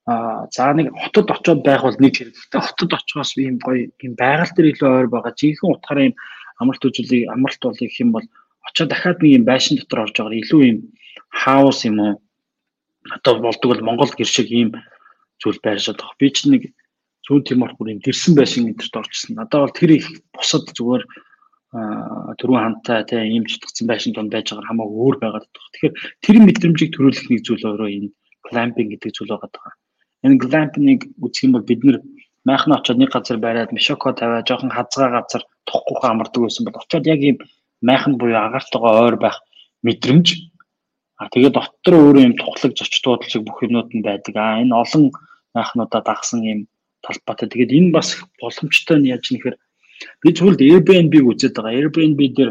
а 0.05 0.45
за 0.53 0.69
нэг 0.77 0.93
хотод 0.93 1.33
очиод 1.33 1.65
байх 1.65 1.83
бол 1.83 1.97
нэг 1.97 2.13
хэрэгтэй. 2.13 2.61
Хотод 2.61 2.93
очихоос 2.93 3.33
ийм 3.41 3.57
гоё 3.65 3.89
ийм 4.05 4.13
байгаль 4.21 4.53
дээр 4.53 4.71
илүү 4.77 4.91
ойр 4.93 5.09
байгаа. 5.09 5.33
Жинхэнэ 5.33 5.73
утгаараа 5.73 6.05
ийм 6.05 6.17
амралт 6.61 6.85
үзүүлэг 6.85 7.33
амралт 7.33 7.63
бол 7.65 7.81
гэх 7.81 7.97
юм 8.05 8.11
бол 8.13 8.27
очиод 8.69 8.93
дахиад 8.93 9.25
нэг 9.25 9.33
ийм 9.33 9.45
байшин 9.49 9.81
дотор 9.81 10.05
орж 10.05 10.17
байгаа 10.21 10.41
илүү 10.45 10.63
ийм 10.69 10.79
хаус 11.33 11.81
юм 11.89 11.97
уу? 12.05 12.15
Одоо 13.17 13.41
болдог 13.41 13.69
бол 13.73 13.87
Монгол 13.89 14.13
гэр 14.13 14.29
шиг 14.29 14.53
ийм 14.53 14.77
зүйл 15.41 15.57
байж 15.65 15.89
байгаа. 15.89 16.13
Би 16.21 16.29
ч 16.29 16.45
нэг 16.53 16.63
зүүн 17.25 17.43
Тимор 17.49 17.73
бүрийн 17.79 18.01
дэрсэн 18.05 18.35
байшин 18.37 18.69
энтерт 18.69 18.97
орчихсон. 19.01 19.37
Надад 19.37 19.61
бол 19.65 19.79
тэр 19.79 19.91
их 19.97 20.07
бусад 20.37 20.69
зүгээр 20.77 21.05
түрүүн 21.75 22.63
хамтаа 22.63 23.03
тийм 23.09 23.25
ийм 23.35 23.45
чутгцсан 23.51 23.89
байшин 23.89 24.15
донд 24.15 24.31
байж 24.31 24.53
байгаа 24.53 24.69
хамаагүй 24.71 24.99
өөр 25.03 25.17
байгаад 25.19 25.47
байна. 25.49 25.71
Тэгэхээр 25.75 25.95
тэр 26.23 26.37
мэдрэмжийг 26.47 26.91
төрүүлэх 26.95 27.27
нэг 27.31 27.41
зүйл 27.43 27.67
өөрөө 27.67 27.89
энэ 27.97 28.09
glamping 28.47 28.89
гэдэг 28.95 29.11
зүйл 29.11 29.33
байгаа. 29.35 29.73
Энэ 30.23 30.39
glamping-ыг 30.39 31.01
үзэх 31.19 31.45
юм 31.49 31.53
бол 31.59 31.67
бид 31.67 31.83
нэр 31.83 31.99
майхан 32.47 32.77
очоод 32.79 32.99
нэг 33.01 33.11
газар 33.11 33.39
бариад 33.43 33.75
мишоко 33.75 34.13
тавиад 34.15 34.47
жоохон 34.47 34.71
хазгаа 34.71 35.11
газар 35.19 35.43
тухгүй 35.67 36.07
амардаг 36.07 36.41
байсан 36.45 36.63
бол 36.65 36.79
очоод 36.79 37.05
яг 37.11 37.21
ийм 37.25 37.37
майхан 37.83 38.15
буюу 38.21 38.39
агартайгаа 38.39 38.95
ойр 39.11 39.17
байх 39.19 39.43
мэдрэмж 39.83 40.27
а 41.19 41.29
тэгээд 41.33 41.57
дотор 41.59 41.95
өөрөө 41.95 42.23
юм 42.29 42.35
тухлаг 42.39 42.73
зочдууд 42.79 43.23
шиг 43.27 43.43
бүх 43.49 43.63
юмнууд 43.67 43.91
нь 43.97 44.07
байдаг. 44.07 44.35
А 44.37 44.61
энэ 44.63 44.75
олон 44.75 45.11
майхнуудаа 45.57 46.03
дагсан 46.05 46.41
юм 46.45 46.61
талбайтай. 47.05 47.49
Тэгээд 47.53 47.77
энэ 47.79 47.91
бас 47.95 48.09
боломжтой 48.41 48.99
нь 48.99 49.11
яаж 49.15 49.25
нэхэр 49.31 49.57
би 50.23 50.29
зөвхөн 50.33 50.59
Airbnb-г 50.59 51.25
үзээд 51.31 51.55
байгаа. 51.57 51.79
Airbnb 51.79 52.21
дээр 52.37 52.51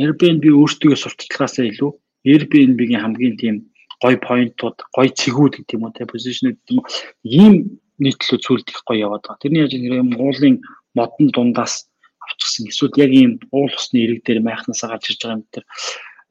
Airbnb 0.00 0.44
өөртөө 0.48 0.94
сурталчилгаасаа 0.96 1.66
илүү 1.68 1.90
Airbnb-гийн 2.30 3.02
хамгийн 3.02 3.36
тийм 3.36 3.56
гой 4.00 4.16
поинтууд, 4.16 4.78
гой 4.96 5.08
цэгүүд 5.12 5.60
гэдэг 5.60 5.76
юм 5.76 5.84
уу, 5.84 5.92
тэ 5.92 6.08
позишнүүд 6.08 6.56
гэдэг 6.56 6.72
юм 6.72 6.80
уу. 6.80 6.88
Ийм 7.24 7.54
нийтлүү 8.00 8.38
зүйлд 8.40 8.72
их 8.72 8.80
гоё 8.88 9.04
яваад 9.04 9.24
байгаа. 9.28 9.42
Тэрний 9.44 9.60
яаж 9.60 9.76
нэр 9.76 10.00
юм 10.00 10.10
уулын 10.16 10.56
модон 10.96 11.28
дундаас 11.28 11.84
очихсан. 12.24 12.72
Эсвэл 12.72 12.96
яг 12.96 13.12
ийм 13.12 13.32
уул 13.52 13.68
усны 13.76 14.00
ирэг 14.00 14.24
дээр 14.24 14.40
майхнасаа 14.40 14.96
гарч 14.96 15.12
ирж 15.12 15.20
байгаа 15.20 15.36
юм 15.36 15.44
дээр 15.52 15.66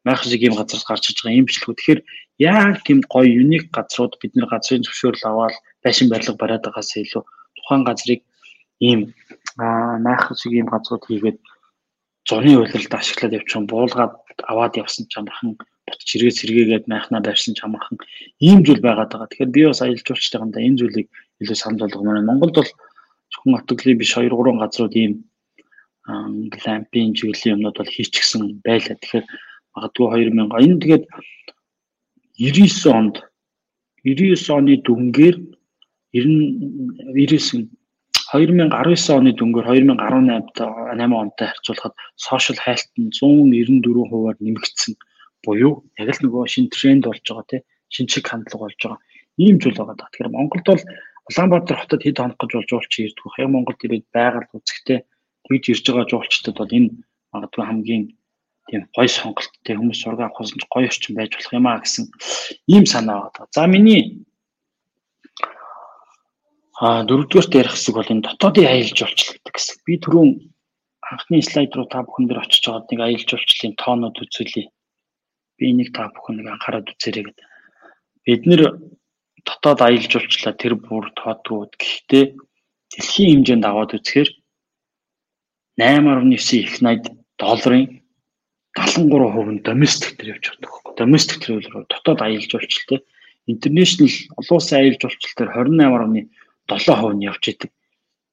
майх 0.06 0.22
шиг 0.26 0.42
ийм 0.42 0.56
газар 0.58 0.82
гарч 0.82 1.04
ирж 1.14 1.20
байгаа 1.22 1.40
имжлэхүү. 1.46 1.76
Тэгэхээр 1.78 2.02
яг 2.42 2.78
тийм 2.86 3.00
гоё 3.06 3.30
юник 3.30 3.70
газрууд 3.70 4.18
бид 4.18 4.34
нэр 4.34 4.50
газрын 4.50 4.82
зөвшөөрөл 4.82 5.30
аваад 5.30 5.56
байшин 5.84 6.10
барилга 6.10 6.36
бариад 6.42 6.64
байгаас 6.66 6.92
илүү 6.98 7.24
тухайн 7.58 7.84
газрыг 7.90 8.22
ийм 8.80 9.00
аа 9.58 9.98
майх 10.06 10.24
шиг 10.42 10.54
ийм 10.54 10.68
газрууд 10.74 11.04
хийгээд 11.06 11.40
зуны 12.28 12.52
үйлрэлд 12.58 12.94
ашиглаад 12.94 13.38
явчихсан 13.38 13.66
буулгаад 13.72 14.14
аваад 14.52 14.74
явсан 14.84 15.04
ч 15.12 15.14
амархан 15.20 15.58
бутч 15.88 16.08
хэрэгээ 16.10 16.38
сэргээгээд 16.40 16.86
майхнаа 16.92 17.22
барьсан 17.26 17.54
ч 17.58 17.60
амархан 17.66 17.98
ийм 18.48 18.60
зүйл 18.66 18.82
байгаад 18.86 19.12
байгаа. 19.12 19.30
Тэгэхээр 19.30 19.56
би 19.56 19.62
бас 19.66 19.82
аялал 19.82 20.06
жуулчтайгандаа 20.08 20.62
энэ 20.68 20.80
зүйлийг 20.80 21.08
илүү 21.42 21.58
санал 21.58 21.82
болгомоор 21.84 22.18
байна. 22.18 22.30
Монголд 22.30 22.56
бол 22.56 22.72
зөвхөн 23.32 23.58
отоглын 23.58 24.00
биш 24.00 24.12
2 24.14 24.30
3 24.30 24.62
газрууд 24.62 24.96
ийм 25.02 25.14
глампинг 26.54 27.18
чиглэлийн 27.18 27.54
юмнууд 27.56 27.78
бол 27.78 27.94
хийчихсэн 27.96 28.42
байлаа. 28.66 28.96
Тэгэхээр 28.98 29.26
магадгүй 29.74 30.08
2000 30.30 30.64
энэ 30.66 30.82
тэгээд 30.84 31.04
99 32.40 32.98
онд 33.00 33.16
99 34.04 34.56
оны 34.58 34.74
дүнгээр 34.86 35.36
99 36.14 37.70
2019 38.30 39.18
оны 39.18 39.32
дүнгээр 39.34 39.68
2018-д 39.74 40.60
8 40.62 41.22
онтой 41.22 41.48
харьцуулахад 41.50 41.94
сошиал 42.14 42.60
хайлт 42.62 42.92
нь 43.02 43.10
194%-аар 43.10 44.38
нэмэгдсэн 44.38 44.94
буюу 45.42 45.74
яг 45.98 46.10
л 46.14 46.22
нөгөө 46.26 46.46
шин 46.46 46.70
тренд 46.70 47.10
болж 47.10 47.26
байгаа 47.26 47.46
тийм 47.50 47.64
шин 47.90 48.06
чиг 48.06 48.26
хандлага 48.30 48.70
болж 48.70 48.78
байгаа. 48.78 49.02
Ийм 49.42 49.58
зүйл 49.58 49.78
байгаа. 49.82 49.98
Тэгэхээр 49.98 50.30
Монголд 50.30 50.66
бол 50.70 50.84
Улаанбаатар 51.30 51.78
хотод 51.78 52.02
хэд 52.06 52.18
хоног 52.22 52.38
гэж 52.38 52.52
болж 52.54 52.70
уулч 52.74 52.94
ирдэг 53.02 53.24
байх. 53.26 53.40
Яг 53.42 53.50
Монголд 53.50 53.82
ирээд 53.86 54.06
байгаль 54.14 54.54
үзэхтэй 54.54 55.00
тэгж 55.50 55.66
ирж 55.74 55.86
байгаа 55.90 56.06
жуулчдад 56.10 56.56
бол 56.58 56.76
энэ 56.78 56.90
магадгүй 57.34 57.66
хамгийн 57.66 58.04
тийм 58.70 58.82
гоё 58.94 59.10
сонголттой 59.10 59.76
хүмүүс 59.78 60.00
сургаа 60.02 60.30
авах 60.30 60.46
нь 60.46 60.70
гоё 60.70 60.86
орчин 60.90 61.14
байж 61.18 61.32
болох 61.34 61.54
юм 61.58 61.66
а 61.66 61.82
гэсэн 61.82 62.06
ийм 62.70 62.86
санаа 62.86 63.34
байна. 63.34 63.50
За 63.54 63.66
миний 63.66 64.26
А 66.80 67.04
дөрөвдүгээрт 67.04 67.60
ярих 67.60 67.76
хэсэг 67.76 67.96
бол 67.96 68.08
энэ 68.08 68.24
дотоодын 68.24 68.72
аялал 68.72 68.96
жуулчлалт 68.96 69.44
гэсэн. 69.52 69.84
Би 69.84 70.00
түрүүн 70.00 70.30
анхны 71.12 71.44
слайд 71.44 71.76
руу 71.76 71.92
та 71.92 72.08
бүхэн 72.08 72.32
дээр 72.32 72.40
очиж 72.40 72.64
байгаад 72.64 72.88
нэг 72.88 73.00
аялал 73.04 73.28
жуулчлалын 73.28 73.76
тоонууд 73.76 74.18
үзүүлье. 74.24 74.72
Би 75.60 75.64
энийг 75.76 75.92
та 75.92 76.08
бүхэн 76.08 76.40
нэг 76.40 76.48
анхаарал 76.48 76.88
үзээрэй 76.88 77.24
гэдэг. 77.28 77.48
Бид 78.24 78.42
нэр 78.48 78.62
дотоод 79.44 79.80
аялал 79.84 80.08
жуулчлалаа 80.08 80.56
тэр 80.56 80.74
бүр 80.80 81.06
тоодгууд 81.20 81.74
гэхдээ 81.76 82.26
дэлхийн 82.96 83.44
хэмжээнд 83.44 83.66
аваад 83.68 84.00
үзэхээр 84.00 84.30
8.9 85.84 86.64
их 86.64 86.80
80 86.80 87.12
долларын 87.36 87.86
73% 88.80 89.52
нь 89.52 89.64
доместик 89.68 90.16
дээр 90.16 90.40
явж 90.40 90.46
байгаа. 90.64 90.96
Доместик 90.96 91.44
тэр 91.44 91.60
рүү 91.60 91.92
дотоод 91.92 92.24
аялал 92.24 92.48
жуулчлалт 92.48 93.04
интернэшнл 93.52 94.16
олон 94.40 94.56
улсын 94.56 94.80
аялал 94.80 95.02
жуулчлалт 95.04 95.36
дээр 95.36 95.52
28.1 95.60 96.32
7% 96.78 97.16
нь 97.18 97.26
явж 97.26 97.44
идэг. 97.50 97.72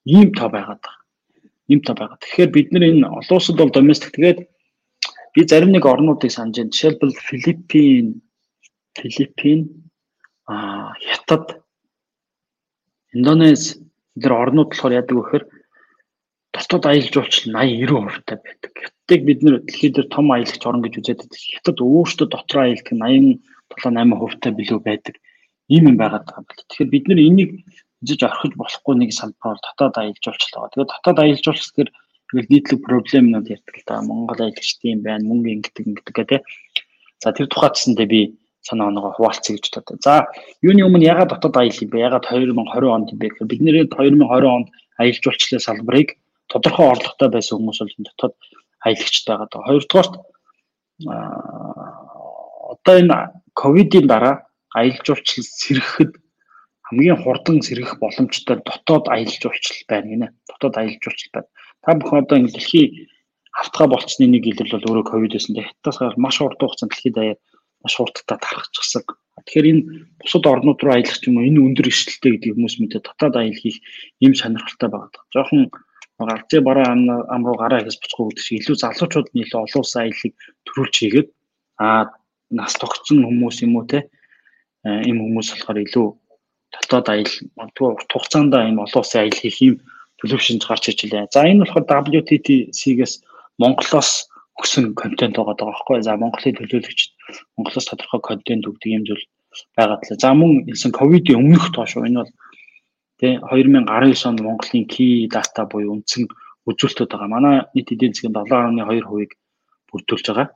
Ийм 0.04 0.32
тоо 0.36 0.48
байгаад 0.52 0.82
байгаа. 0.84 1.04
Ийм 1.70 1.80
тоо 1.80 1.94
байгаа. 1.96 2.18
Тэгэхээр 2.20 2.50
бид 2.52 2.68
нар 2.72 2.84
энэ 2.84 3.06
олон 3.08 3.36
улсад 3.38 3.56
бол 3.56 3.72
доместик 3.72 4.12
тэгээд 4.12 4.38
би 5.34 5.40
зарим 5.48 5.72
нэг 5.72 5.84
орнуудыг 5.84 6.30
санаж 6.30 6.56
байна. 6.56 6.72
Жишээлбэл 6.72 7.14
Филиппин, 7.28 8.06
Филиппин, 8.96 9.60
а 10.46 10.92
Хятад, 11.00 11.60
Индонез 13.12 13.80
тэр 14.20 14.32
орнууд 14.32 14.70
болохоор 14.72 14.96
яадаг 14.96 15.16
вэ 15.16 15.22
гэхээр 15.22 15.44
дотоод 16.56 16.84
аялал 16.86 17.12
жуулчлал 17.12 17.54
80 17.64 17.84
90% 17.84 18.24
та 18.24 18.34
байдаг. 18.40 18.72
Хятадыг 18.72 19.20
бид 19.28 19.40
нэр 19.42 19.54
дэлхийд 19.60 19.94
дээр 19.94 20.08
том 20.08 20.26
аялагч 20.32 20.62
орн 20.64 20.82
гэж 20.82 20.94
үзээд 21.00 21.20
байдаг. 21.20 21.40
Хятад 21.52 21.78
өөртөө 21.84 22.26
аялалт 22.32 22.88
нь 22.92 23.40
87 23.76 23.84
8% 23.84 24.40
та 24.40 24.50
билүү 24.56 24.80
байдаг. 24.80 25.14
Ийм 25.68 25.84
юм 25.90 25.96
байгаад 26.00 26.24
байгаа 26.24 26.40
юм. 26.40 26.46
Тэгэхээр 26.48 26.90
бид 26.94 27.04
нар 27.08 27.20
энийг 27.20 27.50
жиж 28.02 28.20
орхиж 28.26 28.52
болохгүй 28.56 28.94
нэг 28.96 29.10
салбар 29.12 29.56
бол 29.56 29.64
дотоод 29.64 29.96
аялал 29.96 30.24
жуулчлал 30.24 30.68
байгаа. 30.68 30.72
Тэгээд 30.74 30.92
дотоод 30.92 31.18
аялал 31.18 31.44
жуулчлал 31.44 31.72
гэхээр 31.72 31.90
тэгэл 32.26 32.52
нийтлэг 32.52 32.80
проблемнууд 32.84 33.46
ярьдаг 33.48 33.76
л 33.76 33.86
да. 33.86 34.02
Монгол 34.02 34.40
аялагчдын 34.42 35.00
байна, 35.00 35.24
мөнгө 35.24 35.52
ингэдэг 35.54 35.84
ингэдэг 35.86 36.14
гэдэг. 36.16 36.40
За 37.22 37.32
тэр 37.32 37.46
тухайдсандээ 37.48 38.08
би 38.10 38.20
санаа 38.60 38.90
оноогоо 38.90 39.12
хуваалцъя 39.16 39.56
гэж 39.56 39.66
боддог. 39.72 39.96
За 40.02 40.26
юуны 40.60 40.82
өмнө 40.84 41.06
ягаад 41.06 41.30
дотоод 41.32 41.56
аялал 41.56 41.80
юм 41.80 41.90
бэ? 41.90 42.04
Ягаад 42.04 42.24
2020 42.28 42.94
онд 42.96 43.08
юм 43.14 43.18
бэ 43.18 43.26
гэхээр 43.30 43.50
бид 43.50 43.62
нэр 43.62 43.76
2020 43.88 44.44
онд 44.44 44.68
аялал 44.98 45.22
жуулчлалын 45.24 45.64
салбарыг 45.64 46.08
тодорхой 46.50 46.86
орлоготой 46.90 47.28
байсан 47.30 47.56
хүмүүс 47.58 47.78
бол 47.80 47.94
дотоод 48.10 48.34
аялагчд 48.84 49.24
байгаа 49.26 49.48
даа. 49.50 49.66
Хоёрдугаарт 49.70 50.14
одоо 52.74 52.94
энэ 53.00 53.16
ковидын 53.54 54.06
дараа 54.06 54.34
аялал 54.74 55.02
жуулчлал 55.06 55.46
сэргэхэд 55.46 56.12
хамгийн 56.86 57.18
хурдан 57.18 57.58
сэргэх 57.62 57.98
боломжтой 57.98 58.56
дотоод 58.62 59.10
аялал 59.10 59.38
жуулчлал 59.42 59.84
байна 59.90 60.06
гинэ. 60.10 60.26
Дотоод 60.46 60.74
аялал 60.78 61.02
жуулчлал 61.02 61.32
байна. 61.34 61.48
Та 61.82 61.90
бүхэн 61.98 62.22
одоо 62.22 62.36
ингэ 62.38 62.54
дэлхий 62.54 62.86
автгаа 63.50 63.86
болцсны 63.90 64.26
нэг 64.30 64.46
илэрл 64.46 64.74
бол 64.78 64.88
өөрөө 65.02 65.06
ковид 65.10 65.32
байсан. 65.34 65.58
Хятадаас 65.58 66.14
маш 66.16 66.36
хурдан 66.38 66.66
хугацаанд 66.68 66.92
дэлхийд 66.94 67.14
даяар 67.18 67.38
маш 67.82 67.94
хурдтай 67.96 68.38
тархчихсан. 68.38 69.02
Тэгэхээр 69.46 69.66
энэ 69.70 69.82
бусад 70.22 70.44
орнууд 70.46 70.80
руу 70.82 70.94
аялах 70.94 71.18
юм 71.26 71.36
уу 71.38 71.48
энэ 71.48 71.62
өндөр 71.66 71.86
эрсдэлтэй 71.90 72.30
гэдэг 72.34 72.54
хүмүүс 72.54 72.76
мэдээ 72.78 73.02
дотоод 73.02 73.34
аялал 73.36 73.62
хийх 73.62 73.78
ийм 74.24 74.32
сонирхолтой 74.38 74.88
байгаа. 74.90 75.22
Жохон 75.34 75.70
галзуу 76.18 76.62
бараа 76.64 76.88
ам 77.34 77.42
руу 77.46 77.56
гараа 77.60 77.84
ихс 77.84 78.00
буцгүй 78.00 78.24
гэдэг 78.32 78.44
шиг 78.44 78.58
илүү 78.62 78.76
залуучууд 78.80 79.28
нь 79.34 79.42
илүү 79.44 79.60
олон 79.60 79.80
улсын 79.82 80.02
аяллыг 80.02 80.34
төрүүлж 80.66 80.94
хийгээд 80.96 81.28
аа 81.82 82.02
нас 82.50 82.72
тогтсон 82.80 83.18
хүмүүс 83.26 83.56
юм 83.66 83.76
уу 83.76 83.84
те 83.84 84.08
ийм 84.86 85.18
хүмүүс 85.20 85.48
болохоор 85.52 85.78
илүү 85.84 86.06
дотоод 86.82 87.08
аял 87.08 87.32
магадгүй 87.56 87.88
урт 87.94 88.10
хугацаанд 88.12 88.54
энэ 88.54 88.82
олон 88.84 89.00
улсын 89.02 89.20
аял 89.22 89.38
хийх 89.40 89.58
юм 89.62 89.76
төлөвшөнд 90.20 90.62
гарч 90.68 90.84
иж 90.92 90.98
илээ. 91.04 91.32
За 91.32 91.44
энэ 91.44 91.62
болохоор 91.62 91.84
WTTC-гээс 92.12 93.14
Монголоос 93.60 94.10
өгсөн 94.60 94.96
контент 94.96 95.36
байгаа 95.36 95.56
даа 95.56 95.68
байхгүй. 95.72 96.02
За 96.02 96.16
Монголын 96.16 96.56
төлөөлөгч 96.56 97.00
Монголоос 97.56 97.86
тодорхой 97.88 98.20
контент 98.24 98.64
өгдөг 98.68 98.90
юм 98.96 99.04
зүйл 99.04 99.24
байгаад 99.76 100.02
лээ. 100.08 100.20
За 100.20 100.32
мөн 100.32 100.64
хэлсэн 100.68 100.92
ковидын 100.96 101.40
өмнөх 101.40 101.72
тоош 101.76 101.96
энэ 101.96 102.20
бол 102.24 102.32
тий 103.20 103.32
2019 103.40 104.28
онд 104.28 104.40
Монголын 104.40 104.84
key 104.88 105.28
data 105.28 105.64
буюу 105.68 106.00
үндсэн 106.00 106.24
үзүүлэлтүүд 106.68 107.10
байгаа. 107.12 107.28
Манай 107.32 107.56
нийт 107.74 107.92
эдийн 107.92 108.12
засгийн 108.12 108.32
7.2%-ыг 108.32 109.30
бүрдүүлж 109.88 110.26
байгаа. 110.28 110.48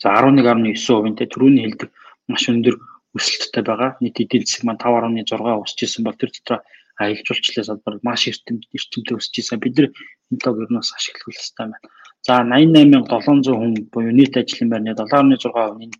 За 0.00 0.08
11.9% 0.20 1.16
тий 1.20 1.28
түрүүний 1.28 1.64
хэлдэг 1.64 1.90
маш 2.28 2.44
өндөр 2.48 2.76
өсөлттэй 3.16 3.62
байгаа. 3.66 3.90
Нийт 4.02 4.20
эдийн 4.22 4.44
засаг 4.46 4.64
маань 4.64 4.82
5.6 4.82 5.64
өсөж 5.64 5.80
исэн 5.82 6.04
бол 6.04 6.18
тэр 6.18 6.30
дотор 6.34 6.58
аялал 7.00 7.26
жуулчлалын 7.26 7.68
салбар 7.68 7.94
маш 8.06 8.22
эртэмт 8.30 8.64
эртэмтэй 8.76 9.16
өсөж 9.18 9.34
исэн. 9.40 9.58
Бид 9.62 9.78
энэ 9.78 10.42
лог 10.44 10.56
ер 10.62 10.70
нь 10.70 10.78
бас 10.78 10.92
ашиглах 10.94 11.26
хэрэгтэй 11.26 11.56
байна. 11.58 11.78
За 12.26 12.32
88700 12.44 13.56
хүн 13.56 13.72
буюу 13.92 14.12
нийт 14.14 14.36
ажлын 14.36 14.70
байрны 14.70 14.92
7.6% 14.94 15.88
нь 15.88 15.96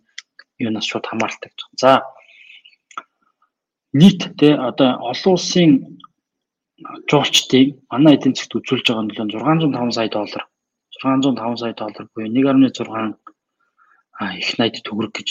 юунаас 0.63 0.85
шууд 0.87 1.05
хамааралтай 1.09 1.49
гэж. 1.51 1.61
За 1.81 1.91
нийт 3.99 4.21
те 4.39 4.49
одоо 4.55 4.89
олон 5.11 5.33
улсын 5.35 5.71
жуулчдыг 7.09 7.67
манай 7.91 8.15
эдийн 8.15 8.35
засгт 8.35 8.55
үзүүлж 8.57 8.85
байгаа 8.87 9.05
нь 9.05 9.11
605 9.11 9.97
сая 9.97 10.09
доллар 10.15 10.43
605 11.01 11.59
сая 11.61 11.73
доллар 11.73 12.05
буюу 12.13 12.29
1.6 12.29 13.17
их 14.41 14.49
найд 14.59 14.75
төгрөг 14.85 15.11
гэж 15.17 15.29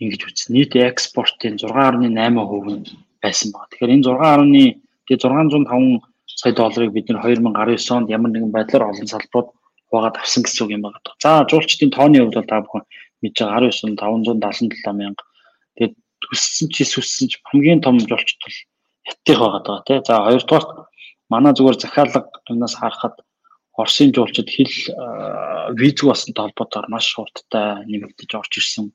ингэж 0.00 0.22
үзсэн. 0.28 0.52
Нийт 0.54 0.72
экспортын 0.76 1.56
6.8% 1.56 2.06
нь 2.06 2.84
байсан 3.22 3.48
байна. 3.52 3.68
Тэгэхээр 3.70 3.94
энэ 3.94 4.06
6.1 4.06 4.80
тэгээ 5.08 5.20
605 5.24 6.04
сая 6.26 6.52
долларыг 6.52 6.92
бид 6.92 7.08
нэр 7.08 7.20
2019 7.24 7.96
онд 7.96 8.10
ямар 8.12 8.30
нэгэн 8.30 8.52
байдлаар 8.52 8.90
олон 8.92 9.08
салбарууд 9.08 9.48
хуваагаад 9.88 10.16
авсан 10.20 10.42
гэсэн 10.44 10.62
үг 10.66 10.72
юм 10.76 10.82
байна. 10.84 11.00
За 11.22 11.46
жуулчдын 11.48 11.90
тооны 11.94 12.20
хувьд 12.20 12.36
бол 12.36 12.50
та 12.50 12.60
бүхэн 12.60 12.84
мэдж 13.22 13.36
байгаа 13.40 13.70
19 13.72 13.96
577 13.96 14.92
мянга. 15.00 15.24
Тэгээд 15.76 15.94
өссөн 16.34 16.68
ч 16.68 16.76
өссөн 16.84 17.26
ч 17.30 17.40
хамгийн 17.48 17.80
том 17.80 17.96
жуулчд 17.96 18.38
бол 18.44 18.56
хятадх 19.06 19.40
байгаа 19.40 19.62
даа 19.64 19.78
тий. 19.86 19.98
За 20.04 20.14
хоёрдугаарт 20.26 20.70
манай 21.32 21.52
зүгээр 21.56 21.78
захиалга 21.80 22.20
юунаас 22.50 22.74
харахад 22.76 23.16
Оросын 23.76 24.12
жуулчид 24.16 24.48
хэл 24.48 24.72
визг 25.76 26.04
басны 26.08 26.32
холбоотойгоор 26.32 26.88
маш 26.88 27.12
хурдтай 27.12 27.84
нэмэгдэж 27.84 28.30
орж 28.40 28.52
ирсэн 28.56 28.88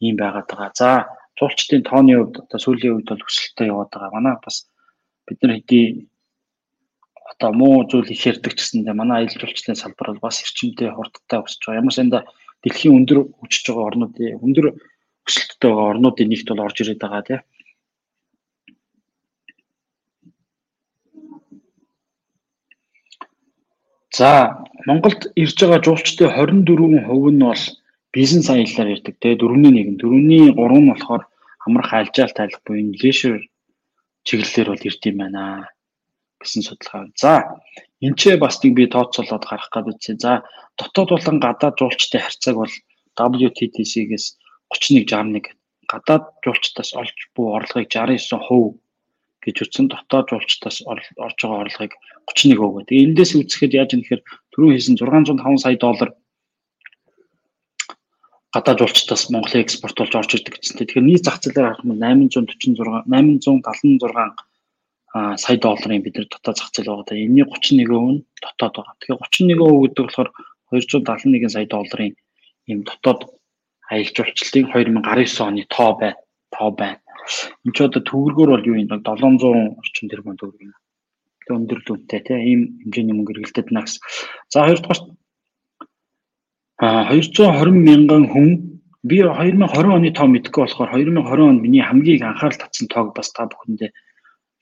ийм 0.00 0.16
байгаад 0.16 0.48
байгаа. 0.48 0.72
За 0.74 0.90
жуулчдын 1.38 1.82
тооны 1.88 2.14
хувьд 2.16 2.36
одоо 2.44 2.58
сүүлийн 2.62 2.94
үед 2.96 3.08
бол 3.10 3.26
өсөлттэй 3.28 3.70
яваад 3.72 3.90
байгаа. 3.92 4.16
Манай 4.16 4.34
бас 4.44 4.56
бид 5.26 5.38
нар 5.42 5.56
хэдий 5.58 6.08
одоо 7.32 7.50
муу 7.52 7.86
зүйл 7.90 8.12
их 8.14 8.22
ярьдаг 8.30 8.52
ч 8.54 8.58
гэсэндээ 8.60 8.94
манай 8.94 9.16
аялал 9.24 9.40
жуулчлалын 9.40 9.80
салбар 9.80 10.08
бол 10.12 10.24
бас 10.26 10.42
эрчимтэй 10.44 10.90
хурдтай 10.92 11.38
өсөж 11.42 11.62
байгаа. 11.64 11.80
Ямар 11.82 11.94
санда 11.94 12.18
дэлхийн 12.62 12.96
өндөр 12.98 13.18
хүчж 13.38 13.64
байгаа 13.66 13.88
орнуудын 13.90 14.38
өндөр 14.44 14.66
өсөлттэй 15.28 15.70
байгаа 15.70 15.90
орнуудын 15.92 16.28
нэгт 16.30 16.48
бол 16.50 16.64
орж 16.66 16.76
ирээд 16.80 17.00
байгаа 17.02 17.22
тийм. 17.26 17.40
За 24.14 24.62
Монголд 24.86 25.32
ирж 25.34 25.58
байгаа 25.58 25.80
жуулчдын 25.82 26.30
24% 26.30 27.34
нь 27.34 27.42
бол 27.42 27.62
бизнес 28.14 28.46
аяллаар 28.50 28.94
ирдэг. 28.94 29.18
Дөрөвний 29.18 29.72
нэг 29.74 29.86
нь 29.92 30.00
дөрөвний 30.00 30.54
гурав 30.54 30.78
нь 30.78 30.90
болохоор 30.90 31.22
амрах 31.66 31.90
альжаал 31.92 32.32
тайлах 32.34 32.62
буюу 32.62 32.94
лешер 33.02 33.42
чиглэлээр 34.26 34.68
бол 34.70 34.86
ирд 34.88 35.02
юм 35.10 35.16
байна 35.18 35.42
гэсэн 36.40 36.62
судалгаа. 36.62 37.10
За 37.18 37.32
энэ 38.04 38.16
ч 38.20 38.22
бас 38.38 38.62
нэг 38.62 38.72
би 38.78 38.84
тооцоолоод 38.86 39.44
гарах 39.44 39.68
гэдэг. 39.72 40.20
За 40.22 40.32
дотоод 40.78 41.10
болон 41.10 41.36
гадаад 41.42 41.74
жуулчдын 41.80 42.22
харьцааг 42.22 42.56
бол 42.62 42.74
WTTC-гээс 43.18 44.26
3161 44.70 45.54
гадаад 45.90 46.24
жуулчдаас 46.44 46.90
олж 47.00 47.18
буй 47.34 47.48
орлогыг 47.56 47.90
69% 47.90 48.78
гэж 49.44 49.56
утсан 49.60 49.86
дотоод 49.92 50.26
жуулчдаас 50.30 50.78
орж 50.88 51.04
байгаа 51.18 51.64
орлогыг 51.64 51.92
31% 52.30 52.56
гэдэг. 52.78 52.96
Эндээс 53.04 53.32
үзэхэд 53.36 53.72
яаж 53.76 53.90
юм 53.94 54.02
гэхээр 54.02 54.22
түрүү 54.52 54.70
хийсэн 54.72 54.96
605 54.96 55.60
сая 55.60 55.76
доллар 55.76 56.10
гадаад 58.54 58.78
жуулчдаас 58.78 59.34
Монголын 59.34 59.66
экспорт 59.66 59.98
болж 59.98 60.14
орж 60.14 60.30
ирдэг 60.38 60.62
гэжтэй. 60.62 60.86
Тэгэхээр 60.86 61.08
нийт 61.10 61.26
зах 61.26 61.42
зээлээр 61.42 61.74
харах 61.74 61.82
юм 61.82 61.98
846 61.98 62.78
876 63.10 64.38
сая 65.42 65.58
долларын 65.58 66.02
бид 66.02 66.14
нар 66.14 66.28
дотоод 66.30 66.58
зах 66.58 66.70
зээл 66.70 66.90
байгаа. 67.02 67.18
Энэний 67.18 67.42
31% 67.42 68.14
нь 68.14 68.22
дотоод 68.38 68.74
байгаа. 68.78 68.94
Тэгэхээр 69.02 69.18
31% 69.58 69.58
гэдэг 69.82 70.04
болохоор 70.06 70.30
271 70.70 71.50
сая 71.50 71.66
долларын 71.66 72.14
ийм 72.70 72.80
дотоод 72.86 73.20
аялал 73.90 74.14
жуулчлалын 74.14 74.66
2019 75.02 75.42
оны 75.42 75.66
тоо 75.74 75.90
байна. 75.98 76.18
Тоо 76.54 76.70
байна. 76.70 76.98
Энд 77.66 77.74
ч 77.74 77.78
одоо 77.82 78.02
төгрөгөөр 78.06 78.50
бол 78.54 78.68
юу 78.70 78.78
юм 78.78 78.86
700 78.86 79.82
орчим 79.82 80.06
тэрбум 80.10 80.38
төгрөг 80.38 80.62
юм. 80.62 80.78
Тэгээ 81.42 81.58
өндөр 81.58 81.80
дүнтэй 81.82 82.20
тийм 82.22 82.38
ийм 82.38 82.60
хэмжээний 82.86 83.14
мөнгө 83.18 83.32
эргэлдэж 83.34 83.66
байна 83.66 83.82
гэсэн. 83.82 84.02
За 84.52 84.62
хоёрдугаар 84.62 85.00
220 86.82 87.70
мянган 87.70 88.26
хүн 88.32 88.48
би 89.06 89.20
2020 89.22 89.94
оны 89.94 90.10
тоо 90.10 90.26
мэдгүй 90.26 90.64
болохоор 90.64 90.90
2020 90.96 91.48
онд 91.50 91.60
миний 91.62 91.84
хамгийн 91.84 92.24
анхаарал 92.24 92.58
татсан 92.58 92.88
тоог 92.88 93.14
бас 93.14 93.30
та 93.30 93.46
бүхэндээ 93.46 93.90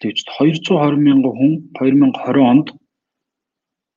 тэгж 0.02 0.18
220 0.36 1.00
мянган 1.00 1.32
хүн 1.32 1.52
2020 1.78 2.50
онд 2.52 2.68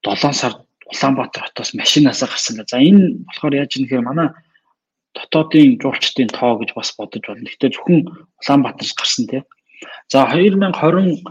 7 0.05 0.34
сард 0.34 0.66
Улаанбаатар 0.86 1.49
хотоос 1.49 1.74
машинаасаа 1.74 2.30
гарсан. 2.30 2.61
За 2.70 2.78
энэ 2.78 3.26
болохоор 3.26 3.57
яаж 3.57 3.74
юм 3.76 3.84
гэхээр 3.89 4.05
манай 4.05 4.30
дотоодын 5.18 5.82
жуулчдын 5.82 6.30
тоо 6.30 6.61
гэж 6.61 6.78
бас 6.78 6.93
бодож 6.93 7.26
байна. 7.26 7.41
Гэхдээ 7.41 7.74
зөвхөн 7.74 8.05
Улаанбаатараас 8.38 8.93
гарсан 8.93 9.26
тийм. 9.26 9.43
За 10.13 10.30
2020 10.30 11.26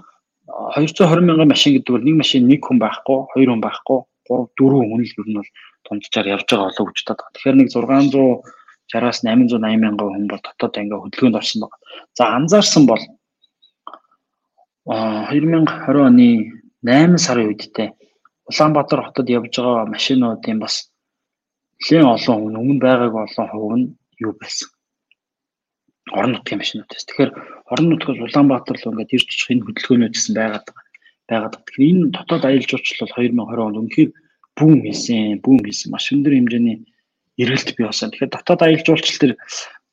220 0.75 1.23
мянган 1.23 1.49
машин 1.49 1.79
гэдэг 1.79 1.93
бол 1.95 2.03
нэг 2.03 2.17
машин 2.19 2.51
нэг 2.51 2.61
хүн 2.67 2.79
байхгүй, 2.83 3.19
хоёр 3.31 3.49
хүн 3.55 3.63
байхгүй, 3.63 3.99
3 4.27 4.49
4 4.59 4.91
хүн 4.91 5.01
л 5.01 5.15
ер 5.23 5.29
нь 5.31 5.39
бол 5.39 5.51
дунджаар 5.85 6.27
явж 6.35 6.49
байгаа 6.49 6.69
болоо 6.71 6.87
гэж 6.91 6.99
бодоод. 7.07 7.33
Тэгэхээр 7.35 7.57
нэг 7.59 7.69
660-аас 7.73 9.19
880 9.25 9.83
мянган 9.85 10.09
хүн 10.13 10.27
бол 10.29 10.43
дотоод 10.45 10.75
ингээ 10.81 11.01
хөдөлгөөнд 11.03 11.39
орсон 11.41 11.61
байна. 11.63 11.77
За 12.17 12.25
анзаарсан 12.37 12.85
бол 12.89 13.03
2020 14.85 16.09
оны 16.09 16.29
8 16.85 17.17
сарын 17.17 17.49
үедтэй 17.49 17.89
Улаанбаатар 18.45 19.01
хотод 19.01 19.29
явж 19.33 19.57
байгаа 19.57 19.89
машинуудын 19.89 20.59
бас 20.61 20.93
нэлээд 21.81 22.05
олон 22.05 22.39
хүн 22.45 22.61
өмнө 22.61 22.85
байгаагүй 22.85 23.23
олон 23.25 23.49
хувь 23.49 23.77
нь 23.81 23.89
юу 24.21 24.33
байсан. 24.37 24.69
Орон 26.13 26.33
нутгийн 26.37 26.61
машинуудаас. 26.61 27.05
Тэгэхээр 27.09 27.31
орон 27.73 27.87
нутгаас 27.89 28.21
Улаанбаатар 28.21 28.77
руу 28.77 28.93
ингээд 28.93 29.15
ирж 29.17 29.29
очих 29.33 29.51
энэ 29.53 29.65
хөдөлгөөнүүд 29.65 30.15
гэсэн 30.15 30.35
байгаад 30.37 30.67
байгаа. 30.69 30.85
Байгаад. 31.31 31.55
Тэгэхээр 31.65 31.89
энэ 31.89 32.13
дотоод 32.13 32.45
аялал 32.45 32.69
жуулчлал 32.69 33.13
2020 33.17 33.65
онд 33.65 33.81
үнэхээр 33.81 34.11
бүүм 34.59 34.79
хийсэн, 34.87 35.41
бүүм 35.45 35.61
хийсэн. 35.67 35.91
Маш 35.91 36.13
өндөр 36.15 36.35
хэмжээний 36.35 36.77
эргэлт 37.39 37.75
бий 37.75 37.87
болсон. 37.87 38.11
Тэгэхээр 38.11 38.35
дотоод 38.35 38.61
аялал 38.63 38.87
жуулчлал 38.87 39.21
төр 39.21 39.33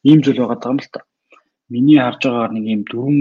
ийм 0.05 0.20
зүйл 0.22 0.41
байгаа 0.41 0.72
юм 0.72 0.80
л 0.82 0.89
та. 0.93 1.01
Миний 1.70 1.99
харж 2.01 2.22
байгаагаар 2.26 2.53
нэг 2.53 2.66
ийм 2.70 2.82
дөрвөн 2.86 3.20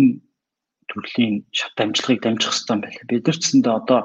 төрлийн 0.91 1.35
шат 1.55 1.77
амжилтыг 1.79 2.21
дамжих 2.21 2.51
хэрэгтэй 2.51 2.75
юм 2.75 2.81
байна. 2.83 3.09
Бид 3.09 3.25
нар 3.27 3.37
ч 3.39 3.43
гэсэндээ 3.45 3.75
одоо 3.81 4.01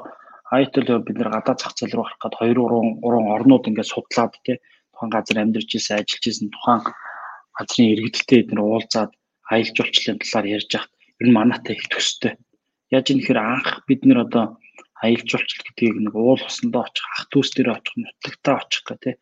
Айтл 0.46 1.02
бид 1.02 1.16
нэр 1.18 1.30
гадаад 1.34 1.58
зах 1.58 1.74
зээл 1.74 1.98
рүү 1.98 2.06
харах 2.06 2.22
гээд 2.22 2.54
2 2.54 2.54
3 2.54 3.02
3 3.02 3.34
орнууд 3.34 3.66
ингээд 3.66 3.90
судлаад 3.90 4.32
тий 4.46 4.62
тухайн 4.94 5.10
газар 5.10 5.42
амьдарч 5.42 5.70
ирсэн, 5.74 5.98
ажиллаж 5.98 6.22
ирсэн 6.22 6.48
тухайн 6.54 6.80
газрын 7.58 7.90
иргэдэлтэй 7.92 8.38
бид 8.46 8.50
нэр 8.54 8.62
уулзаад 8.62 9.10
аялал 9.50 9.74
жуулчлалын 9.74 10.22
талаар 10.22 10.46
ярьж 10.56 10.70
хахад 10.70 10.92
ер 11.18 11.26
нь 11.26 11.36
манайтай 11.36 11.74
их 11.74 11.90
төстэй. 11.90 12.32
Яаж 12.94 13.06
юм 13.10 13.20
хэрэг 13.26 13.42
анх 13.42 13.70
бид 13.90 14.00
нэр 14.06 14.18
одоо 14.22 14.44
аялал 15.02 15.28
жуулчлал 15.28 15.66
гэдгийг 15.66 15.96
нэг 16.04 16.14
уул 16.14 16.40
усандаа 16.40 16.86
очих, 16.88 17.06
ах 17.16 17.24
дүүс 17.32 17.50
дээр 17.52 17.74
очих, 17.76 17.94
нутагтаа 17.96 18.54
очих 18.62 18.82
гэх 18.86 19.00
тий 19.02 19.14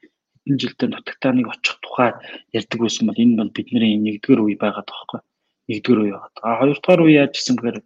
хэдэн 0.45 0.61
жилдээ 0.61 0.89
нутагтаа 0.93 1.33
нэг 1.33 1.49
очих 1.49 1.77
тухай 1.81 2.13
ярьдаг 2.53 2.81
байсан 2.81 3.09
бол 3.09 3.17
энэ 3.17 3.37
бол 3.41 3.57
бидний 3.57 3.97
нэгдүгээр 3.97 4.41
үе 4.45 4.57
байгаад 4.61 4.85
байгаа 4.85 5.09
байхгүй. 5.09 5.21
Нэгдүгээр 5.69 6.01
үе 6.05 6.13
байгаа. 6.13 6.45
А 6.45 6.59
хоёрдугаар 6.61 7.01
үе 7.01 7.15
яаж 7.17 7.33
гэсэн 7.33 7.57
гэхээр 7.57 7.79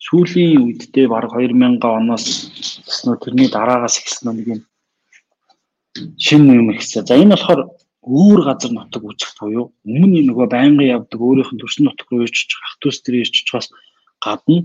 сүүлийн 0.00 0.60
үедээ 0.64 1.06
баг 1.12 1.28
2000 1.28 1.76
оноос 1.84 2.26
нөө 3.04 3.16
тэрний 3.20 3.48
дараагаас 3.52 4.00
ихсэн 4.00 4.32
нэг 4.32 4.46
юм 4.48 4.60
шинэ 6.16 6.52
юм 6.56 6.68
ихсэн. 6.72 7.04
За 7.04 7.20
энэ 7.20 7.36
болохоор 7.36 7.60
өөр 8.00 8.40
газар 8.48 8.72
нутаг 8.72 9.02
үүсэх 9.04 9.36
буюу 9.36 9.76
өмнө 9.84 10.20
нөгөө 10.24 10.46
байнгын 10.56 10.92
явдаг 10.96 11.20
өөрийнх 11.20 11.52
нь 11.52 11.60
төрсөн 11.60 11.84
нутаг 11.84 12.08
руу 12.08 12.24
ирж 12.24 12.48
ах 12.64 12.80
дүүс 12.80 13.04
дээр 13.04 13.28
ирж 13.28 13.34
очихоос 13.44 13.68
гадна 14.24 14.64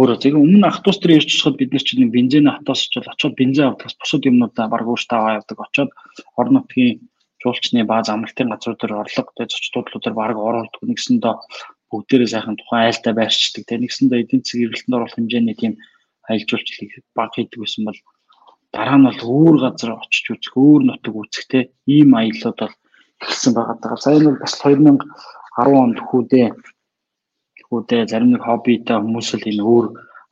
өөрөө 0.00 0.18
зөв 0.22 0.40
өмнө 0.40 0.68
дүүс 0.80 0.98
дээр 1.00 1.16
ирж 1.20 1.28
очиход 1.28 1.56
бид 1.60 1.70
нар 1.76 1.84
чинь 1.84 2.14
бензин 2.16 2.48
хатаас 2.48 2.88
очоод 2.88 3.06
очоод 3.12 3.34
бензин 3.36 3.68
авдагс 3.68 4.00
бусад 4.00 4.24
юмнуудаа 4.24 4.66
баг 4.72 4.88
өөртөө 4.88 5.16
аваа 5.18 5.38
явдаг 5.38 5.58
очоод 5.60 5.90
орон 6.40 6.54
нутгийн 6.56 7.04
жуулчны 7.42 7.84
бааз 7.84 8.08
амралтын 8.08 8.48
газрууд 8.52 8.80
дээр 8.80 9.00
орлого 9.02 9.32
тэ 9.36 9.44
зочдлуудлуудаар 9.52 10.16
баг 10.16 10.36
оруулдаг 10.48 10.82
нэгсэндээ 10.88 11.34
бүгдээрээ 11.90 12.32
сайхан 12.32 12.56
тухайн 12.56 12.86
айлтаа 12.86 13.12
байршдаг. 13.16 13.62
Тэгээ 13.66 13.82
нэгсэндээ 13.84 14.20
эдийн 14.22 14.42
засгийн 14.44 14.64
эргэлтэнд 14.68 14.96
оруулах 14.96 15.16
хэмжээний 15.16 15.56
тийм 15.58 15.72
аялал 16.28 16.48
жуулчлалыг 16.48 16.92
баг 17.18 17.30
хийдэг 17.34 17.60
байсан 17.60 17.82
бол 17.84 18.00
дараа 18.72 18.98
нь 18.98 19.06
бол 19.08 19.20
өөр 19.34 19.56
газар 19.64 19.90
очиж 19.98 20.26
үзэх, 20.30 20.54
өөр 20.54 20.82
нутаг 20.86 21.14
үзэх 21.16 21.44
те 21.50 21.58
ийм 21.90 22.10
аяллууд 22.14 22.58
бол 22.62 22.76
эхэлсэн 23.20 23.52
байгаа 23.56 23.76
даа. 23.82 23.96
Сая 23.98 24.18
нэг 24.22 24.36
бас 24.38 24.54
2010 24.62 25.82
онд 25.82 25.98
хүүдээ 26.08 26.48
хүүдээ 27.70 28.10
зарим 28.10 28.34
нэг 28.34 28.42
хоббитай 28.44 28.98
хүмүүс 28.98 29.28
л 29.38 29.48
энэ 29.48 29.62
өөр 29.62 29.86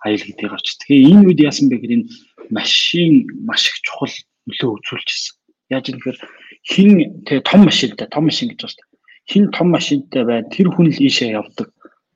аял 0.05 0.23
гэдгийг 0.27 0.51
гарч. 0.53 0.67
Тэгэхээр 0.83 1.09
энэ 1.15 1.27
үед 1.31 1.41
яасан 1.47 1.67
бэ 1.71 1.79
гэхээр 1.79 1.97
энэ 2.03 2.11
машин 2.51 3.13
маш 3.47 3.71
их 3.71 3.79
чухал 3.87 4.15
нөлөө 4.51 4.71
үзүүлчихсэн. 4.83 5.35
Яаж 5.71 5.85
юм 5.89 5.99
гэхээр 6.03 6.19
хин 6.67 6.91
тэгээ 7.25 7.47
том 7.47 7.61
машинтай 7.65 8.07
том 8.11 8.27
машин 8.27 8.51
гэж 8.51 8.61
байна 8.67 8.89
хин 9.29 9.51
том 9.53 9.71
машинтай 9.71 10.25
байна 10.25 10.49
тэр 10.49 10.73
хүн 10.73 10.89
л 10.89 10.97
ийшээ 10.97 11.37
явдаг 11.37 11.69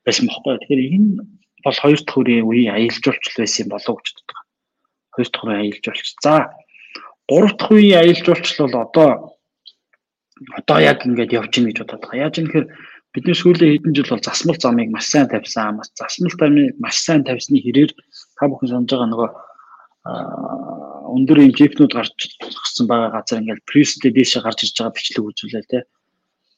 байсан 0.05 0.27
бохоггүй. 0.27 0.57
Тэгэхээр 0.65 0.81
энэ 0.97 1.09
бол 1.63 1.77
хоёр 1.77 1.99
дахь 2.01 2.17
үрийн 2.17 2.47
үеийн 2.49 2.73
аялал 2.73 3.01
жуулчлал 3.05 3.37
байсан 3.37 3.67
болов 3.69 3.95
гэж 4.01 4.07
боддог. 4.17 4.37
Хоёр 5.13 5.29
дахь 5.29 5.43
үрийн 5.45 5.61
аялал 5.61 5.83
жуулчлал. 5.85 6.21
За 6.25 6.33
гурав 7.29 7.53
дахь 7.57 7.71
үеийн 7.71 7.99
аялал 8.01 8.25
жуулчлал 8.25 8.65
бол 8.65 8.77
одоо 8.81 9.09
одоо 10.57 10.77
яг 10.81 11.05
ингэж 11.05 11.29
явж 11.37 11.51
гин 11.53 11.65
гэж 11.69 11.77
бодоод 11.85 12.01
байгаа. 12.01 12.23
Яаж 12.25 12.35
юм 12.41 12.47
гэхээр 12.49 12.67
бидний 13.13 13.37
сүүлийн 13.37 13.73
хэдэн 13.77 13.93
жил 13.93 14.09
бол 14.09 14.25
засмал 14.25 14.59
замыг 14.59 14.89
маш 14.89 15.05
сайн 15.07 15.29
тавьсан. 15.29 15.77
Маш 15.77 15.89
засмал 15.93 16.33
замыг 16.33 16.75
маш 16.81 16.97
сайн 16.97 17.21
тавьсны 17.23 17.61
хэрээр 17.61 17.91
та 18.37 18.49
бүхэн 18.49 18.69
санаж 18.73 18.89
байгаа 18.89 19.09
нөгөө 19.09 19.29
өндөр 20.03 21.37
юм 21.45 21.53
жипнүүд 21.53 21.93
гарч 21.93 22.17
ирсэн 22.41 22.89
байгаа 22.89 23.09
газар 23.13 23.39
ингээл 23.39 23.69
престэй 23.69 24.11
дээшээ 24.11 24.41
гарч 24.43 24.59
ирж 24.65 24.75
байгаа 24.75 24.97
бичлэг 24.97 25.23
үзүүлээ 25.29 25.65
те 25.69 25.79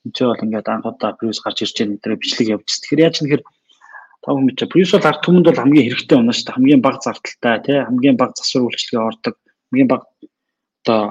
энэ 0.05 0.29
бол 0.29 0.43
ингээд 0.45 0.67
анхудаа 0.69 1.11
плюс 1.19 1.41
гарч 1.41 1.65
ирж 1.65 1.75
байгаа 1.75 1.93
нэтэр 1.93 2.21
бичлэг 2.21 2.47
явж. 2.55 2.67
Тэгэхээр 2.69 3.03
яаж 3.05 3.17
нэхэр 3.21 3.41
тав 4.21 4.33
хүмүүс 4.37 4.55
чи 4.57 4.65
плюс 4.69 4.89
бол 4.93 5.09
ард 5.09 5.21
түмэнд 5.25 5.47
бол 5.49 5.61
хамгийн 5.61 5.85
хэрэгтэй 5.89 6.17
байна 6.17 6.33
шүү 6.33 6.45
дээ. 6.45 6.55
Хамгийн 6.55 6.81
бага 6.85 6.99
зардалтай 7.01 7.57
тий 7.65 7.79
хамгийн 7.81 8.17
бага 8.17 8.33
засвар 8.37 8.63
үйлчлэгээ 8.69 9.07
ордог. 9.09 9.35
Хамгийн 9.69 9.89
бага 9.89 10.05
одоо 10.85 11.01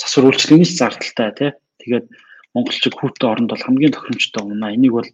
засвар 0.00 0.24
үйлчлэгээс 0.28 0.72
зардалтай 0.76 1.30
тий. 1.36 1.50
Тэгээд 1.80 2.06
монголчууд 2.54 2.96
хүүтэй 2.96 3.28
оронд 3.28 3.50
бол 3.50 3.64
хамгийн 3.64 3.92
тохиромжтой 3.92 4.42
байна. 4.44 4.74
Энийг 4.74 4.94
бол 4.96 5.08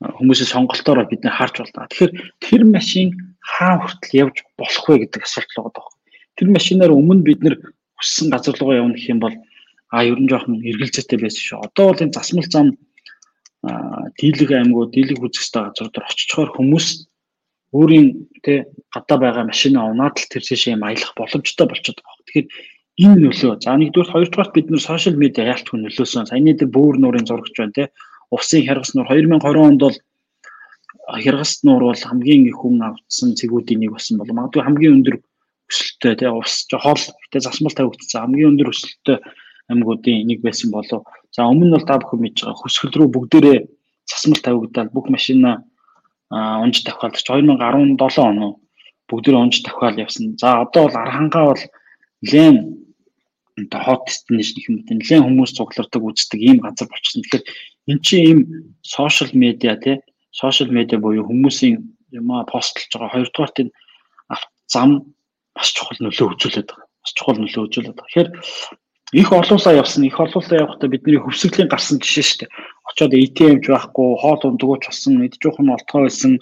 хүмүүсийн 0.00 0.52
сонголтоор 0.52 1.06
бид 1.08 1.22
нэ 1.24 1.30
харж 1.32 1.54
байна. 1.64 1.88
Тэгэхээр 1.90 2.12
тэр 2.44 2.62
машин 2.68 3.36
хаа 3.42 3.82
хүртэл 3.82 4.18
явж 4.22 4.36
болох 4.58 4.84
вэ 4.88 4.96
гэдэг 5.08 5.22
асуулт 5.24 5.50
л 5.56 5.62
байгаа. 5.66 5.96
Тэр 6.36 6.48
машинаар 6.54 6.92
өмнө 6.94 7.26
бид 7.26 7.40
нэр 7.42 7.56
хүссэн 7.98 8.30
газар 8.30 8.54
руу 8.60 8.72
явна 8.78 8.94
гэх 8.94 9.10
юм 9.10 9.20
бол 9.20 9.34
а 9.90 10.04
ер 10.04 10.20
нь 10.20 10.30
жоохон 10.30 10.62
эргэлзээтэй 10.62 11.18
байсан 11.18 11.42
шүү. 11.42 11.58
Одоо 11.66 11.84
бол 11.90 12.02
энэ 12.04 12.14
засмал 12.14 12.46
зам 12.46 12.66
дийлэг 14.20 14.50
аймагуд 14.54 14.94
дийлэг 14.94 15.18
үзэстэй 15.18 15.62
газруудаар 15.66 16.06
очичоор 16.06 16.50
хүмүүс 16.54 17.08
өөрийн 17.74 18.30
тэ 18.44 18.70
гадаа 18.94 19.18
байгаа 19.18 19.44
машинаа 19.50 19.90
унаад 19.90 20.16
л 20.20 20.30
тэр 20.30 20.42
шишээ 20.46 20.76
юм 20.78 20.86
аялах 20.86 21.12
боломжтой 21.18 21.66
болчиход 21.66 22.00
байгаа. 22.00 22.24
Тэгэхээр 22.28 22.46
энэ 22.98 23.22
нөлөө. 23.22 23.62
За 23.62 23.78
нэгдүгээр 23.78 24.12
хоёрдугаар 24.12 24.50
бид 24.54 24.66
нэр 24.70 24.82
сошиал 24.82 25.16
медиа 25.16 25.54
яалтгүй 25.54 25.78
нөлөөсөн. 25.78 26.26
Саяны 26.26 26.58
дээр 26.58 26.70
бөөр 26.74 26.98
нуурын 26.98 27.26
зурагч 27.30 27.54
байна 27.54 27.74
те. 27.74 27.84
Усын 28.34 28.66
хяргас 28.66 28.94
нуур 28.98 29.06
2020 29.06 29.62
онд 29.62 29.80
бол 29.86 29.96
хяргас 31.22 31.62
нуур 31.62 31.82
бол 31.88 32.02
хамгийн 32.10 32.50
их 32.50 32.58
хүн 32.58 32.82
авсан 32.82 33.38
цэгүүдийн 33.38 33.80
нэг 33.86 33.94
болсон 33.94 34.18
бол 34.18 34.34
магадгүй 34.34 34.62
хамгийн 34.66 34.96
өндөр 34.98 35.16
өсөлттэй 35.70 36.14
тий 36.18 36.28
ус 36.28 36.66
хоол 36.68 36.98
гэтээ 36.98 37.46
засмал 37.46 37.72
тавигдсан 37.78 38.20
хамгийн 38.24 38.50
өндөр 38.52 38.72
өсөлттэй 38.74 39.16
аймагуудын 39.70 40.26
нэг 40.26 40.42
байсан 40.42 40.74
болов. 40.74 41.06
За 41.30 41.46
өмнө 41.46 41.70
нь 41.70 41.74
бол 41.76 41.86
та 41.86 42.02
бүхэн 42.02 42.20
мэдж 42.20 42.44
байгаа 42.44 42.60
хөсгөл 42.60 42.96
рүү 42.98 43.08
бүгдээрээ 43.14 43.58
засмал 44.10 44.42
тавигдаад 44.42 44.90
бүх 44.92 45.06
машина 45.08 45.62
унж 46.28 46.84
давхаалж 46.84 47.20
2017 47.24 48.20
он 48.20 48.58
бүгдээрээ 49.08 49.44
унж 49.44 49.56
давхаал 49.64 49.96
явсан. 49.96 50.36
За 50.40 50.60
одоо 50.64 50.88
бол 50.88 50.96
архангаа 50.96 51.44
бол 51.52 51.62
нэлээд 52.24 52.87
одоо 53.66 53.80
хот 53.82 54.02
destination 54.06 54.54
гэх 54.56 54.68
юм 54.68 54.76
уу 54.78 54.94
нэлээд 54.94 55.24
хүмүүс 55.26 55.52
цуглардаг 55.56 56.02
үздэг 56.04 56.40
ийм 56.40 56.58
газар 56.62 56.88
болчихсон. 56.88 57.22
Тэгэхээр 57.22 57.44
эн 57.90 57.98
чинь 58.04 58.26
ийм 58.28 58.40
сошиал 58.82 59.32
медиа 59.34 59.76
тий 59.82 59.96
сошиал 60.30 60.70
медиа 60.70 60.98
буюу 61.02 61.26
хүмүүсийн 61.26 61.74
юмаа 62.12 62.44
постлж 62.44 62.88
байгаа 62.92 63.14
хоёрдугаар 63.14 63.52
тийм 63.56 63.68
зам 64.68 64.90
бас 65.56 65.72
чухал 65.72 65.98
нөлөө 66.00 66.36
үзүүлээд 66.36 66.68
байгаа. 66.70 66.86
Бас 67.02 67.12
чухал 67.16 67.38
нөлөө 67.40 67.62
үзүүлээд 67.66 67.96
байгаа. 67.96 68.08
Тэгэхээр 68.08 68.30
их 69.12 69.32
олуулаа 69.32 69.74
явсан. 69.74 70.04
Их 70.04 70.20
олуулаа 70.20 70.62
явахдаа 70.62 70.88
бидний 70.88 71.18
хөвсгөлийн 71.18 71.72
гарсан 71.72 71.98
жишээ 71.98 72.24
шүү 72.24 72.38
дээ. 72.44 72.50
Очоод 72.92 73.12
ATM-ч 73.16 73.64
байхгүй, 73.72 74.08
хоол 74.20 74.42
ундагууч 74.44 74.84
болсон, 74.86 75.24
идэж 75.24 75.42
уух 75.48 75.58
нь 75.60 75.72
олтгоо 75.72 76.00
байсан, 76.04 76.32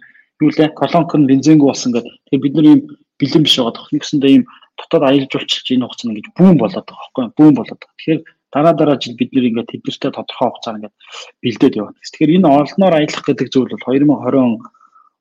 юу 0.42 0.50
лээ, 0.50 0.74
колонк 0.74 1.14
нь 1.14 1.28
бензингүй 1.30 1.68
болсон 1.70 1.90
гэдэг. 1.94 2.14
Тэгэхээр 2.26 2.42
бид 2.42 2.54
нар 2.54 2.66
ийм 2.66 2.80
бэлэн 3.22 3.42
биш 3.46 3.56
байгаа. 3.56 3.86
Тэгсэндээ 3.94 4.32
ийм 4.34 4.44
дотоод 4.79 5.05
аялал 5.05 5.31
жуулчилж 5.33 5.66
энэ 5.72 5.85
хугацаанд 5.85 6.12
ингэж 6.12 6.27
бүүн 6.37 6.57
болоод 6.61 6.87
байгаа 6.87 7.05
байхгүй? 7.12 7.24
Бүүн 7.37 7.55
болоод 7.57 7.81
байгаа. 7.81 7.97
Тэгэхээр 7.97 8.20
дараа 8.53 8.74
дараа 8.77 8.97
жил 9.01 9.16
бид 9.16 9.31
нэр 9.33 9.49
ингээд 9.49 9.70
тэднэртэй 9.72 10.11
тодорхой 10.12 10.49
хугацаар 10.49 10.77
ингээд 10.79 10.97
бэлдээд 11.43 11.79
явна. 11.81 12.01
Тэгэхээр 12.01 12.35
энэ 12.37 12.49
олноор 12.49 12.95
аялах 12.97 13.24
гэдэг 13.24 13.49
зүйл 13.53 13.72
бол 13.72 13.85
2020 13.85 14.37
он 14.37 14.53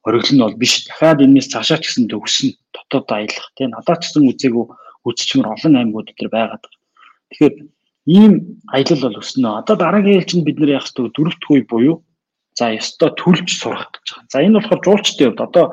хориглол 0.03 0.34
нь 0.36 0.43
бол 0.43 0.60
биш. 0.62 0.74
Дахиад 0.86 1.20
энэс 1.26 1.47
цаашаа 1.49 1.80
ч 1.82 1.84
гэсэн 1.89 2.06
төгснө. 2.12 2.56
Дотоод 2.76 3.10
аялах 3.10 3.47
тийм 3.58 3.70
надад 3.74 3.99
ч 3.99 4.03
гэсэн 4.12 4.30
үзээгүй 4.30 4.66
үзчихмэр 5.08 5.51
олон 5.53 5.74
аймагуд 5.80 6.14
дээр 6.14 6.30
байгаад 6.30 6.64
байгаа. 6.64 6.84
Тэгэхээр 7.32 7.56
ийм 8.06 8.34
аялал 8.70 9.01
бол 9.01 9.22
өснө. 9.24 9.49
Одоо 9.62 9.76
дараагийн 9.82 10.20
ээлжинд 10.22 10.45
бид 10.45 10.58
нэр 10.62 10.78
яах 10.78 10.89
вэ? 10.93 11.10
Дөрөвт 11.10 11.43
үе 11.49 11.64
буюу 11.66 11.95
за 12.53 12.72
ёстой 12.72 13.12
төлж 13.18 13.49
сурах 13.49 13.89
гэж 13.93 14.06
байгаа. 14.14 14.30
За 14.32 14.38
энэ 14.45 14.58
болохоор 14.62 14.82
жуулчдын 14.86 15.28
хувьд 15.34 15.41
одоо 15.41 15.66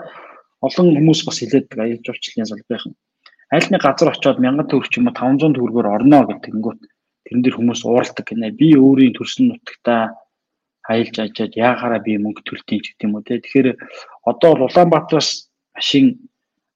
олон 0.66 0.86
хүмүүс 0.96 1.20
бас 1.28 1.38
хилээдэг 1.38 1.78
аялал 1.78 2.04
жуулчлалын 2.06 2.48
салбарын 2.48 2.94
аль 3.52 3.68
нэг 3.68 3.82
газар 3.84 4.08
очиод 4.10 4.40
1000 4.40 4.64
төгрөг 4.64 4.88
ч 4.88 4.96
юм 4.96 5.12
уу 5.12 5.16
500 5.16 5.52
төгрөгөөр 5.56 5.88
орно 5.92 6.24
гэнгүүт 6.24 6.80
тэрэн 7.28 7.42
дээр 7.44 7.56
хүмүүс 7.56 7.80
ууралдаг 7.84 8.24
гинэ. 8.24 8.56
Би 8.56 8.72
өөрийн 8.80 9.12
төрсөн 9.12 9.52
нутагтаа 9.52 10.16
аялж 10.88 11.16
ажаад 11.20 11.52
яахаараа 11.56 12.00
би 12.02 12.16
мөнгө 12.18 12.42
төлтийн 12.48 12.80
ч 12.82 12.86
гэдэг 12.92 13.06
юм 13.06 13.14
уу 13.16 13.24
те. 13.24 13.38
Тэгэхээр 13.38 13.68
одоо 14.24 14.50
Улаанбаатараас 14.56 15.52
машин 15.76 16.28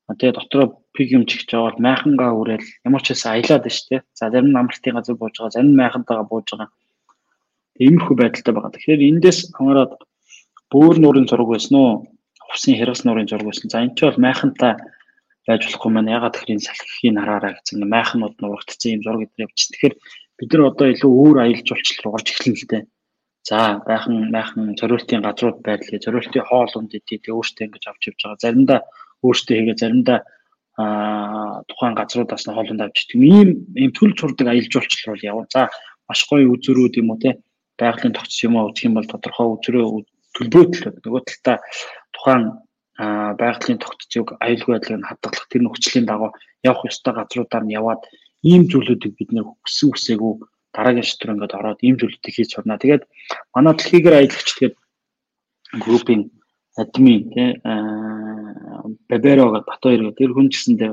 тэгээ 0.06 0.38
дотроо 0.38 0.66
пиг 0.94 1.08
юм 1.12 1.24
байгаа 1.26 1.64
бол 1.66 1.82
майхангаа 1.82 2.30
үрээл 2.38 2.68
ямар 2.86 3.02
ч 3.02 3.12
хэсэ 3.12 3.26
аялаад 3.32 3.64
байна 3.66 3.76
шүү 3.76 3.88
дээ. 3.90 4.02
За 4.14 4.30
зарим 4.30 4.50
нь 4.52 4.60
амралтын 4.60 4.94
газар 4.96 5.16
бууж 5.18 5.34
байгаа, 5.36 5.54
зарим 5.56 5.70
нь 5.74 5.80
майхантайгаа 5.80 6.26
бууж 6.30 6.46
байгаа. 6.52 6.70
Иймэрхүү 7.82 8.16
байдалтай 8.16 8.52
байгаа. 8.54 8.72
Тэгэхээр 8.72 9.02
эндээс 9.10 9.38
хамаарат 9.56 9.92
бөөр 10.70 10.96
нуурын 11.02 11.26
зураг 11.26 11.48
байсан 11.50 11.74
уу? 11.76 11.90
Хувсын 12.46 12.78
хэрэгс 12.78 13.02
нуурын 13.04 13.28
зураг 13.28 13.50
байсан. 13.50 13.68
За 13.68 13.82
энэ 13.82 13.96
ч 13.98 14.06
бол 14.06 14.22
майхантай 14.22 14.72
байж 15.46 15.62
болохгүй 15.64 15.90
маань 15.94 16.14
ягаад 16.16 16.34
тэгэхээр 16.34 16.54
энэ 16.54 16.66
салхихийн 16.66 17.16
хараараа 17.22 17.52
гэсэн 17.54 17.86
майхнууд 17.94 18.36
нурагдсан 18.42 18.94
юм 18.98 19.02
зураг 19.02 19.22
эдгээр 19.24 19.46
явчих. 19.46 19.70
Тэгэхээр 19.70 19.94
бид 20.38 20.50
нар 20.52 20.62
одоо 20.70 20.86
илүү 20.90 21.12
өөр 21.22 21.36
аялал 21.40 21.66
жуулчлал 21.66 22.02
руу 22.04 22.14
орж 22.18 22.28
эхэлнэ 22.30 22.58
л 22.58 22.70
дээ. 22.70 22.84
За 23.48 23.58
байхан 23.86 24.16
майхан 24.34 24.74
зориултын 24.74 25.22
газрууд 25.22 25.58
байдлыг 25.62 26.02
зориултын 26.02 26.48
хоол 26.50 26.72
унд 26.74 26.90
идэв 26.98 27.22
тэг 27.22 27.30
өөртөө 27.30 27.64
ингэж 27.66 27.84
авч 27.86 28.02
явж 28.10 28.20
байгаа. 28.26 28.42
Заримдаа 28.42 28.80
өөртөө 29.22 29.54
хийгээ 29.54 29.80
заримдаа 29.80 30.18
а 30.76 31.62
тухайн 31.70 31.94
газруудаас 31.94 32.44
нь 32.44 32.54
хоолнд 32.54 32.82
авч 32.82 32.98
идэх 33.06 33.22
ийм 33.22 33.48
ийм 33.80 33.90
төл 33.94 34.12
чурдаг 34.18 34.50
аялал 34.50 34.72
жуулчлал 34.74 35.14
бол 35.14 35.28
яваа. 35.30 35.46
За 35.54 35.62
маш 36.10 36.20
гоё 36.28 36.52
үзүүрүүд 36.52 36.94
юм 37.00 37.14
уу 37.14 37.22
те 37.22 37.38
байгалийн 37.78 38.12
тогтц 38.18 38.36
юм 38.44 38.58
уу 38.58 38.68
үзэх 38.74 38.90
юм 38.90 38.98
бол 38.98 39.08
тодорхой 39.08 39.46
үзрөө 39.56 39.84
төлбөрөд 40.36 41.00
нөгөө 41.06 41.22
талдаа 41.24 41.56
тухайн 42.12 42.44
байгалийн 42.98 43.80
тогтцыг 43.80 44.36
аюулгүй 44.40 44.72
байдлыг 44.74 45.04
хадгалах 45.04 45.46
тэр 45.52 45.62
нөхцөлийн 45.64 46.06
дагуу 46.08 46.30
явах 46.64 46.88
ёстой 46.88 47.12
газруудаар 47.14 47.64
нь 47.64 47.76
яваад 47.76 48.02
ийм 48.42 48.62
зүйлүүдийг 48.70 49.12
бид 49.16 49.30
нэр 49.32 49.44
хүссэн 49.44 49.92
хүсээгүй 49.92 50.32
дараагийн 50.72 51.08
шатар 51.08 51.32
ингээд 51.32 51.58
ороод 51.58 51.80
ийм 51.84 51.96
зүйлүүдийг 52.00 52.34
хийж 52.36 52.50
сурна. 52.56 52.80
Тэгээд 52.80 53.04
манай 53.52 53.74
дэлхийгээр 53.76 54.16
аялагч 54.16 54.48
тэгээд 54.56 54.76
группийн 55.84 56.22
админ 56.76 57.20
тий 57.32 57.48
Баберо 59.08 59.44
гэдэг 59.52 59.68
Батбаяр 59.68 60.02
гэдэг 60.04 60.18
тэр 60.20 60.32
хүн 60.32 60.48
гэсэндээ 60.52 60.92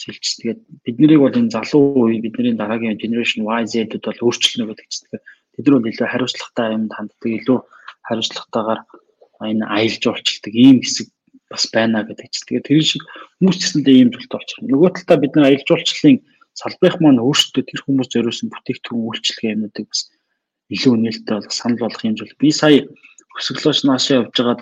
шилжиж 0.00 0.32
тэгээд 0.40 0.60
бид 0.84 0.96
нарыг 1.00 1.20
бол 1.20 1.38
энэ 1.40 1.54
залуу 1.54 2.08
үе 2.08 2.20
бидний 2.24 2.56
дараагийн 2.56 3.00
generation 3.00 3.44
YZ-д 3.44 4.00
бол 4.00 4.24
өөрчлөнө 4.26 4.68
гэдэг 4.68 4.88
чинь 4.88 5.08
тэд 5.52 5.64
нар 5.68 5.76
бол 5.76 5.92
илүү 5.92 6.08
хариуцлагатай 6.08 6.66
юм 6.72 6.84
ханддаг 6.88 7.22
илүү 7.28 7.58
хариуцлагатайгаар 8.08 8.80
энэ 9.52 9.64
аялал 9.68 10.00
жуулчилдаг 10.02 10.54
ийм 10.56 10.78
хэсэг 10.80 11.06
бас 11.52 11.64
байна 11.68 12.02
гэдэг 12.08 12.26
чинь 12.32 12.46
тэгээд 12.48 12.66
тэр 12.66 12.80
шиг 12.80 13.02
хүмүүс 13.38 13.58
гэсэндээ 13.60 13.96
ийм 14.00 14.10
зүйлд 14.10 14.32
болчих. 14.32 14.58
Нөгөө 14.64 14.90
талдаа 14.96 15.18
бид 15.20 15.32
нар 15.36 15.46
аялал 15.52 15.68
жуулчлалын 15.68 16.18
салбарх 16.56 16.98
маань 17.00 17.20
өөрсдөө 17.20 17.62
тэр 17.68 17.80
хүмүүс 17.84 18.08
зориулсан 18.12 18.48
бүтээгдэхүүн 18.52 19.06
үйлчлэгээ 19.08 19.54
юмнуудыг 19.56 19.86
бас 19.88 20.00
илүү 20.72 20.94
нээлттэй 20.96 21.34
болох 21.36 21.54
санал 21.56 21.80
болгох 21.84 22.04
юм 22.08 22.16
зүйл. 22.16 22.40
Би 22.40 22.48
сая 22.52 22.80
өсөглөөш 23.38 23.80
наашаа 23.88 24.20
явжгаад 24.24 24.60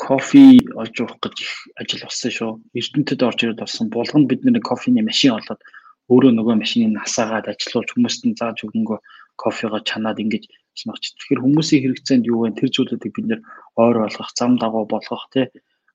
кофе 0.00 0.44
олж 0.80 0.96
уух 1.04 1.14
гэж 1.20 1.36
их 1.44 1.52
ажил 1.80 2.02
болсон 2.08 2.30
шүү. 2.32 2.52
Эрдэнэтэд 2.78 3.20
орж 3.28 3.38
ирээд 3.44 3.60
болсон. 3.60 3.92
Булганд 3.92 4.28
бид 4.32 4.40
нэг 4.44 4.64
кофений 4.64 5.04
машин 5.04 5.36
олоод 5.36 5.60
өөрөө 6.08 6.32
нөгөө 6.34 6.56
машиныг 6.56 6.90
насаагаад 6.96 7.52
ажилуулж 7.52 7.88
хүмүүст 7.92 8.22
нь 8.24 8.38
зааж 8.40 8.64
өгөнгөө 8.64 8.98
кофего 9.36 9.78
чанаад 9.88 10.18
ингэж 10.24 10.44
смагч. 10.80 11.04
Тэгэхээр 11.20 11.44
хүмүүсийн 11.44 11.82
хэрэгцээнд 11.84 12.28
юу 12.32 12.48
вэ? 12.48 12.56
Тэр 12.56 12.70
зүйлүүдийг 12.72 13.12
бид 13.14 13.26
нэр 13.28 13.40
ойр 13.76 13.96
болгох, 14.02 14.30
зам 14.32 14.56
дагуу 14.56 14.84
болгох 14.88 15.24
тий 15.32 15.46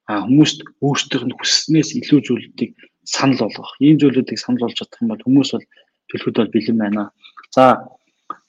хүмүүст 0.08 0.62
өөрсдийнх 0.86 1.26
нь 1.26 1.38
хүсснээс 1.38 1.90
илүү 1.98 2.20
зүйлүүдийг 2.28 2.72
санал 3.06 3.42
болгох. 3.42 3.74
Ийм 3.82 3.98
зүйлүүдийг 4.02 4.38
санал 4.38 4.66
болж 4.66 4.78
чадах 4.78 5.02
юм 5.02 5.10
бол 5.14 5.26
хүмүүс 5.26 5.50
бол 5.54 5.66
төлөхөд 6.10 6.36
бол 6.38 6.54
бэлэн 6.54 6.78
байна. 6.78 7.04
За 7.50 7.64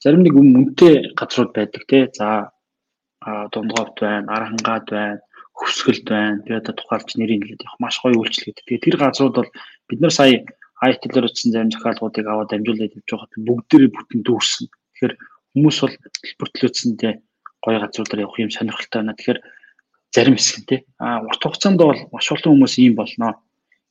зарим 0.03 0.23
нэг 0.25 0.37
үнэтэй 0.37 1.17
газрууд 1.17 1.53
байдаг 1.57 1.83
тий. 1.89 2.05
За 2.13 2.53
дундгавт 3.53 3.97
байна, 4.01 4.29
арангаад 4.37 4.87
байна, 4.93 5.21
хөвсгөлд 5.57 6.07
байна. 6.09 6.43
Би 6.45 6.53
одоо 6.61 6.75
тухайлж 6.77 7.17
нэрийг 7.17 7.43
хэлээд 7.45 7.65
явах 7.65 7.81
маш 7.81 7.97
гоё 8.05 8.21
үйлчлэг. 8.21 8.61
Тэгээ 8.69 8.85
тэр 8.85 8.97
газрууд 9.01 9.35
бол 9.41 9.51
бид 9.89 10.01
нар 10.01 10.13
сая 10.13 10.45
IT-лэр 10.85 11.29
утсан 11.29 11.53
зарим 11.53 11.73
захиалгуудыг 11.73 12.27
аваад 12.29 12.53
амжуулаад 12.53 12.93
явж 12.93 13.09
байгаад 13.09 13.33
бүгдээрээ 13.49 13.91
бүтэн 13.97 14.21
дүүрсэн. 14.29 14.69
Тэгэхээр 14.69 15.15
хүмүүс 15.57 15.77
бол 15.81 15.95
төлбөр 15.97 16.49
төлөөсөндөө 16.53 17.13
гоё 17.65 17.79
газруудаар 17.81 18.25
явах 18.29 18.41
юм 18.45 18.53
сонирхолтой 18.53 19.01
байна. 19.01 19.17
Тэгэхээр 19.17 19.41
зарим 20.17 20.37
хэсэг 20.41 20.57
нь 20.61 20.69
тий. 20.69 20.81
А 20.97 21.21
урт 21.21 21.43
хугацаанд 21.45 21.77
бол 21.77 22.01
маш 22.13 22.27
олон 22.33 22.53
хүмүүс 22.57 22.75
ийм 22.81 22.95
болноо 22.97 23.33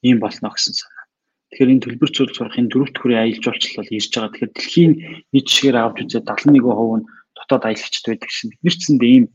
ийм 0.02 0.18
болно 0.18 0.50
гэсэн 0.50 0.74
санаа. 0.74 1.06
Тэгэхээр 1.54 1.74
энэ 1.74 1.84
төлбөр 1.86 2.10
зүйл 2.10 2.34
сурах 2.34 2.58
энэ 2.58 2.72
дөрөвт 2.74 2.98
хүрээ 2.98 3.20
аялал 3.22 3.44
жуулчлал 3.46 3.78
бол 3.80 3.96
ирж 3.98 4.10
байгаа. 4.10 4.32
Тэгэхээр 4.34 4.54
дэлхийн 4.58 4.94
нийт 5.32 5.46
жишгээр 5.46 5.78
авч 5.78 5.98
үзээд 6.02 6.26
71% 6.26 6.98
нь 6.98 7.08
дотоод 7.38 7.64
аялагчд 7.70 8.06
байдаг 8.10 8.32
шин. 8.34 8.50
Бид 8.50 8.62
нар 8.66 8.74
ч 8.74 8.82
зэндээ 8.90 9.12
ийм 9.14 9.26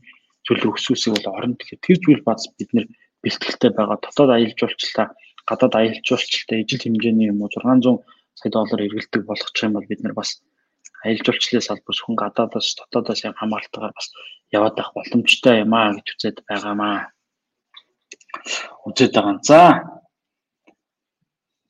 зүйлийг 0.45 0.75
өсвөсийг 0.75 1.13
бол 1.15 1.31
орно. 1.31 1.55
Тэгэхээр 1.55 1.81
тэр 1.85 1.97
зүйл 2.03 2.27
бац 2.27 2.41
бид 2.59 2.69
нэр 2.75 2.85
бэлтгэлтэй 3.23 3.71
байгаа. 3.71 3.97
Дотоод 4.03 4.31
аялал 4.35 4.59
жуулчлалаа 4.59 5.07
гадаад 5.47 5.73
аялал 5.79 6.03
жуулчлалтай 6.05 6.57
ижил 6.61 6.83
хэмжээний 6.83 7.31
юм 7.31 7.41
уу 7.41 7.49
600 7.49 8.03
сая 8.39 8.51
доллар 8.51 8.85
эргэлдэг 8.85 9.21
болгочих 9.25 9.65
юм 9.65 9.73
бол 9.75 9.87
бид 9.89 10.01
нар 10.03 10.13
бас 10.13 10.29
аялал 11.03 11.25
жуулчлалын 11.25 11.65
салбар 11.65 11.95
хүн 11.97 12.15
гадаадаас 12.21 12.67
дотоодоос 12.79 13.21
юм 13.25 13.35
хамгаалтаагаар 13.37 13.93
бас 13.97 14.07
яваад 14.57 14.75
байх 14.77 14.91
боломжтой 14.95 15.63
юм 15.63 15.73
аа 15.73 15.95
гэж 15.95 16.07
үзээд 16.13 16.37
байгаамаа. 16.47 17.11
Үзээд 18.87 19.11
байгаа. 19.15 19.39
За 19.49 19.61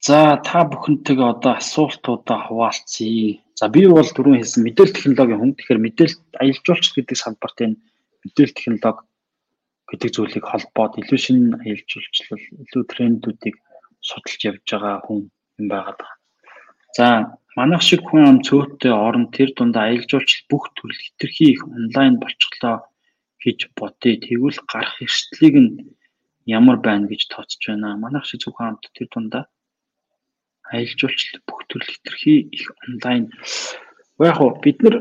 За 0.01 0.41
та 0.41 0.65
бүхэнтэйгээ 0.65 1.29
одоо 1.33 1.53
асуултуудаа 1.61 2.49
хуваалцъя. 2.49 3.37
За 3.53 3.69
би 3.69 3.85
бол 3.85 4.09
түрүүн 4.15 4.41
хэлсэн 4.41 4.65
мэдээлэл 4.65 4.97
технологийн 4.97 5.39
хүн. 5.39 5.53
Тэгэхээр 5.53 5.85
мэдээлэл 5.85 6.19
аялал 6.41 6.65
жуулчлал 6.65 6.97
гэдэг 6.97 7.17
салбарт 7.21 7.57
энэ 7.61 7.77
мэдээлэл 8.25 8.57
технологи 8.57 9.05
гэдэг 9.93 10.09
зүйлийг 10.15 10.45
холбоод 10.49 10.93
илүү 10.97 11.19
шинэ 11.21 11.61
аялал 11.61 11.85
жуулчлал, 11.85 12.43
илүү 12.65 12.83
трендүүдийг 12.89 13.55
судалж 14.01 14.41
явж 14.49 14.65
байгаа 14.65 15.05
хүн 15.05 15.19
юм 15.61 15.65
байгаад 15.69 15.99
байна. 16.01 16.20
За 16.97 17.07
манайх 17.55 17.81
шиг 17.87 18.01
хүн 18.07 18.23
ам 18.29 18.37
цөөттэй 18.47 18.91
орон 18.91 19.25
тэр 19.35 19.49
дунд 19.55 19.75
аялал 19.79 20.07
жуулчлал 20.11 20.49
бүх 20.51 20.63
төрөл 20.75 20.99
хэтэрхий 21.03 21.49
их 21.55 21.63
онлайн 21.63 22.19
болчихлоо 22.19 22.75
гэж 23.43 23.59
бодъё. 23.79 24.19
Тэгвэл 24.19 24.59
гарах 24.71 24.99
эрсдлийг 25.03 25.55
нь 25.63 25.71
ямар 26.45 26.77
байна 26.83 27.07
гэж 27.07 27.21
тооцож 27.31 27.63
байна. 27.67 27.95
Манайх 27.95 28.25
шиг 28.27 28.43
зөвхөн 28.43 28.75
амт 28.75 28.91
тэр 28.95 29.07
дундаа 29.07 29.43
аялал 30.67 30.99
жуулчлал 30.99 31.41
бүх 31.47 31.59
төрөл 31.71 31.91
хэтэрхий 31.91 32.39
их 32.51 32.65
онлайн. 32.87 33.23
Яг 34.19 34.39
уу 34.43 34.51
бид 34.59 34.77
нар 34.83 34.95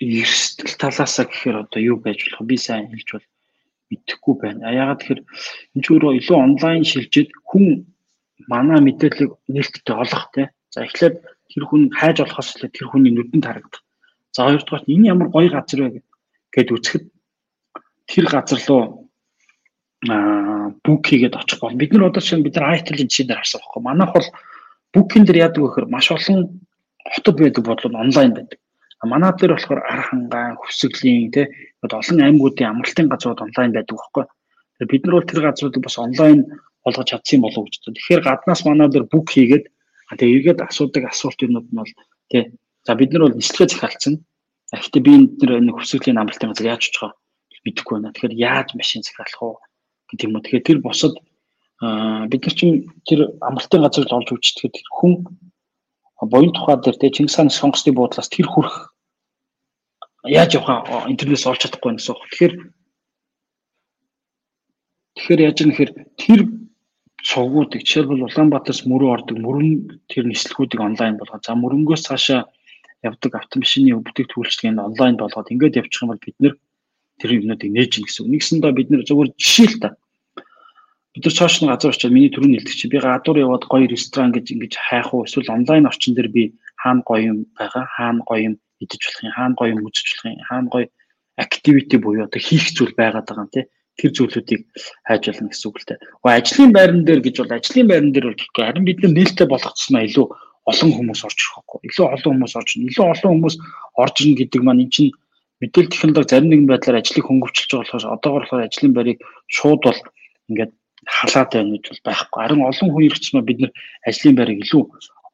эрсдэл 0.00 0.76
талаасаа 0.76 1.24
гэхээр 1.28 1.56
одоо 1.64 1.80
юу 1.80 1.96
байж 1.96 2.20
болох 2.28 2.44
би 2.44 2.56
сайн 2.60 2.92
хэлж 2.92 3.08
бол 3.12 3.26
мэдэхгүй 3.88 4.34
байна. 4.36 4.68
Яагаад 4.68 5.00
тэгэхээр 5.00 5.22
энэ 5.72 5.82
ч 5.84 5.86
өөрөө 5.92 6.12
илүү 6.20 6.36
онлайн 6.36 6.84
шилжиж 6.84 7.28
хүн 7.48 7.88
манай 8.48 8.80
мэдээллийг 8.80 9.32
нээлттэй 9.48 9.96
олох 9.96 10.24
те. 10.34 10.50
За 10.70 10.84
эхлээд 10.84 11.16
тэр 11.50 11.64
хүн 11.66 11.90
хайж 11.90 12.20
болохоос 12.20 12.56
илүү 12.56 12.70
тэр 12.72 12.86
хүний 12.90 13.12
нүдэнд 13.14 13.46
харагдах. 13.46 13.82
За 14.34 14.44
хоёрдугаар 14.46 14.84
энэ 14.86 15.08
ямар 15.14 15.28
гоё 15.30 15.48
газар 15.50 15.80
вэ 15.82 16.02
гэд 16.54 16.68
үзэхэд 16.74 17.04
тэр 18.10 18.26
газар 18.28 18.60
руу 18.68 18.82
аа 20.08 20.70
бук 20.84 21.02
хийгээд 21.06 21.38
очих 21.40 21.60
бол 21.60 21.74
бид 21.74 21.92
нар 21.92 22.08
одоо 22.10 22.22
чинь 22.22 22.44
бид 22.44 22.56
нар 22.56 22.76
айтл 22.76 22.94
жишээ 22.94 23.26
дээр 23.26 23.40
харсан 23.40 23.60
байхгүй. 23.60 23.82
Манайх 23.82 24.12
бол 24.12 24.28
букин 24.94 25.24
дээр 25.24 25.42
яадаг 25.46 25.60
вэ 25.62 25.68
гэхээр 25.68 25.88
маш 25.88 26.06
олон 26.12 26.38
хотод 27.12 27.36
байдаг 27.40 27.64
бодлоо 27.64 28.00
онлайн 28.00 28.32
байдаг. 28.34 28.58
Манай 29.04 29.32
дээр 29.38 29.52
болохоор 29.54 29.80
архангаан, 29.86 30.56
хүсэглийн 30.60 31.30
тий 31.32 31.46
олон 31.82 32.20
аймагуудын 32.20 32.70
амралтын 32.70 33.08
газрууд 33.08 33.40
онлайн 33.46 33.72
байдаг 33.72 33.96
байхгүй. 33.96 34.24
Тэгэхээр 34.76 34.92
бид 34.92 35.04
нар 35.04 35.14
бол 35.16 35.28
тэр 35.28 35.40
газруудыг 35.40 35.82
бас 35.82 35.96
онлайн 35.98 36.38
болгож 36.84 37.08
чадсан 37.08 37.40
болов 37.40 37.64
уу 37.64 37.66
гэж 37.66 37.74
байна. 37.80 37.96
Тэгэхээр 37.96 38.22
гаднаас 38.28 38.60
манай 38.64 38.88
дээр 38.92 39.06
бүк 39.08 39.26
хийгээд 39.32 39.64
тэгээ 40.20 40.34
эргээд 40.36 40.60
асуудаг 40.68 41.04
асуултууд 41.08 41.52
нь 41.52 41.58
бол 41.72 41.92
тий 42.30 42.42
за 42.86 42.92
бид 42.94 43.10
нар 43.12 43.22
бол 43.26 43.38
нислэгээ 43.40 43.72
захиалцсан. 43.72 44.14
Гэхдээ 44.70 45.02
би 45.02 45.12
энэ 45.16 45.28
тэр 45.40 45.50
нэг 45.64 45.76
хүсэглийн 45.80 46.20
амралтын 46.20 46.50
газар 46.52 46.70
яаж 46.76 46.82
очих 46.86 47.02
вэ? 47.02 47.10
мэдэхгүй 47.66 47.94
байна. 47.98 48.14
Тэгэхээр 48.14 48.34
яаж 48.38 48.68
машин 48.78 49.02
захиалах 49.02 49.42
уу 49.42 49.54
гэдэг 50.10 50.26
юм 50.26 50.34
уу. 50.38 50.44
Тэгэхээр 50.46 50.66
тэр 50.66 50.78
босод 50.86 51.14
бид 52.30 52.42
нар 52.46 52.54
чинь 52.54 52.86
тэр 53.02 53.20
амралтын 53.42 53.82
газар 53.82 54.04
л 54.06 54.16
олж 54.16 54.28
үзчихгээд 54.30 54.76
тэр 54.78 54.88
хүн 54.94 55.12
буян 56.22 56.54
тухай 56.54 56.76
дээр 56.78 56.96
те 56.96 57.10
Чингис 57.10 57.36
хааны 57.36 57.50
сонгоцны 57.50 57.92
буудлаас 57.92 58.30
тэр 58.30 58.46
хүрэх 58.46 58.94
яаж 60.24 60.54
явах 60.56 61.10
интернетээс 61.10 61.46
олж 61.50 61.60
чадахгүй 61.66 61.98
гэсэн 61.98 62.14
үг. 62.14 62.22
Тэгэхээр 62.30 62.54
тэгэхээр 65.16 65.44
яаж 65.48 65.58
юм 65.64 65.72
хэр 65.72 65.90
тэр 66.20 66.40
цугуудыг 67.26 67.82
жишээлбэл 67.82 68.28
Улаанбаатараас 68.28 68.86
мөрөө 68.86 69.10
ордог 69.16 69.36
мөрөн 69.42 69.98
тэр 70.06 70.24
нислэгүүдийг 70.30 70.80
онлайн 70.80 71.16
болгоо. 71.18 71.40
За 71.42 71.58
мөрөнгөөс 71.58 72.06
цаашаа 72.06 72.46
явдаг 73.02 73.32
автомашины 73.34 73.98
бүтээгдэхүүлчлэгийг 73.98 74.78
онлайн 74.78 75.16
болгоод 75.18 75.50
ингээд 75.50 75.78
явчих 75.80 76.02
юм 76.04 76.10
бол 76.12 76.22
бид 76.22 76.36
нэр 76.38 76.54
тэр 77.18 77.30
юмнуудыг 77.40 77.70
нээж 77.72 77.90
гин 77.96 78.04
гэсэн. 78.06 78.30
Нэгсэндээ 78.30 78.72
бид 78.76 78.88
нэр 78.90 79.02
зөвхөн 79.08 79.32
жишээ 79.40 79.68
л 79.72 79.80
та. 79.82 79.88
Бид 81.16 81.24
нар 81.24 81.34
цааш 81.34 81.54
нь 81.64 81.70
газар 81.72 81.90
очиод 81.90 82.12
миний 82.12 82.30
түрүүний 82.30 82.60
хэлдэг 82.60 82.76
чи 82.76 82.86
би 82.92 82.98
гадуур 83.00 83.38
яваад 83.40 83.64
гоё 83.64 83.86
ресторан 83.88 84.30
гэж 84.36 84.46
ингэж 84.52 84.72
хайх 84.76 85.08
уу 85.16 85.24
эсвэл 85.24 85.48
онлайн 85.56 85.88
орчин 85.88 86.12
дээр 86.14 86.28
би 86.28 86.42
хаана 86.76 87.02
гоё 87.08 87.32
юм 87.32 87.38
байгаа, 87.56 87.84
хаана 87.96 88.22
гоё 88.28 88.42
юм 88.52 88.54
идэж 88.84 89.00
болох 89.00 89.22
юм, 89.24 89.32
хаана 89.32 89.56
гоё 89.56 89.70
юм 89.72 89.80
үзэж 89.88 90.06
болох 90.12 90.26
юм, 90.28 90.44
хаана 90.44 90.68
гоё 90.68 90.86
activity 91.40 91.96
буюу 91.96 92.28
одоо 92.28 92.40
хийх 92.40 92.68
зүйл 92.76 92.92
байгаад 92.92 93.26
байгаа 93.26 93.44
юм 93.48 93.52
тий. 93.52 93.64
Тэр 93.96 94.10
зүйлүүдийг 94.12 94.62
хайж 95.08 95.22
болно 95.26 95.48
гэсэн 95.50 95.68
үг 95.68 95.76
л 95.80 95.88
дээ. 95.88 95.98
Гэхдээ 96.22 96.36
ажлын 96.36 96.72
байран 96.76 97.02
дээр 97.04 97.20
гэж 97.24 97.36
бол 97.40 97.56
ажлын 97.56 97.88
байран 97.88 98.12
дээр 98.12 98.26
бол 98.28 98.40
гэхгүй 98.40 98.64
харин 98.64 98.84
бид 98.84 98.98
нээлттэй 99.02 99.48
болох 99.48 99.72
тусмаа 99.72 100.04
илүү 100.04 100.26
олон 100.70 100.90
хүмүүс 100.96 101.20
орж 101.24 101.38
ирэх 101.40 101.54
байхгүй. 101.56 101.80
Илүү 101.88 102.06
олон 102.12 102.32
хүмүүс 102.36 102.54
орж 102.58 102.68
ирнэ. 102.76 102.90
Илүү 102.92 103.06
олон 103.06 103.30
хүмүүс 103.32 103.56
орж 103.96 104.16
ирнэ 104.20 104.38
гэдэг 104.40 104.60
маань 104.66 104.82
эн 104.84 104.90
чинь 104.92 105.12
мэдээлэл 105.62 105.92
технологи 105.94 106.28
зарим 106.28 106.48
нэгэн 106.50 106.68
байдлаар 106.68 107.00
ажлыг 107.00 107.24
хөнгөвчлж 107.24 107.70
байгаа 107.72 107.86
болохоор 107.86 108.14
одоогор 108.18 108.42
болохоор 108.44 108.66
ажлын 108.66 108.92
байрыг 108.92 109.18
шууд 109.48 109.80
бол 109.86 110.00
ингээд 110.50 110.72
халаад 111.06 111.50
байна 111.54 111.72
гэж 111.72 111.84
бол 111.88 112.04
байхгүй. 112.04 112.38
Харин 112.42 112.68
олон 112.68 112.88
хүн 112.92 113.10
чинь 113.16 113.46
бид 113.48 113.58
нэр 113.62 113.72
ажлын 114.04 114.36
байрыг 114.36 114.58
илүү 114.60 114.82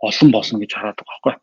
олон 0.06 0.28
болно 0.30 0.56
гэж 0.62 0.70
хараад 0.70 0.98
байгаа 1.00 1.10
байхгүй 1.10 1.34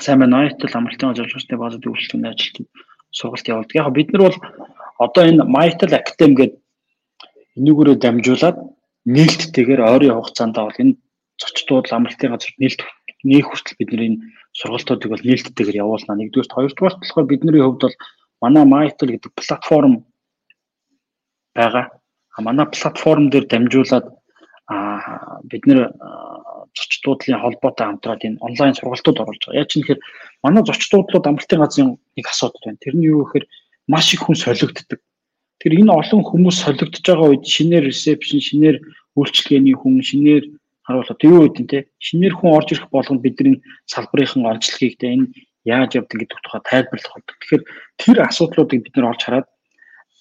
сайн 0.00 0.20
байна. 0.20 0.44
Ойтол 0.44 0.74
амралтын 0.74 1.10
ажиллагчдын 1.10 1.60
базад 1.60 1.86
үйлчлэгний 1.86 2.30
ажилтнууд 2.30 2.70
сургалт 3.10 3.48
явуулдаг. 3.48 3.76
Яг 3.76 3.92
бид 3.94 4.12
нар 4.12 4.22
бол 4.28 4.38
одоо 4.98 5.22
энэ 5.24 5.44
Mytel 5.44 5.92
Academy 6.00 6.34
гэдэг 6.36 6.60
энүүгээрээ 7.58 7.96
дамжуулаад 8.00 8.56
нээлттэйгээр 9.06 9.80
ойрын 9.80 10.16
хугацаанд 10.16 10.56
бол 10.56 10.82
энэ 10.82 10.98
зочдууд 11.40 11.86
амралтын 11.92 12.32
газар 12.32 12.52
нээлт 12.60 12.80
нээх 13.24 13.46
хүртэл 13.48 13.78
бид 13.78 13.90
энэ 13.92 14.22
сургалтуудыг 14.56 15.10
бол 15.10 15.26
нээлттэйгээр 15.28 15.80
явуулна. 15.84 16.16
Нэгдүгээр, 16.16 16.54
хоёрдугаар 16.54 16.96
болохоор 17.00 17.26
бидний 17.28 17.62
хувьд 17.62 17.82
бол 17.84 17.96
манай 18.40 18.64
Mytel 18.64 19.10
гэдэг 19.12 19.32
платформ 19.36 19.94
байгаа. 21.54 21.84
Манай 22.40 22.66
платформ 22.66 23.28
дээр 23.30 23.46
дамжуулаад 23.48 24.06
а 24.66 25.38
бид 25.46 25.62
нэр 25.66 25.92
зочдлуудлын 26.76 27.40
холбоотой 27.40 27.86
хамтраад 27.86 28.24
энэ 28.26 28.40
онлайн 28.40 28.74
сургалтууд 28.74 29.20
оруулж 29.22 29.42
байгаа. 29.46 29.60
Яг 29.62 29.68
ч 29.70 29.78
нэхэр 29.78 30.00
манай 30.42 30.62
зочдлуудлууд 30.64 31.26
амралтын 31.26 31.60
газрын 31.62 31.90
нэг 32.16 32.26
асуудал 32.26 32.64
байна. 32.64 32.82
Тэрний 32.82 33.08
юу 33.08 33.24
гэхээр 33.24 33.46
маш 33.88 34.14
их 34.14 34.22
хүн 34.26 34.36
солигддог. 34.36 35.00
Тэр 35.60 35.72
энэ 35.80 35.92
олон 35.92 36.22
хүмүүс 36.26 36.56
солигдож 36.62 37.02
байгаа 37.06 37.28
үед 37.32 37.44
шинээр 37.46 37.88
ресепшн, 37.88 38.40
шинээр 38.42 38.76
үйлчлэгээний 39.16 39.76
хүн, 39.78 40.02
шинээр 40.04 40.44
харуулаад 40.86 41.20
юу 41.26 41.48
үед 41.48 41.56
нь 41.58 41.70
те 41.70 41.78
шинээр 41.98 42.34
хүн 42.36 42.54
орж 42.54 42.68
ирэх 42.74 42.86
болгонд 42.92 43.24
бидний 43.24 43.62
салбарынхан 43.90 44.46
онцлогийг 44.46 44.94
те 45.00 45.06
энэ 45.14 45.26
яаж 45.66 45.98
явдаг 45.98 46.18
гэдэг 46.20 46.38
тухай 46.44 46.62
тайлбарлах 46.62 47.14
болдог. 47.14 47.36
Тэгэхээр 47.42 47.62
тэр 47.98 48.16
асуудлуудыг 48.22 48.80
бид 48.86 48.94
нар 48.94 49.10
олж 49.10 49.22
хараад 49.24 49.46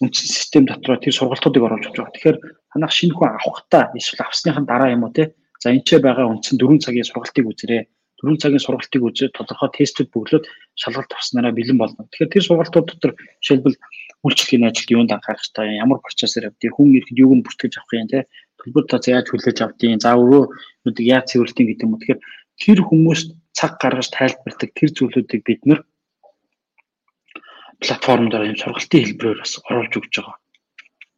үндсэн 0.01 0.27
систем 0.27 0.63
дотроо 0.65 0.97
тэр 0.97 1.13
сургалтуудыг 1.13 1.63
оруулж 1.63 1.85
байгаа. 1.93 2.15
Тэгэхээр 2.17 2.37
танах 2.73 2.93
шинэ 2.97 3.13
хүн 3.13 3.29
авахтаа 3.37 3.83
эсвэл 3.93 4.25
авсныхан 4.25 4.65
дараа 4.65 4.89
юм 4.95 5.05
уу 5.05 5.13
те 5.13 5.37
за 5.61 5.69
энэ 5.69 5.85
ч 5.85 6.01
байгаа 6.01 6.25
үндсэн 6.33 6.57
4 6.57 6.81
цагийн 6.81 7.05
сургалтыг 7.05 7.45
үзэрээ 7.45 7.81
4 8.23 8.39
цагийн 8.39 8.63
сургалтыг 8.63 9.01
үзээд 9.03 9.35
тодорхой 9.35 9.69
тестүүд 9.75 10.09
бөглөөд 10.11 10.45
шалгалт 10.79 11.11
авснараа 11.11 11.51
бэлэн 11.51 11.79
болно. 11.79 12.07
Тэгэхээр 12.07 12.31
тэр 12.31 12.45
сургалтууд 12.47 12.87
дотор 12.87 13.11
жишээлбэл 13.43 13.75
үйлчлэгийн 14.23 14.67
ажилд 14.71 14.89
юунд 14.95 15.11
анхаарах 15.11 15.43
хэрэгтэй, 15.43 15.83
ямар 15.83 15.99
процессор 15.99 16.47
явдгийг, 16.47 16.73
хүн 16.73 16.95
ирэхэд 16.95 17.21
юуг 17.21 17.33
нь 17.35 17.45
бүртгэж 17.45 17.73
авах 17.75 17.93
юм 17.93 18.09
те 18.09 18.19
төлбөр 18.59 18.85
тооц 18.87 19.05
яаж 19.11 19.27
хүлээж 19.29 19.57
авдгийг, 19.61 19.99
за 19.99 20.15
өрөө 20.15 20.43
нүдийг 20.87 21.07
яаж 21.11 21.25
цэвэрлэдэг 21.29 21.65
гэдэг 21.67 21.85
юм. 21.85 21.99
Тэгэхээр 21.99 22.21
тэр 22.55 22.79
хүмүүст 22.87 23.27
цаг 23.51 23.71
гаргаж 23.83 24.07
тайлбарладаг 24.15 24.71
тэр 24.73 24.89
зүйлүүдийг 24.95 25.41
бид 25.43 25.61
нэр 25.67 25.79
платформ 27.83 28.27
дээр 28.31 28.55
юм 28.55 28.59
сургалтын 28.59 29.03
хэлбэрээр 29.03 29.39
бас 29.43 29.53
оруулж 29.69 29.93
өгч 29.99 30.13
байгаа. 30.17 30.35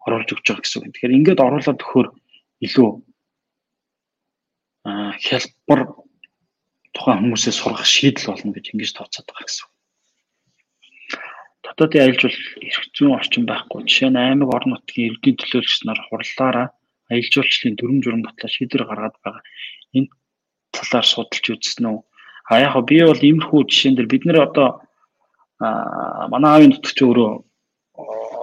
Оруулж 0.05 0.29
өгч 0.33 0.45
байгаа 0.49 0.63
гэсэн 0.65 0.81
үг. 0.81 0.91
Тэгэхээр 0.97 1.17
ингээд 1.17 1.45
оруулаад 1.45 1.79
өгөхөөр 1.81 2.07
илүү 2.65 2.89
хялбар 4.87 5.81
тухайн 6.97 7.21
хүмүүсээ 7.21 7.53
сургах 7.53 7.85
шийдэл 7.85 8.33
болно 8.33 8.51
гэж 8.57 8.65
ингэж 8.73 8.91
тооцоод 8.97 9.29
байгаа 9.29 9.45
гэсэн. 9.45 9.69
Дотоодын 11.63 12.01
аялал 12.01 12.21
жил 12.25 12.37
эрх 12.65 12.83
зүйн 12.95 13.13
орчин 13.13 13.45
байхгүй. 13.45 13.85
Жишээ 13.85 14.09
нь 14.09 14.17
аймаг 14.17 14.49
орон 14.49 14.71
нутгийн 14.73 15.13
иргэдийн 15.13 15.37
төлөөлөгч 15.37 15.79
нар 15.85 15.99
хурлаараа 16.09 16.67
аялал 17.11 17.33
жуулчлалын 17.33 17.75
дүрм 17.77 17.97
журам 18.01 18.21
батлаа 18.25 18.49
шийдвэр 18.49 18.83
гаргаад 18.87 19.15
байгаа. 19.21 19.43
Энэ 19.93 20.09
талаар 20.73 21.05
судалж 21.05 21.45
үзсэн 21.53 21.85
үү? 21.91 21.99
А 22.49 22.53
яг 22.65 22.75
би 22.89 22.97
бол 23.03 23.21
иймэрхүү 23.27 23.61
жишээн 23.67 23.95
дээр 23.95 24.09
бид 24.09 24.23
нэр 24.25 24.47
одоо 24.47 24.69
манай 26.31 26.51
аавын 26.51 26.71
нутагч 26.71 26.97
өөрөө 27.03 27.31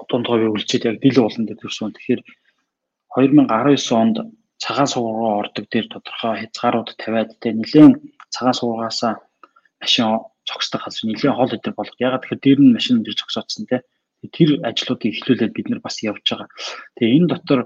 дунд 0.08 0.26
ховыг 0.28 0.52
үлчээд 0.54 0.88
яг 0.90 0.96
дил 1.00 1.24
болон 1.24 1.44
дээр 1.46 1.60
төрсөн. 1.60 1.96
Тэгэхээр 1.96 2.20
2019 3.16 4.02
онд 4.02 4.16
цагаан 4.62 4.88
сувгаа 4.90 5.40
ордог 5.42 5.64
дээр 5.72 5.86
тодорхой 5.88 6.34
хязгаарууд 6.44 6.88
тавиад 7.02 7.30
тэ 7.40 7.56
нэлээд 7.56 7.94
цагаан 8.34 8.56
сувгаасаа 8.58 9.12
машин 9.80 10.06
цогсдог 10.48 10.80
газар 10.84 11.04
нэлээд 11.08 11.36
хол 11.36 11.54
өдр 11.56 11.72
болох. 11.76 11.96
Ягаад 11.98 12.22
тэгэхээр 12.24 12.42
дээр 12.44 12.60
нь 12.60 12.74
машин 12.76 13.02
дээр 13.02 13.16
цогсоодсон 13.20 13.64
тэ. 13.70 13.86
Тэр 14.32 14.60
ажлуудыг 14.64 15.12
эхлүүлээд 15.12 15.56
бид 15.56 15.68
нар 15.68 15.80
бас 15.84 16.00
явж 16.02 16.24
байгаа. 16.24 16.48
Тэгээ 16.96 17.16
энэ 17.16 17.30
дотор 17.32 17.60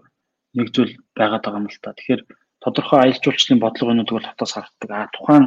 нэг 0.55 0.69
зүйл 0.75 0.95
байгаад 1.15 1.43
байгаа 1.43 1.61
юм 1.63 1.71
л 1.71 1.83
та. 1.83 1.95
Тэгэхээр 1.95 2.23
тодорхой 2.63 2.99
аялал 2.99 3.23
жуулчлалын 3.23 3.63
бодлогоонууд 3.63 4.11
бол 4.11 4.27
хотоос 4.31 4.53
харагддаг. 4.55 4.91
А 4.91 5.11
тухайн 5.15 5.45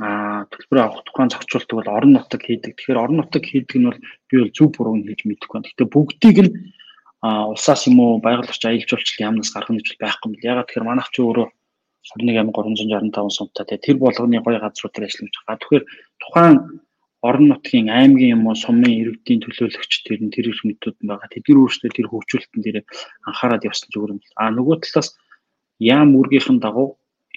а 0.00 0.08
төлбөр 0.52 0.78
авах 0.80 1.04
тухайн 1.04 1.32
зохицуултыг 1.32 1.76
бол 1.76 1.94
орон 1.96 2.12
нутаг 2.16 2.40
хийдэг. 2.44 2.76
Тэгэхээр 2.76 3.00
орон 3.00 3.16
нутаг 3.20 3.44
хийдэг 3.44 3.76
нь 3.76 3.88
бол 3.88 4.00
би 4.28 4.34
бол 4.40 4.52
зөв 4.56 4.68
буруу 4.72 4.96
нь 4.96 5.08
хийж 5.08 5.20
мэдэхгүй 5.28 5.56
байна. 5.56 5.68
Гэхдээ 5.68 5.88
бүгдийг 5.92 6.38
нь 6.44 6.52
улсаас 7.22 7.88
юм 7.88 8.00
уу 8.00 8.20
байгаль 8.20 8.48
орчин 8.48 8.72
аялал 8.72 8.88
жуулчлалын 8.88 9.26
яамнаас 9.28 9.52
гарах 9.52 9.68
гэж 9.68 9.88
байхгүй 10.00 10.28
юм. 10.28 10.40
Ягаад 10.40 10.66
тэгэхээр 10.68 10.88
манайх 10.88 11.08
ч 11.12 11.16
өөрөө 11.20 11.46
21365 12.02 13.30
сумтай 13.30 13.78
тэр 13.78 13.96
болгоны 14.02 14.42
гоё 14.42 14.58
газрууд 14.58 14.94
дээр 14.94 15.06
ажиллаж 15.06 15.34
байгаа. 15.46 15.60
Тэгэхээр 15.62 15.84
тухайн 16.22 16.56
орон 17.22 17.46
нутгийн 17.48 17.88
аймгийн 17.98 18.34
юм 18.36 18.46
уу 18.50 18.56
сумын 18.58 18.98
иргэдийн 19.02 19.40
төлөөлөгч 19.42 19.92
тэр 20.06 20.20
нь 20.26 20.34
тэр 20.34 20.46
мэдүүд 20.50 20.96
байгаа. 21.06 21.28
Тэдний 21.30 21.56
өөрсдөө 21.62 21.90
тэр 21.94 22.06
хөгжүүлэлтэн 22.10 22.62
дээр 22.62 22.78
анхаарал 23.28 23.66
явуулсан 23.66 23.90
зүгээр 23.94 24.12
юм. 24.14 24.20
А 24.42 24.50
нөгөө 24.50 24.76
талаас 24.82 25.08
яам 25.78 26.10
үүргийнхэн 26.18 26.58
дагуу 26.58 26.88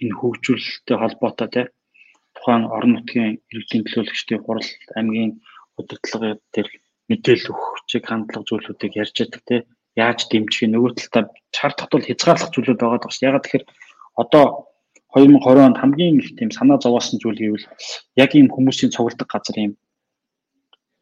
энэ 0.01 0.17
хөгжүүлэлттэй 0.19 0.97
холбоотой 0.97 1.49
те 1.53 1.61
тухайн 2.33 2.63
орон 2.75 2.91
нутгийн 2.97 3.37
иргэдийн 3.53 3.83
төлөөлөгчдийн 3.85 4.41
хурал 4.43 4.69
аймгийн 4.97 5.31
удирдлага 5.77 6.29
дээр 6.53 6.67
мэдээлэл 7.09 7.51
өгөх 7.53 7.85
чиг 7.89 8.03
хандлага 8.09 8.47
зүйлүүдийг 8.49 8.93
ярьж 9.01 9.15
байдаг 9.21 9.43
те 9.45 9.55
яаж 9.95 10.19
дэмжих 10.27 10.67
нөгөө 10.73 10.91
талдаа 10.97 11.23
чар 11.55 11.73
татвал 11.77 12.03
хязгаарлах 12.05 12.51
зүйлүүд 12.51 12.79
байгаа 12.81 12.99
даа. 13.01 13.13
Ягаад 13.29 13.45
тэгэхээр 13.45 13.65
одоо 14.15 14.45
2020 15.15 15.67
онд 15.67 15.77
хамгийн 15.79 16.19
их 16.19 16.35
тийм 16.35 16.51
санаа 16.51 16.77
зовоосон 16.81 17.19
зүйл 17.19 17.39
гэвэл 17.39 17.67
яг 18.23 18.31
ийм 18.35 18.47
хүмүүсийн 18.51 18.91
цугладаг 18.91 19.27
газар 19.31 19.57
юм. 19.65 19.73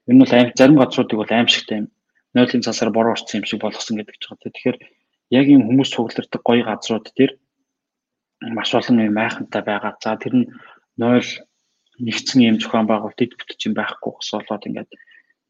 Энэ 0.09 0.21
бол 0.21 0.33
аим 0.33 0.49
зарим 0.57 0.77
газруудыг 0.77 1.17
бол 1.17 1.33
аимшигтай 1.33 1.77
юм 1.81 1.87
нойлын 2.33 2.65
цасаар 2.65 2.91
бороо 2.91 3.13
орсон 3.13 3.41
юм 3.41 3.45
шиг 3.45 3.61
болгосон 3.61 3.97
гэдэг 3.97 4.15
ч 4.17 4.23
байгаа. 4.29 4.53
Тэгэхээр 4.53 4.77
яг 5.39 5.45
ийм 5.49 5.61
хүмүүс 5.65 5.89
цугларддаг 5.93 6.41
гоё 6.45 6.63
газрууд 6.65 7.07
дээр 7.17 7.31
маш 8.57 8.69
олон 8.73 9.05
юм 9.05 9.13
майхантай 9.17 9.61
байгаа. 9.65 9.93
За 10.01 10.17
тэр 10.17 10.33
нь 10.37 10.45
нойл 10.97 11.29
нэгдсэн 12.05 12.39
юм 12.49 12.57
зохион 12.59 12.89
байгуулалт 12.89 13.17
дэд 13.17 13.37
бүтэж 13.37 13.59
юм 13.69 13.73
байхгүй 13.77 14.11
болоод 14.13 14.67
ингээд 14.67 14.91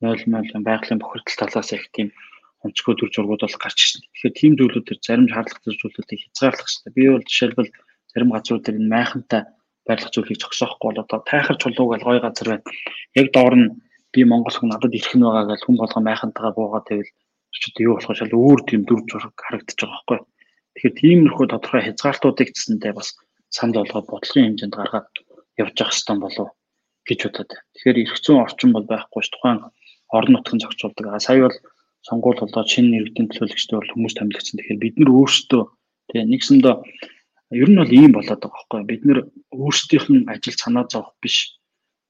нойл 0.04 0.24
мойл 0.28 0.52
байгалийн 0.68 1.00
бохирдол 1.00 1.40
талаас 1.40 1.72
их 1.72 1.88
тийм 1.96 2.12
онцгой 2.64 2.96
төр 2.96 3.12
зургууд 3.12 3.44
бол 3.44 3.62
гарч 3.62 3.80
ирсэн. 3.80 4.02
Тэгэхээр 4.08 4.40
тийм 4.40 4.54
зүйлүүд 4.58 4.86
төр 4.88 5.00
зарим 5.04 5.28
шаардлагатай 5.28 5.76
зүйлүүдийг 5.78 6.20
хязгаарлах 6.24 6.68
хэрэгтэй. 6.68 6.94
Би 6.96 7.04
бол 7.12 7.28
жишээлбэл 7.28 7.72
зарим 8.12 8.30
газрууд 8.32 8.64
дээр 8.64 8.78
майхантай 8.88 9.42
байрлах 9.88 10.12
зүйлийг 10.16 10.40
зогсоохгүй 10.40 10.88
бол 10.90 11.04
одоо 11.04 11.20
тайхар 11.28 11.58
чулууг 11.60 11.92
аль 11.96 12.08
гой 12.08 12.20
газар 12.24 12.48
байна. 12.56 12.68
Яг 13.20 13.28
доор 13.36 13.56
нь 13.60 13.68
би 14.14 14.22
Монгол 14.24 14.56
хүн 14.56 14.72
надад 14.72 14.96
ирэх 14.96 15.14
нь 15.16 15.26
байгаа 15.26 15.46
гэж 15.52 15.62
хүн 15.68 15.78
болгон 15.82 16.08
майхантайгаа 16.08 16.54
буугаад 16.56 16.88
байвал 16.88 17.12
чөт 17.52 17.76
юу 17.84 17.96
болох 18.00 18.16
шал 18.16 18.34
өөр 18.34 18.62
тийм 18.70 18.82
дүр 18.88 19.02
зураг 19.10 19.36
харагдаж 19.36 19.78
байгаа 19.78 20.00
байхгүй. 20.08 20.20
Тэгэхээр 20.74 21.00
тиймэрхүү 21.00 21.46
тодорхой 21.52 21.82
хязгаартуудыг 21.86 22.50
цэсэндээ 22.56 22.94
бас 22.96 23.10
санал 23.52 23.84
болгоод 23.84 24.08
бодлогын 24.10 24.46
хэмжээнд 24.58 24.76
гаргаад 24.78 25.10
явж 25.62 25.76
явах 25.78 25.94
хэрэгтэй 25.94 26.18
болов 26.24 26.50
гэж 27.08 27.20
бодод. 27.24 27.52
Тэгэхээр 27.76 28.02
эрх 28.02 28.18
зүйн 28.24 28.44
орчин 28.46 28.72
бол 28.74 28.88
байхгүй 28.90 29.22
ш 29.22 29.30
тухайн 29.30 29.60
орон 30.10 30.34
нутгийн 30.34 30.62
зохицуулдаг. 30.62 31.06
Сая 31.22 31.46
бол 31.46 31.58
сонгуул 32.08 32.40
болоод 32.40 32.68
шинэ 32.68 33.00
иргэдийн 33.00 33.28
төлөөлөгчдөө 33.32 33.78
бол 33.80 33.94
хүмүүс 33.96 34.16
томилогдсон. 34.20 34.58
Тэгэхээр 34.60 34.84
бид 34.84 34.96
нар 35.00 35.12
өөрсдөө 35.16 35.64
тэгээ 36.12 36.26
нэгсэндээ 36.32 36.76
ер 37.64 37.70
нь 37.72 37.80
бол 37.80 37.94
ийм 37.96 38.12
болоод 38.14 38.42
байгаа 38.44 38.52
байхгүй 38.52 38.82
бид 38.92 39.04
нар 39.08 39.20
өөрсдийнх 39.56 40.08
нь 40.12 40.28
ажил 40.28 40.58
санаа 40.60 40.86
зовох 40.92 41.16
биш. 41.24 41.60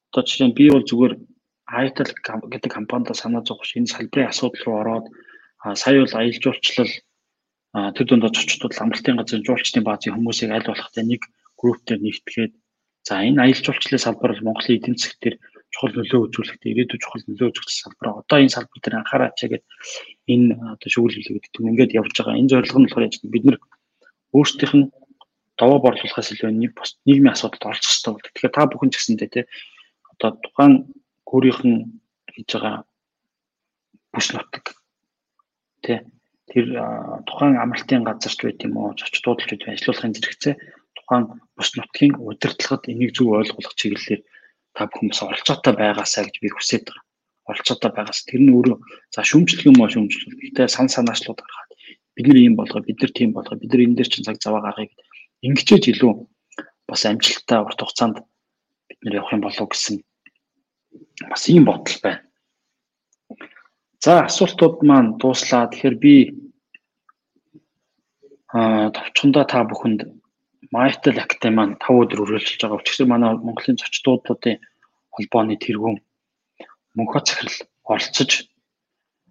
Одоо 0.10 0.24
жишээ 0.26 0.48
нь 0.50 0.58
би 0.58 0.66
бол 0.74 0.86
зүгээр 0.90 1.14
Itel 1.64 2.12
гэдэг 2.52 2.72
компанидаа 2.74 3.16
санаа 3.18 3.44
зовох 3.46 3.66
энэ 3.78 3.94
салбарын 3.94 4.32
асуудал 4.32 4.64
руу 4.66 4.78
ороод 4.82 5.06
сая 5.82 6.00
бол 6.02 6.16
аялал 6.18 6.44
жуулчлал 6.44 6.94
тэр 7.96 8.06
дунд 8.08 8.28
очичдод 8.28 8.74
амралтын 8.78 9.18
газрын 9.18 9.46
жуулчдын 9.48 9.84
баазын 9.88 10.14
хүмүүсийг 10.14 10.52
аль 10.52 10.70
болох 10.70 10.90
нэг 10.98 11.22
группээр 11.58 12.00
нэгтгээд 12.04 12.54
за 13.08 13.14
энэ 13.28 13.42
аялал 13.42 13.66
жуулчлалын 13.66 14.06
салбар 14.06 14.32
бол 14.34 14.46
Монголын 14.48 14.78
эдийн 14.78 14.98
засгийн 15.00 15.40
чухал 15.74 15.94
нөлөө 15.98 16.22
үзүүлэхдээ 16.30 16.72
ирээдүйн 16.72 17.02
чухал 17.02 17.24
нөлөө 17.28 17.50
үзүүлэх 17.50 17.74
салбар. 17.74 18.08
Одоо 18.22 18.38
энэ 18.40 18.54
салбар 18.54 18.80
дээр 18.80 19.00
анхаараач 19.02 19.38
гэдэг 19.42 19.64
энэ 20.30 20.48
одоо 20.78 20.90
шүүл 20.94 21.16
хэлээд 21.18 21.44
гэдэг 21.50 21.62
ингээд 21.66 21.98
явж 21.98 22.14
байгаа. 22.14 22.38
Энэ 22.38 22.52
зорилго 22.54 22.80
нь 22.80 22.86
болохоор 22.86 23.06
яаж 23.10 23.16
бид 23.26 23.44
нар 23.46 23.58
өөрсдийнх 24.38 24.76
нь 24.78 24.86
даваа 25.58 25.80
борлуулахаас 25.82 26.30
илүү 26.34 26.52
нэг 26.54 26.72
бос 26.78 26.98
нийгмийн 27.06 27.34
асуудалд 27.34 27.66
оролцох 27.66 27.90
хэрэгтэй 27.90 28.14
болдог. 28.14 28.32
Тэгэхээр 28.34 28.56
та 28.56 28.70
бүхэн 28.70 28.92
ч 28.92 28.96
гэсэндээ 28.98 29.30
тий 29.34 29.46
одоо 30.14 30.30
тухайн 30.46 30.74
өөрийнх 31.30 31.62
нь 31.66 31.78
хийж 32.34 32.50
байгаа 32.54 32.76
бүс 34.14 34.28
нутаг 34.34 34.66
тий 35.86 35.98
тэр 36.50 36.66
тухайн 37.26 37.58
амралтын 37.58 38.06
газарч 38.06 38.40
байт 38.46 38.62
юм 38.66 38.78
уу, 38.78 38.94
зоч 38.98 39.14
дуудалч 39.22 39.50
байт 39.50 39.74
ажиллуулахын 39.74 40.14
зэрэгцээ 40.14 40.54
тухайн 40.98 41.24
бус 41.58 41.70
нутгийн 41.78 42.14
удирдлагад 42.18 42.90
энийг 42.92 43.12
зөв 43.18 43.34
ойлгох 43.34 43.74
чиглэлээр 43.78 44.22
та 44.76 44.90
бүхэн 44.90 45.10
бас 45.14 45.22
оролцоотой 45.24 45.74
байгаасаа 45.78 46.24
гэж 46.26 46.36
би 46.42 46.50
хүсэж 46.50 46.84
байгаа. 46.90 47.04
Оролцоотой 47.50 47.92
байгаас 47.94 48.20
тэр 48.26 48.42
нь 48.42 48.54
өөрөө 48.54 48.78
за 49.14 49.22
шүүмжлэх 49.22 49.68
юм 49.70 49.78
уу 49.82 49.90
шүүмжлэх. 49.94 50.34
Гэтэ 50.54 50.72
сан 50.72 50.88
санаачлууд 50.90 51.40
гаргаад 51.42 51.72
бид 52.16 52.26
нар 52.28 52.40
ийм 52.40 52.56
болгоо, 52.56 52.82
бид 52.82 53.00
нар 53.02 53.12
тийм 53.12 53.32
болгоо, 53.34 53.58
бид 53.60 53.72
нар 53.72 53.84
энэ 53.86 53.98
дээр 53.98 54.10
чинь 54.10 54.26
цаг 54.26 54.38
заваа 54.42 54.62
гаргая 54.66 54.88
гэдэг. 54.88 55.06
Ингэчээж 55.44 55.84
илүү 55.92 56.14
бас 56.88 57.02
амжилттай 57.06 57.60
урт 57.62 57.80
хугацаанд 57.82 58.18
бид 58.88 59.00
нар 59.04 59.18
явах 59.20 59.34
юм 59.34 59.44
болов 59.44 59.68
гэсэн 59.70 59.96
бас 61.30 61.44
ийм 61.50 61.66
бодол 61.66 61.98
байна. 62.04 62.22
За 64.04 64.26
асуултууд 64.28 64.84
маань 64.84 65.16
дууслаа. 65.20 65.72
Тэгэхээр 65.72 65.96
би 65.96 66.14
аа 68.54 68.92
товчхондоо 68.96 69.46
та 69.48 69.64
бүхэнд 69.64 70.00
Mytel 70.74 71.22
Academy 71.22 71.54
маань 71.54 71.78
5 71.78 72.02
өдөр 72.04 72.24
үргэлжлэж 72.26 72.62
байгаа. 72.66 72.82
Өчигдөр 72.82 73.08
манай 73.10 73.38
Монголын 73.38 73.78
зочдуудын 73.78 74.58
холбооны 75.14 75.56
тэргүүн 75.62 75.98
мөнхөө 76.98 77.22
захирал 77.22 77.60
оролцож 77.94 78.32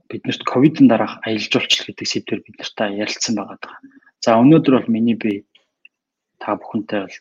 биднэрт 0.06 0.42
ковидын 0.46 0.86
дараах 0.86 1.18
аялал 1.26 1.50
жуулчлал 1.50 1.88
гэдэг 1.90 2.06
сэдвээр 2.06 2.40
бид 2.46 2.56
нартай 2.62 2.94
ярилцсан 3.02 3.34
байгаа. 3.34 3.74
За 4.22 4.38
өнөөдөр 4.38 4.74
бол 4.78 4.94
миний 4.94 5.18
би 5.18 5.42
та 6.38 6.54
бүхэнтэй 6.54 7.00
бол 7.10 7.16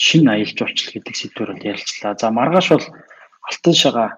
шинэ 0.00 0.30
аялал 0.32 0.56
жуулчлал 0.56 0.94
гэдэг 0.96 1.14
сэдвээр 1.20 1.50
бол 1.52 1.68
ярилцлаа. 1.68 2.16
За 2.16 2.32
маргааш 2.32 2.68
бол 2.72 2.86
Алтан 3.44 3.74
шагаа 3.76 4.08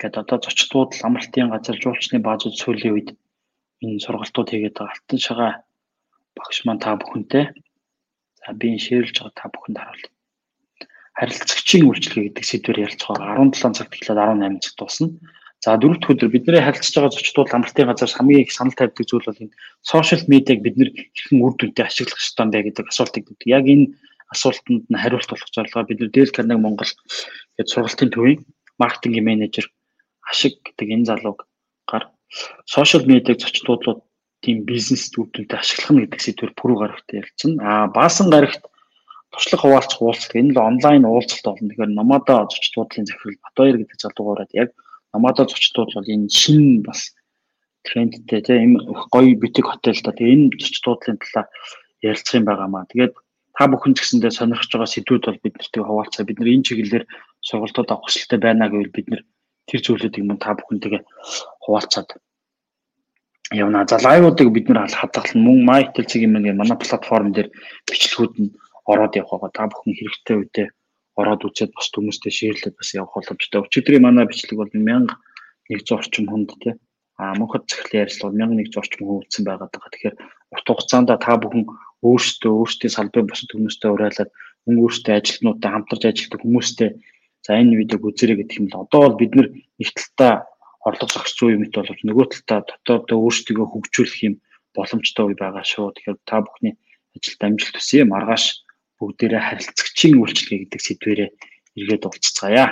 гэдэг 0.00 0.20
одоо 0.24 0.38
зочдууд 0.40 0.96
амралтын 1.04 1.52
газар 1.52 1.76
жуулчны 1.76 2.24
баазууд 2.24 2.56
сүүлийн 2.56 2.94
үед 2.96 3.08
энэ 3.84 4.00
сургалтууд 4.00 4.48
хийгээд 4.48 4.76
байгаа. 4.80 4.96
Алтан 4.96 5.20
шагаа 5.20 5.52
багш 6.36 6.58
маань 6.64 6.80
та 6.80 6.96
бүхэнтэй 6.96 7.44
За 8.46 8.54
би 8.54 8.70
энэ 8.70 8.78
шеэрлж 8.78 9.16
байгаа 9.18 9.34
та 9.34 9.50
бүхэнд 9.50 9.78
харуулъя. 9.82 10.12
Харилцагчийн 11.18 11.86
үйлчлэгээ 11.90 12.24
гэдэг 12.30 12.44
сэдвээр 12.46 12.82
ярилцж 12.86 13.02
байгаа 13.10 13.42
17 13.42 13.74
цагт 13.74 13.92
эхлээд 13.98 14.22
18 14.22 14.62
цагт 14.62 14.78
дуусна. 14.78 15.08
За 15.64 15.74
дөрөвт 15.74 16.06
өдөр 16.06 16.30
бидний 16.30 16.62
харилцаж 16.62 16.94
байгаа 16.94 17.16
зочдууд 17.16 17.50
амралтын 17.50 17.90
газар 17.90 18.12
хамгийн 18.14 18.44
их 18.46 18.54
санал 18.54 18.78
тавьдаг 18.78 19.02
зүйл 19.02 19.26
бол 19.26 19.42
энэ 19.42 19.56
сошиал 19.82 20.22
медиаг 20.30 20.60
бид 20.62 20.76
нэр 20.78 20.90
хэрхэн 20.94 21.42
үр 21.42 21.54
дүнтэй 21.58 21.84
ашиглах 21.90 22.22
ёстой 22.22 22.46
бэ 22.54 22.70
гэдэг 22.70 22.86
асуултыг 22.86 23.24
өгдөг. 23.26 23.50
Яг 23.50 23.64
энэ 23.66 23.98
асуултанд 24.30 24.84
нь 24.86 25.00
хариулт 25.02 25.30
болох 25.30 25.50
зорилгоор 25.50 25.86
бид 25.90 25.98
нэр 26.00 26.14
Дэл 26.14 26.34
Карнеги 26.36 26.62
Монгол 26.62 26.92
гэдэг 27.58 27.72
сургалтын 27.72 28.10
төвийн 28.14 28.40
маркетингийн 28.78 29.26
менежер 29.26 29.66
Ашиг 30.30 30.54
гэдэг 30.62 30.86
энэ 30.94 31.08
залууг 31.10 31.46
гар 31.90 32.04
сошиал 32.66 33.06
медиаг 33.06 33.38
зочдуудлууд 33.40 34.00
тийм 34.44 34.64
бизнес 34.68 35.10
төвдөлд 35.14 35.52
ашиглах 35.52 35.90
нь 35.92 36.00
гэдэг 36.04 36.20
сэдвэр 36.22 36.52
пүрэв 36.58 36.78
гарагт 36.80 37.08
ярилцсан. 37.12 37.52
Аа 37.60 37.86
баасан 37.92 38.28
гарагт 38.30 38.62
туршлага 39.32 39.62
хуваалцах 39.62 40.00
уулзалт 40.02 40.34
энэ 40.36 40.52
л 40.54 40.58
онлайн 40.70 41.04
уулзалт 41.04 41.44
болно. 41.44 41.68
Тэгэхээр 41.68 41.92
Намада 41.96 42.46
зочдлын 42.50 43.06
захирал 43.06 43.42
Батбаяр 43.44 43.76
гэдэг 43.80 43.98
залуугаараа 44.00 44.48
яг 44.54 44.70
Намада 45.12 45.42
зочдууд 45.48 45.90
бол 45.94 46.12
энэ 46.14 46.28
шин 46.28 46.82
бас 46.86 47.16
трендтэй 47.86 48.40
тийм 48.42 48.70
гоё 49.14 49.32
битик 49.36 49.66
хотел 49.66 49.98
та 50.04 50.12
тийм 50.12 50.50
энэ 50.52 50.60
зочдлын 50.60 51.18
талаар 51.20 51.48
ярилцах 52.02 52.38
юм 52.38 52.46
байгаамаа. 52.46 52.84
Тэгээд 52.90 53.14
та 53.56 53.64
бүхэн 53.72 53.94
ч 53.96 53.98
гэсэндээ 54.04 54.32
сонирхож 54.36 54.70
байгаа 54.72 54.90
сэдвүүд 54.92 55.24
бол 55.26 55.44
бид 55.44 55.54
нартэй 55.56 55.82
хуваалцаа. 55.84 56.28
Бид 56.28 56.38
нар 56.38 56.52
энэ 56.52 56.66
чиглэлээр 56.66 57.04
сургалтууд 57.40 57.88
авах 57.90 58.04
хүсэлтэй 58.04 58.38
байна 58.42 58.68
гэвэл 58.68 58.92
бид 58.92 59.06
нар 59.08 59.22
тэр 59.66 59.80
зүйлүүдийг 59.82 60.24
мөн 60.26 60.38
та 60.38 60.54
бүхэнтэйгээ 60.54 61.02
хуваалцаад 61.64 62.08
явна. 63.52 63.86
За 63.88 63.98
лайвуудыг 64.02 64.50
бид 64.50 64.68
нэр 64.68 64.90
хадгална. 64.90 65.42
Мөн 65.46 65.58
MyTel 65.68 66.06
цэгийн 66.10 66.32
мэн 66.32 66.56
манай 66.56 66.78
платформ 66.78 67.32
дээр 67.32 67.48
бичлэгүүд 67.86 68.34
нь 68.42 68.54
ороод 68.86 69.16
явах 69.16 69.40
байгаа. 69.46 69.50
Та 69.54 69.70
бүхэн 69.70 69.94
хэрэгтэй 69.94 70.36
үедээ 70.36 70.68
ороод 71.16 71.42
үзээд 71.46 71.72
бас 71.74 71.88
хүмүүстэй 71.94 72.32
шеэрлээд 72.32 72.76
бас 72.76 72.90
явах 72.94 73.14
боломжтой. 73.14 73.62
Өчигдрийн 73.62 74.02
манай 74.02 74.26
бичлэг 74.26 74.58
бол 74.58 74.72
1100 74.72 75.94
орчим 75.94 76.26
хүнд 76.26 76.50
тий. 76.62 76.74
А 77.16 77.32
мөнхөд 77.38 77.64
захирлын 77.70 78.02
ярилцлага 78.04 78.36
1100 78.36 78.80
орчим 78.80 79.02
хүн 79.06 79.20
үзсэн 79.24 79.44
байгаа 79.46 79.68
даа. 79.72 79.88
Тэгэхээр 79.90 80.16
урт 80.52 80.66
хугацаанд 80.68 81.10
та 81.16 81.32
бүхэн 81.40 81.64
өөрсдөө 82.04 82.52
өөрсдийн 82.60 82.92
салбарын 82.92 83.30
бусад 83.30 83.50
хүмүүстэй 83.50 83.90
уриалаад 83.90 84.30
мөн 84.66 84.76
өөрсдөө 84.84 85.14
ажилтнуудтай 85.16 85.70
хамтарч 85.72 86.02
ажилладаг 86.04 86.40
хүмүүстэй 86.44 86.90
за 87.46 87.50
энэ 87.56 87.78
видеог 87.80 88.02
үзэрэй 88.04 88.36
гэх 88.42 88.58
юм 88.60 88.66
л 88.68 88.84
одоо 88.84 89.00
бол 89.06 89.20
бид 89.22 89.32
нэг 89.32 89.48
талдаа 89.96 90.44
орлого 90.86 91.10
зогсч 91.10 91.36
буй 91.42 91.58
мэт 91.58 91.74
боловч 91.74 92.00
нөгөө 92.06 92.26
талдаа 92.46 92.60
дотоодоо 92.86 93.18
өөрсдийгөө 93.26 93.66
хөгжүүлэх 93.66 94.20
юм 94.22 94.34
боломжтой 94.76 95.24
үе 95.26 95.36
байгаа 95.36 95.64
шүү. 95.66 95.90
Тэгэхээр 95.98 96.18
та 96.22 96.46
бүхний 96.46 96.74
ажилд 97.18 97.42
амжилт 97.42 97.76
хүсье. 97.76 98.06
Маргааш 98.06 98.44
бүгдээрээ 99.02 99.42
харилцагчийн 99.42 100.14
үйлчлэгээ 100.22 100.58
гэдэг 100.62 100.80
сэдвэрээ 100.86 101.30
эргээд 101.80 102.06
уулзцаая. 102.06 102.66